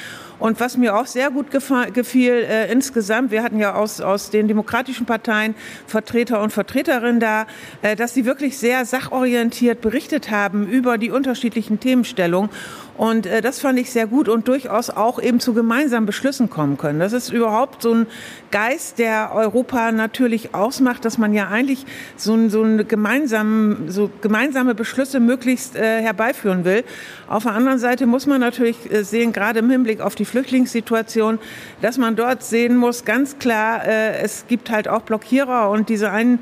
Und 0.43 0.59
was 0.59 0.77
mir 0.77 0.97
auch 0.97 1.07
sehr 1.07 1.31
gut 1.31 1.53
gefiel 1.53 2.33
äh, 2.33 2.73
insgesamt, 2.73 3.31
wir 3.31 3.45
hatten 3.45 3.61
ja 3.61 3.77
aus, 3.77 4.01
aus 4.01 4.31
den 4.31 4.49
demokratischen 4.49 5.07
Parteien 5.07 5.55
Vertreter 5.87 6.43
und 6.43 6.53
Vertreterinnen 6.53 7.21
da, 7.21 7.47
äh, 7.83 7.95
dass 7.95 8.13
sie 8.13 8.25
wirklich 8.25 8.59
sehr 8.59 8.85
sachorientiert 8.85 9.81
berichtet 9.81 10.33
haben 10.33 10.67
über 10.67 10.99
die 10.99 11.13
unterschiedlichen 11.13 11.79
Themenstellungen. 11.79 12.51
Und 12.97 13.27
äh, 13.27 13.41
das 13.41 13.59
fand 13.59 13.79
ich 13.79 13.91
sehr 13.91 14.07
gut 14.07 14.29
und 14.29 14.49
durchaus 14.49 14.91
auch 14.91 15.21
eben 15.21 15.41
zu 15.41 15.55
gemeinsamen 15.55 16.07
Beschlüssen 16.07 16.51
kommen 16.51 16.77
können. 16.77 16.99
Das 16.99 17.13
ist 17.13 17.31
überhaupt 17.31 17.83
so 17.83 17.95
ein 17.95 18.07
Geist, 18.51 18.99
der 18.99 19.31
Europa 19.35 19.93
natürlich 19.93 20.55
ausmacht, 20.55 21.05
dass 21.05 21.17
man 21.17 21.33
ja 21.33 21.49
eigentlich 21.49 21.87
so, 22.17 22.35
ein, 22.35 22.51
so, 22.51 22.63
eine 22.63 22.85
gemeinsame, 22.85 23.91
so 23.91 24.11
gemeinsame 24.21 24.75
Beschlüsse 24.75 25.21
möglichst 25.21 25.75
äh, 25.75 26.03
herbeiführen 26.03 26.65
will. 26.65 26.85
Auf 27.29 27.45
der 27.45 27.53
anderen 27.53 27.79
Seite 27.79 28.07
muss 28.07 28.27
man 28.27 28.41
natürlich 28.41 28.93
äh, 28.93 29.05
sehen, 29.05 29.33
gerade 29.33 29.61
im 29.61 29.71
Hinblick 29.71 30.01
auf 30.01 30.15
die 30.15 30.27
Flüchtlingssituation, 30.33 31.39
dass 31.83 31.99
man 31.99 32.17
dort 32.17 32.43
sehen 32.43 32.77
muss, 32.77 33.05
ganz 33.05 33.39
klar, 33.39 33.87
äh, 33.87 34.17
es 34.23 34.47
gibt 34.49 34.71
halt 34.71 34.89
auch 34.89 35.03
Blockierer 35.03 35.69
und 35.71 35.91
diese 35.91 36.11
ein 36.11 36.39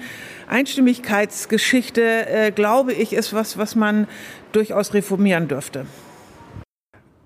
Einstimmigkeitsgeschichte, 0.49 2.27
äh, 2.29 2.53
glaube 2.53 2.93
ich, 2.93 3.13
ist 3.13 3.35
was, 3.35 3.59
was 3.59 3.75
man 3.75 4.07
durchaus 4.53 4.95
reformieren 4.95 5.49
dürfte. 5.49 5.87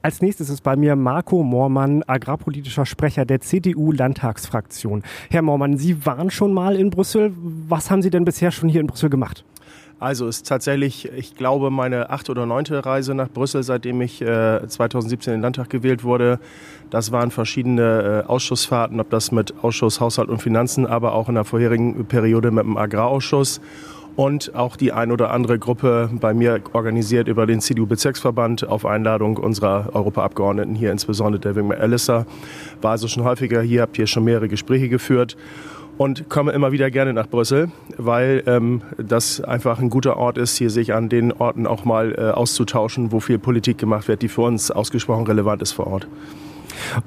Als 0.00 0.20
nächstes 0.20 0.48
ist 0.50 0.62
bei 0.62 0.76
mir 0.76 0.96
Marco 0.96 1.42
Moormann, 1.42 2.02
agrarpolitischer 2.06 2.84
Sprecher 2.84 3.24
der 3.24 3.40
CDU-Landtagsfraktion. 3.40 5.02
Herr 5.30 5.42
Moormann, 5.42 5.76
Sie 5.78 6.04
waren 6.04 6.30
schon 6.30 6.52
mal 6.52 6.76
in 6.76 6.90
Brüssel. 6.90 7.32
Was 7.68 7.90
haben 7.90 8.02
Sie 8.02 8.10
denn 8.10 8.24
bisher 8.24 8.50
schon 8.50 8.68
hier 8.68 8.82
in 8.82 8.86
Brüssel 8.86 9.08
gemacht? 9.08 9.44
Also 10.00 10.26
ist 10.26 10.46
tatsächlich, 10.46 11.10
ich 11.16 11.36
glaube, 11.36 11.70
meine 11.70 12.10
achte 12.10 12.32
oder 12.32 12.46
neunte 12.46 12.84
Reise 12.84 13.14
nach 13.14 13.28
Brüssel, 13.28 13.62
seitdem 13.62 14.00
ich 14.00 14.20
äh, 14.20 14.66
2017 14.66 15.32
in 15.32 15.38
den 15.38 15.42
Landtag 15.42 15.70
gewählt 15.70 16.04
wurde. 16.04 16.40
Das 16.90 17.12
waren 17.12 17.30
verschiedene 17.30 18.24
äh, 18.24 18.28
Ausschussfahrten, 18.28 19.00
ob 19.00 19.10
das 19.10 19.30
mit 19.32 19.54
Ausschuss 19.62 20.00
Haushalt 20.00 20.28
und 20.28 20.42
Finanzen, 20.42 20.86
aber 20.86 21.14
auch 21.14 21.28
in 21.28 21.36
der 21.36 21.44
vorherigen 21.44 22.06
Periode 22.06 22.50
mit 22.50 22.64
dem 22.64 22.76
Agrarausschuss 22.76 23.60
und 24.16 24.54
auch 24.54 24.76
die 24.76 24.92
ein 24.92 25.10
oder 25.10 25.30
andere 25.32 25.58
Gruppe 25.58 26.08
bei 26.12 26.34
mir 26.34 26.60
organisiert 26.72 27.28
über 27.28 27.46
den 27.46 27.60
CDU-Bezirksverband 27.60 28.66
auf 28.68 28.86
Einladung 28.86 29.36
unserer 29.36 29.90
Europaabgeordneten 29.92 30.74
hier, 30.74 30.92
insbesondere 30.92 31.40
der 31.40 31.56
Wingmar 31.56 31.78
Allister. 31.78 32.26
War 32.80 32.92
also 32.92 33.08
schon 33.08 33.24
häufiger 33.24 33.60
hier, 33.62 33.82
habt 33.82 33.96
hier 33.96 34.06
schon 34.06 34.24
mehrere 34.24 34.48
Gespräche 34.48 34.88
geführt 34.88 35.36
und 35.98 36.28
komme 36.28 36.52
immer 36.52 36.72
wieder 36.72 36.90
gerne 36.90 37.12
nach 37.12 37.28
Brüssel, 37.28 37.70
weil 37.96 38.42
ähm, 38.46 38.82
das 38.96 39.40
einfach 39.40 39.78
ein 39.78 39.90
guter 39.90 40.16
Ort 40.16 40.38
ist, 40.38 40.56
hier 40.56 40.70
sich 40.70 40.92
an 40.92 41.08
den 41.08 41.32
Orten 41.32 41.66
auch 41.66 41.84
mal 41.84 42.14
äh, 42.16 42.30
auszutauschen, 42.30 43.12
wo 43.12 43.20
viel 43.20 43.38
Politik 43.38 43.78
gemacht 43.78 44.08
wird, 44.08 44.22
die 44.22 44.28
für 44.28 44.42
uns 44.42 44.70
ausgesprochen 44.70 45.26
relevant 45.26 45.62
ist 45.62 45.72
vor 45.72 45.86
Ort. 45.86 46.08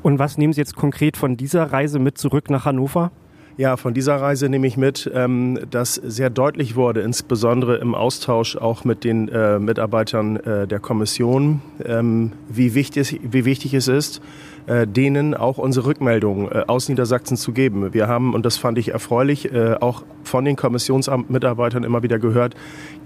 Und 0.01 0.19
was 0.19 0.37
nehmen 0.37 0.53
Sie 0.53 0.61
jetzt 0.61 0.75
konkret 0.75 1.17
von 1.17 1.37
dieser 1.37 1.71
Reise 1.71 1.99
mit 1.99 2.17
zurück 2.17 2.49
nach 2.49 2.65
Hannover? 2.65 3.11
Ja, 3.57 3.75
von 3.75 3.95
dieser 3.95 4.17
Reise 4.17 4.49
nehme 4.49 4.67
ich 4.67 4.77
mit, 4.77 5.09
ähm, 5.15 5.59
dass 5.71 5.95
sehr 5.95 6.29
deutlich 6.29 6.75
wurde, 6.75 7.01
insbesondere 7.01 7.77
im 7.77 7.95
Austausch 7.95 8.55
auch 8.55 8.85
mit 8.85 9.03
den 9.03 9.29
äh, 9.29 9.57
Mitarbeitern 9.57 10.35
äh, 10.37 10.67
der 10.67 10.79
Kommission, 10.79 11.63
ähm, 11.83 12.33
wie, 12.49 12.75
wichtig, 12.75 13.19
wie 13.23 13.45
wichtig 13.45 13.73
es 13.73 13.87
ist, 13.87 14.21
äh, 14.67 14.85
denen 14.85 15.33
auch 15.33 15.57
unsere 15.57 15.87
Rückmeldungen 15.87 16.51
äh, 16.51 16.63
aus 16.67 16.89
Niedersachsen 16.89 17.37
zu 17.37 17.53
geben. 17.53 17.93
Wir 17.93 18.09
haben, 18.09 18.33
und 18.33 18.45
das 18.45 18.57
fand 18.57 18.77
ich 18.77 18.89
erfreulich, 18.89 19.53
äh, 19.53 19.75
auch 19.79 20.03
von 20.23 20.43
den 20.43 20.57
Kommissionsamtmitarbeitern 20.57 21.85
immer 21.85 22.03
wieder 22.03 22.19
gehört, 22.19 22.53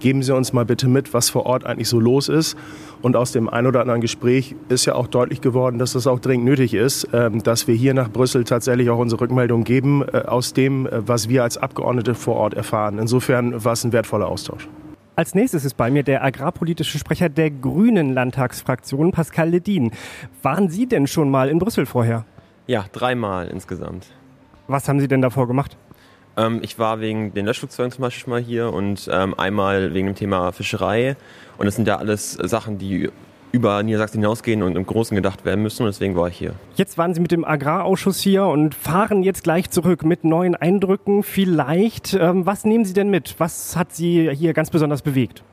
geben 0.00 0.24
Sie 0.24 0.34
uns 0.34 0.52
mal 0.52 0.64
bitte 0.64 0.88
mit, 0.88 1.14
was 1.14 1.30
vor 1.30 1.46
Ort 1.46 1.64
eigentlich 1.64 1.88
so 1.88 2.00
los 2.00 2.28
ist. 2.28 2.56
Und 3.00 3.14
aus 3.14 3.30
dem 3.30 3.48
ein 3.48 3.68
oder 3.68 3.80
anderen 3.80 4.00
Gespräch 4.00 4.56
ist 4.70 4.86
ja 4.86 4.96
auch 4.96 5.06
deutlich 5.06 5.40
geworden, 5.40 5.78
dass 5.78 5.94
es 5.94 6.08
auch 6.08 6.18
dringend 6.18 6.46
nötig 6.46 6.74
ist, 6.74 7.06
ähm, 7.12 7.44
dass 7.44 7.68
wir 7.68 7.76
hier 7.76 7.94
nach 7.94 8.10
Brüssel 8.10 8.42
tatsächlich 8.42 8.90
auch 8.90 8.98
unsere 8.98 9.20
Rückmeldungen 9.20 9.62
geben 9.64 10.02
aus 10.08 10.52
dem, 10.54 10.88
was 10.90 11.28
wir 11.28 11.44
als 11.44 11.58
Abgeordnete 11.58 12.14
vor 12.14 12.34
Ort 12.36 12.54
erfahren. 12.54 12.98
Insofern 12.98 13.64
war 13.64 13.74
es 13.74 13.84
ein 13.84 13.92
wertvoller 13.92 14.26
Austausch. 14.26 14.68
Als 15.14 15.34
nächstes 15.34 15.66
ist 15.66 15.76
bei 15.76 15.90
mir 15.90 16.02
der 16.02 16.24
agrarpolitische 16.24 16.98
Sprecher 16.98 17.28
der 17.28 17.50
Grünen 17.50 18.14
Landtagsfraktion, 18.14 19.12
Pascal 19.12 19.50
Ledin. 19.50 19.90
Waren 20.42 20.70
Sie 20.70 20.86
denn 20.86 21.06
schon 21.06 21.30
mal 21.30 21.50
in 21.50 21.58
Brüssel 21.58 21.84
vorher? 21.84 22.24
Ja, 22.66 22.86
dreimal 22.92 23.48
insgesamt. 23.48 24.06
Was 24.68 24.88
haben 24.88 25.00
Sie 25.00 25.08
denn 25.08 25.20
davor 25.20 25.46
gemacht? 25.46 25.76
Ähm, 26.38 26.60
ich 26.62 26.78
war 26.78 27.00
wegen 27.00 27.34
den 27.34 27.44
Löschflugzeugen 27.44 27.92
zum 27.92 28.00
Beispiel 28.00 28.30
mal 28.30 28.40
hier 28.40 28.72
und 28.72 29.06
ähm, 29.12 29.38
einmal 29.38 29.92
wegen 29.92 30.06
dem 30.06 30.14
Thema 30.14 30.50
Fischerei. 30.52 31.16
Und 31.58 31.66
das 31.66 31.76
sind 31.76 31.86
ja 31.86 31.96
alles 31.98 32.32
Sachen, 32.32 32.78
die 32.78 33.10
über 33.52 33.82
Niedersachsen 33.82 34.20
hinausgehen 34.20 34.62
und 34.62 34.76
im 34.76 34.86
Großen 34.86 35.14
gedacht 35.14 35.44
werden 35.44 35.62
müssen. 35.62 35.82
Und 35.82 35.88
deswegen 35.88 36.16
war 36.16 36.28
ich 36.28 36.36
hier. 36.36 36.54
Jetzt 36.74 36.98
waren 36.98 37.14
Sie 37.14 37.20
mit 37.20 37.30
dem 37.30 37.44
Agrarausschuss 37.44 38.20
hier 38.20 38.46
und 38.46 38.74
fahren 38.74 39.22
jetzt 39.22 39.44
gleich 39.44 39.70
zurück 39.70 40.04
mit 40.04 40.24
neuen 40.24 40.54
Eindrücken. 40.54 41.22
Vielleicht, 41.22 42.14
ähm, 42.14 42.46
was 42.46 42.64
nehmen 42.64 42.84
Sie 42.84 42.94
denn 42.94 43.10
mit? 43.10 43.34
Was 43.38 43.76
hat 43.76 43.94
Sie 43.94 44.30
hier 44.34 44.54
ganz 44.54 44.70
besonders 44.70 45.02
bewegt? 45.02 45.44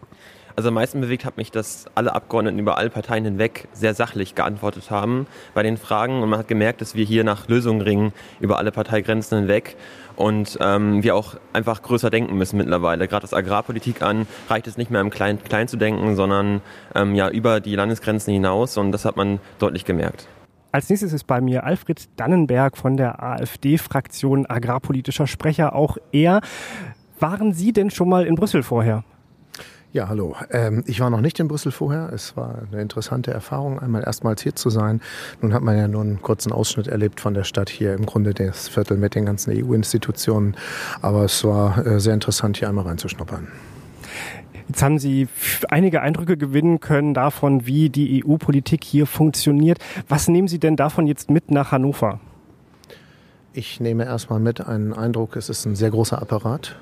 Also 0.55 0.69
am 0.69 0.75
meisten 0.75 1.01
bewegt 1.01 1.25
hat 1.25 1.37
mich, 1.37 1.51
dass 1.51 1.85
alle 1.95 2.13
Abgeordneten 2.13 2.59
über 2.59 2.77
alle 2.77 2.89
Parteien 2.89 3.25
hinweg 3.25 3.67
sehr 3.73 3.93
sachlich 3.93 4.35
geantwortet 4.35 4.91
haben 4.91 5.27
bei 5.53 5.63
den 5.63 5.77
Fragen. 5.77 6.21
Und 6.21 6.29
man 6.29 6.39
hat 6.39 6.47
gemerkt, 6.47 6.81
dass 6.81 6.95
wir 6.95 7.05
hier 7.05 7.23
nach 7.23 7.47
Lösungen 7.47 7.81
ringen 7.81 8.13
über 8.39 8.57
alle 8.57 8.71
Parteigrenzen 8.71 9.39
hinweg 9.39 9.75
und 10.15 10.57
ähm, 10.61 11.01
wir 11.01 11.15
auch 11.15 11.35
einfach 11.53 11.81
größer 11.81 12.09
denken 12.09 12.37
müssen 12.37 12.57
mittlerweile. 12.57 13.07
Gerade 13.07 13.23
was 13.23 13.33
Agrarpolitik 13.33 14.01
an, 14.01 14.27
reicht 14.49 14.67
es 14.67 14.77
nicht 14.77 14.91
mehr 14.91 14.99
im 14.99 15.09
Klein, 15.09 15.41
Klein 15.41 15.69
zu 15.69 15.77
denken, 15.77 16.15
sondern 16.17 16.61
ähm, 16.93 17.15
ja 17.15 17.29
über 17.29 17.61
die 17.61 17.75
Landesgrenzen 17.75 18.33
hinaus 18.33 18.77
und 18.77 18.91
das 18.91 19.05
hat 19.05 19.15
man 19.15 19.39
deutlich 19.59 19.85
gemerkt. 19.85 20.27
Als 20.73 20.89
nächstes 20.89 21.13
ist 21.13 21.25
bei 21.25 21.39
mir 21.41 21.63
Alfred 21.63 22.09
Dannenberg 22.17 22.77
von 22.77 22.97
der 22.97 23.23
AfD-Fraktion 23.23 24.45
agrarpolitischer 24.45 25.25
Sprecher. 25.25 25.73
Auch 25.73 25.97
er. 26.11 26.41
Waren 27.19 27.53
Sie 27.53 27.73
denn 27.73 27.89
schon 27.89 28.07
mal 28.07 28.25
in 28.25 28.35
Brüssel 28.35 28.61
vorher? 28.61 29.03
Ja, 29.91 30.07
hallo. 30.07 30.35
Ähm, 30.51 30.83
ich 30.85 30.99
war 30.99 31.09
noch 31.09 31.21
nicht 31.21 31.39
in 31.39 31.47
Brüssel 31.47 31.71
vorher. 31.71 32.11
Es 32.13 32.37
war 32.37 32.61
eine 32.71 32.79
interessante 32.79 33.31
Erfahrung, 33.31 33.79
einmal 33.79 34.03
erstmals 34.03 34.43
hier 34.43 34.53
zu 34.53 34.69
sein. 34.69 35.01
Nun 35.41 35.51
hat 35.51 35.63
man 35.63 35.75
ja 35.75 35.87
nur 35.87 36.01
einen 36.01 36.21
kurzen 36.21 36.51
Ausschnitt 36.51 36.87
erlebt 36.87 37.19
von 37.19 37.33
der 37.33 37.43
Stadt 37.43 37.71
hier, 37.71 37.95
im 37.95 38.05
Grunde 38.05 38.35
das 38.35 38.67
Viertel 38.67 38.97
mit 38.97 39.15
den 39.15 39.25
ganzen 39.25 39.51
EU-Institutionen. 39.51 40.55
Aber 41.01 41.23
es 41.23 41.43
war 41.43 41.83
äh, 41.87 41.99
sehr 41.99 42.13
interessant, 42.13 42.57
hier 42.57 42.69
einmal 42.69 42.85
reinzuschnuppern. 42.85 43.47
Jetzt 44.67 44.83
haben 44.83 44.99
Sie 44.99 45.27
einige 45.69 46.03
Eindrücke 46.03 46.37
gewinnen 46.37 46.79
können 46.79 47.15
davon, 47.15 47.65
wie 47.65 47.89
die 47.89 48.23
EU-Politik 48.23 48.83
hier 48.83 49.07
funktioniert. 49.07 49.79
Was 50.07 50.27
nehmen 50.27 50.47
Sie 50.47 50.59
denn 50.59 50.75
davon 50.75 51.07
jetzt 51.07 51.31
mit 51.31 51.49
nach 51.49 51.71
Hannover? 51.71 52.19
Ich 53.53 53.79
nehme 53.79 54.05
erstmal 54.05 54.39
mit 54.39 54.61
einen 54.61 54.93
Eindruck, 54.93 55.35
es 55.35 55.49
ist 55.49 55.65
ein 55.65 55.75
sehr 55.75 55.89
großer 55.89 56.21
Apparat. 56.21 56.75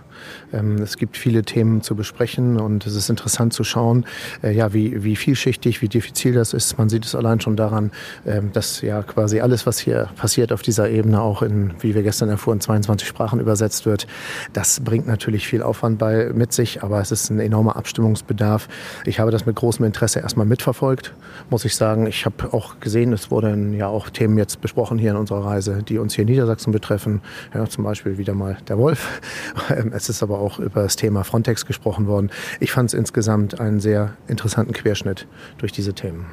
Ähm, 0.53 0.77
es 0.81 0.97
gibt 0.97 1.17
viele 1.17 1.43
Themen 1.43 1.81
zu 1.81 1.95
besprechen 1.95 2.59
und 2.59 2.85
es 2.85 2.95
ist 2.95 3.09
interessant 3.09 3.53
zu 3.53 3.63
schauen, 3.63 4.05
äh, 4.43 4.51
ja, 4.51 4.73
wie, 4.73 5.03
wie 5.03 5.15
vielschichtig, 5.15 5.81
wie 5.81 5.87
diffizil 5.87 6.33
das 6.33 6.53
ist. 6.53 6.77
Man 6.77 6.89
sieht 6.89 7.05
es 7.05 7.15
allein 7.15 7.39
schon 7.41 7.55
daran, 7.55 7.91
ähm, 8.25 8.51
dass 8.53 8.81
ja 8.81 9.03
quasi 9.03 9.39
alles, 9.39 9.65
was 9.65 9.79
hier 9.79 10.09
passiert 10.15 10.51
auf 10.51 10.61
dieser 10.61 10.89
Ebene, 10.89 11.21
auch 11.21 11.41
in, 11.41 11.73
wie 11.81 11.95
wir 11.95 12.03
gestern 12.03 12.29
erfuhren, 12.29 12.61
22 12.61 13.07
Sprachen 13.07 13.39
übersetzt 13.39 13.85
wird. 13.85 14.07
Das 14.53 14.79
bringt 14.79 15.07
natürlich 15.07 15.47
viel 15.47 15.61
Aufwand 15.61 15.97
bei, 15.97 16.31
mit 16.33 16.53
sich, 16.53 16.83
aber 16.83 16.99
es 16.99 17.11
ist 17.11 17.29
ein 17.29 17.39
enormer 17.39 17.75
Abstimmungsbedarf. 17.75 18.67
Ich 19.05 19.19
habe 19.19 19.31
das 19.31 19.45
mit 19.45 19.55
großem 19.55 19.85
Interesse 19.85 20.19
erstmal 20.19 20.45
mitverfolgt, 20.45 21.13
muss 21.49 21.65
ich 21.65 21.75
sagen. 21.75 22.07
Ich 22.07 22.25
habe 22.25 22.53
auch 22.53 22.79
gesehen, 22.79 23.13
es 23.13 23.31
wurden 23.31 23.73
ja 23.73 23.87
auch 23.87 24.09
Themen 24.09 24.37
jetzt 24.37 24.61
besprochen 24.61 24.97
hier 24.97 25.11
in 25.11 25.17
unserer 25.17 25.45
Reise, 25.45 25.83
die 25.83 25.97
uns 25.97 26.13
hier 26.15 26.23
in 26.23 26.29
Niedersachsen 26.29 26.71
betreffen. 26.71 27.21
Ja, 27.53 27.65
zum 27.67 27.83
Beispiel 27.83 28.17
wieder 28.17 28.33
mal 28.33 28.57
der 28.67 28.77
Wolf. 28.77 29.21
Es 29.91 30.06
ist 30.09 30.23
aber 30.23 30.39
auch 30.39 30.59
über 30.59 30.83
das 30.83 30.95
Thema 30.95 31.23
Frontex 31.23 31.65
gesprochen 31.65 32.07
worden. 32.07 32.31
Ich 32.59 32.71
fand 32.71 32.89
es 32.89 32.93
insgesamt 32.93 33.59
einen 33.59 33.79
sehr 33.79 34.17
interessanten 34.27 34.73
Querschnitt 34.73 35.27
durch 35.57 35.71
diese 35.71 35.93
Themen. 35.93 36.25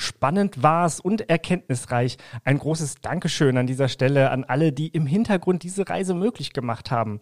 Spannend 0.00 0.62
war 0.62 0.86
es 0.86 1.00
und 1.00 1.28
erkenntnisreich. 1.28 2.18
Ein 2.44 2.58
großes 2.58 2.96
Dankeschön 3.02 3.56
an 3.56 3.66
dieser 3.66 3.88
Stelle 3.88 4.30
an 4.30 4.44
alle, 4.44 4.72
die 4.72 4.88
im 4.88 5.06
Hintergrund 5.06 5.64
diese 5.64 5.88
Reise 5.88 6.14
möglich 6.14 6.52
gemacht 6.52 6.90
haben. 6.90 7.20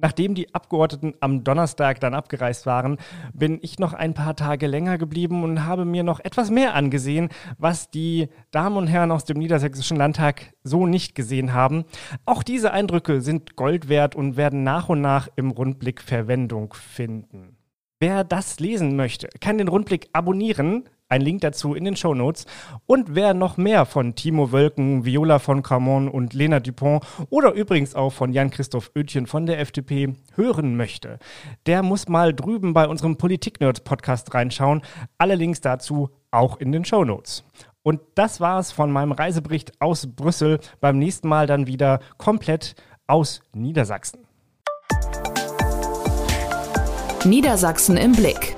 Nachdem 0.00 0.36
die 0.36 0.54
Abgeordneten 0.54 1.14
am 1.18 1.42
Donnerstag 1.42 1.98
dann 1.98 2.14
abgereist 2.14 2.66
waren, 2.66 2.98
bin 3.34 3.58
ich 3.62 3.80
noch 3.80 3.92
ein 3.92 4.14
paar 4.14 4.36
Tage 4.36 4.68
länger 4.68 4.96
geblieben 4.96 5.42
und 5.42 5.64
habe 5.64 5.84
mir 5.84 6.04
noch 6.04 6.20
etwas 6.20 6.50
mehr 6.50 6.74
angesehen, 6.74 7.30
was 7.58 7.90
die 7.90 8.28
Damen 8.52 8.76
und 8.76 8.86
Herren 8.86 9.10
aus 9.10 9.24
dem 9.24 9.38
Niedersächsischen 9.38 9.96
Landtag 9.96 10.54
so 10.62 10.86
nicht 10.86 11.16
gesehen 11.16 11.52
haben. 11.52 11.84
Auch 12.26 12.44
diese 12.44 12.72
Eindrücke 12.72 13.20
sind 13.20 13.56
Gold 13.56 13.88
wert 13.88 14.14
und 14.14 14.36
werden 14.36 14.62
nach 14.62 14.88
und 14.88 15.00
nach 15.00 15.28
im 15.34 15.50
Rundblick 15.50 16.00
Verwendung 16.00 16.74
finden. 16.74 17.56
Wer 17.98 18.22
das 18.22 18.60
lesen 18.60 18.94
möchte, 18.94 19.28
kann 19.40 19.58
den 19.58 19.66
Rundblick 19.66 20.08
abonnieren. 20.12 20.88
Ein 21.10 21.22
Link 21.22 21.40
dazu 21.40 21.74
in 21.74 21.84
den 21.84 21.96
Show 21.96 22.14
Notes. 22.14 22.44
Und 22.86 23.14
wer 23.14 23.32
noch 23.32 23.56
mehr 23.56 23.86
von 23.86 24.14
Timo 24.14 24.52
Wölken, 24.52 25.06
Viola 25.06 25.38
von 25.38 25.62
Cramon 25.62 26.08
und 26.08 26.34
Lena 26.34 26.60
Dupont 26.60 27.02
oder 27.30 27.52
übrigens 27.52 27.94
auch 27.94 28.12
von 28.12 28.32
Jan-Christoph 28.34 28.90
Oetjen 28.94 29.26
von 29.26 29.46
der 29.46 29.58
FDP 29.58 30.14
hören 30.34 30.76
möchte, 30.76 31.18
der 31.64 31.82
muss 31.82 32.08
mal 32.08 32.34
drüben 32.34 32.74
bei 32.74 32.86
unserem 32.86 33.16
Politik-Nerds-Podcast 33.16 34.34
reinschauen. 34.34 34.82
Alle 35.16 35.34
Links 35.34 35.62
dazu 35.62 36.10
auch 36.30 36.58
in 36.58 36.72
den 36.72 36.84
Show 36.84 37.04
Notes. 37.04 37.42
Und 37.82 38.02
das 38.14 38.38
war's 38.38 38.70
von 38.70 38.92
meinem 38.92 39.12
Reisebericht 39.12 39.80
aus 39.80 40.06
Brüssel. 40.14 40.60
Beim 40.80 40.98
nächsten 40.98 41.26
Mal 41.26 41.46
dann 41.46 41.66
wieder 41.66 42.00
komplett 42.18 42.74
aus 43.06 43.40
Niedersachsen. 43.54 44.26
Niedersachsen 47.24 47.96
im 47.96 48.12
Blick. 48.12 48.57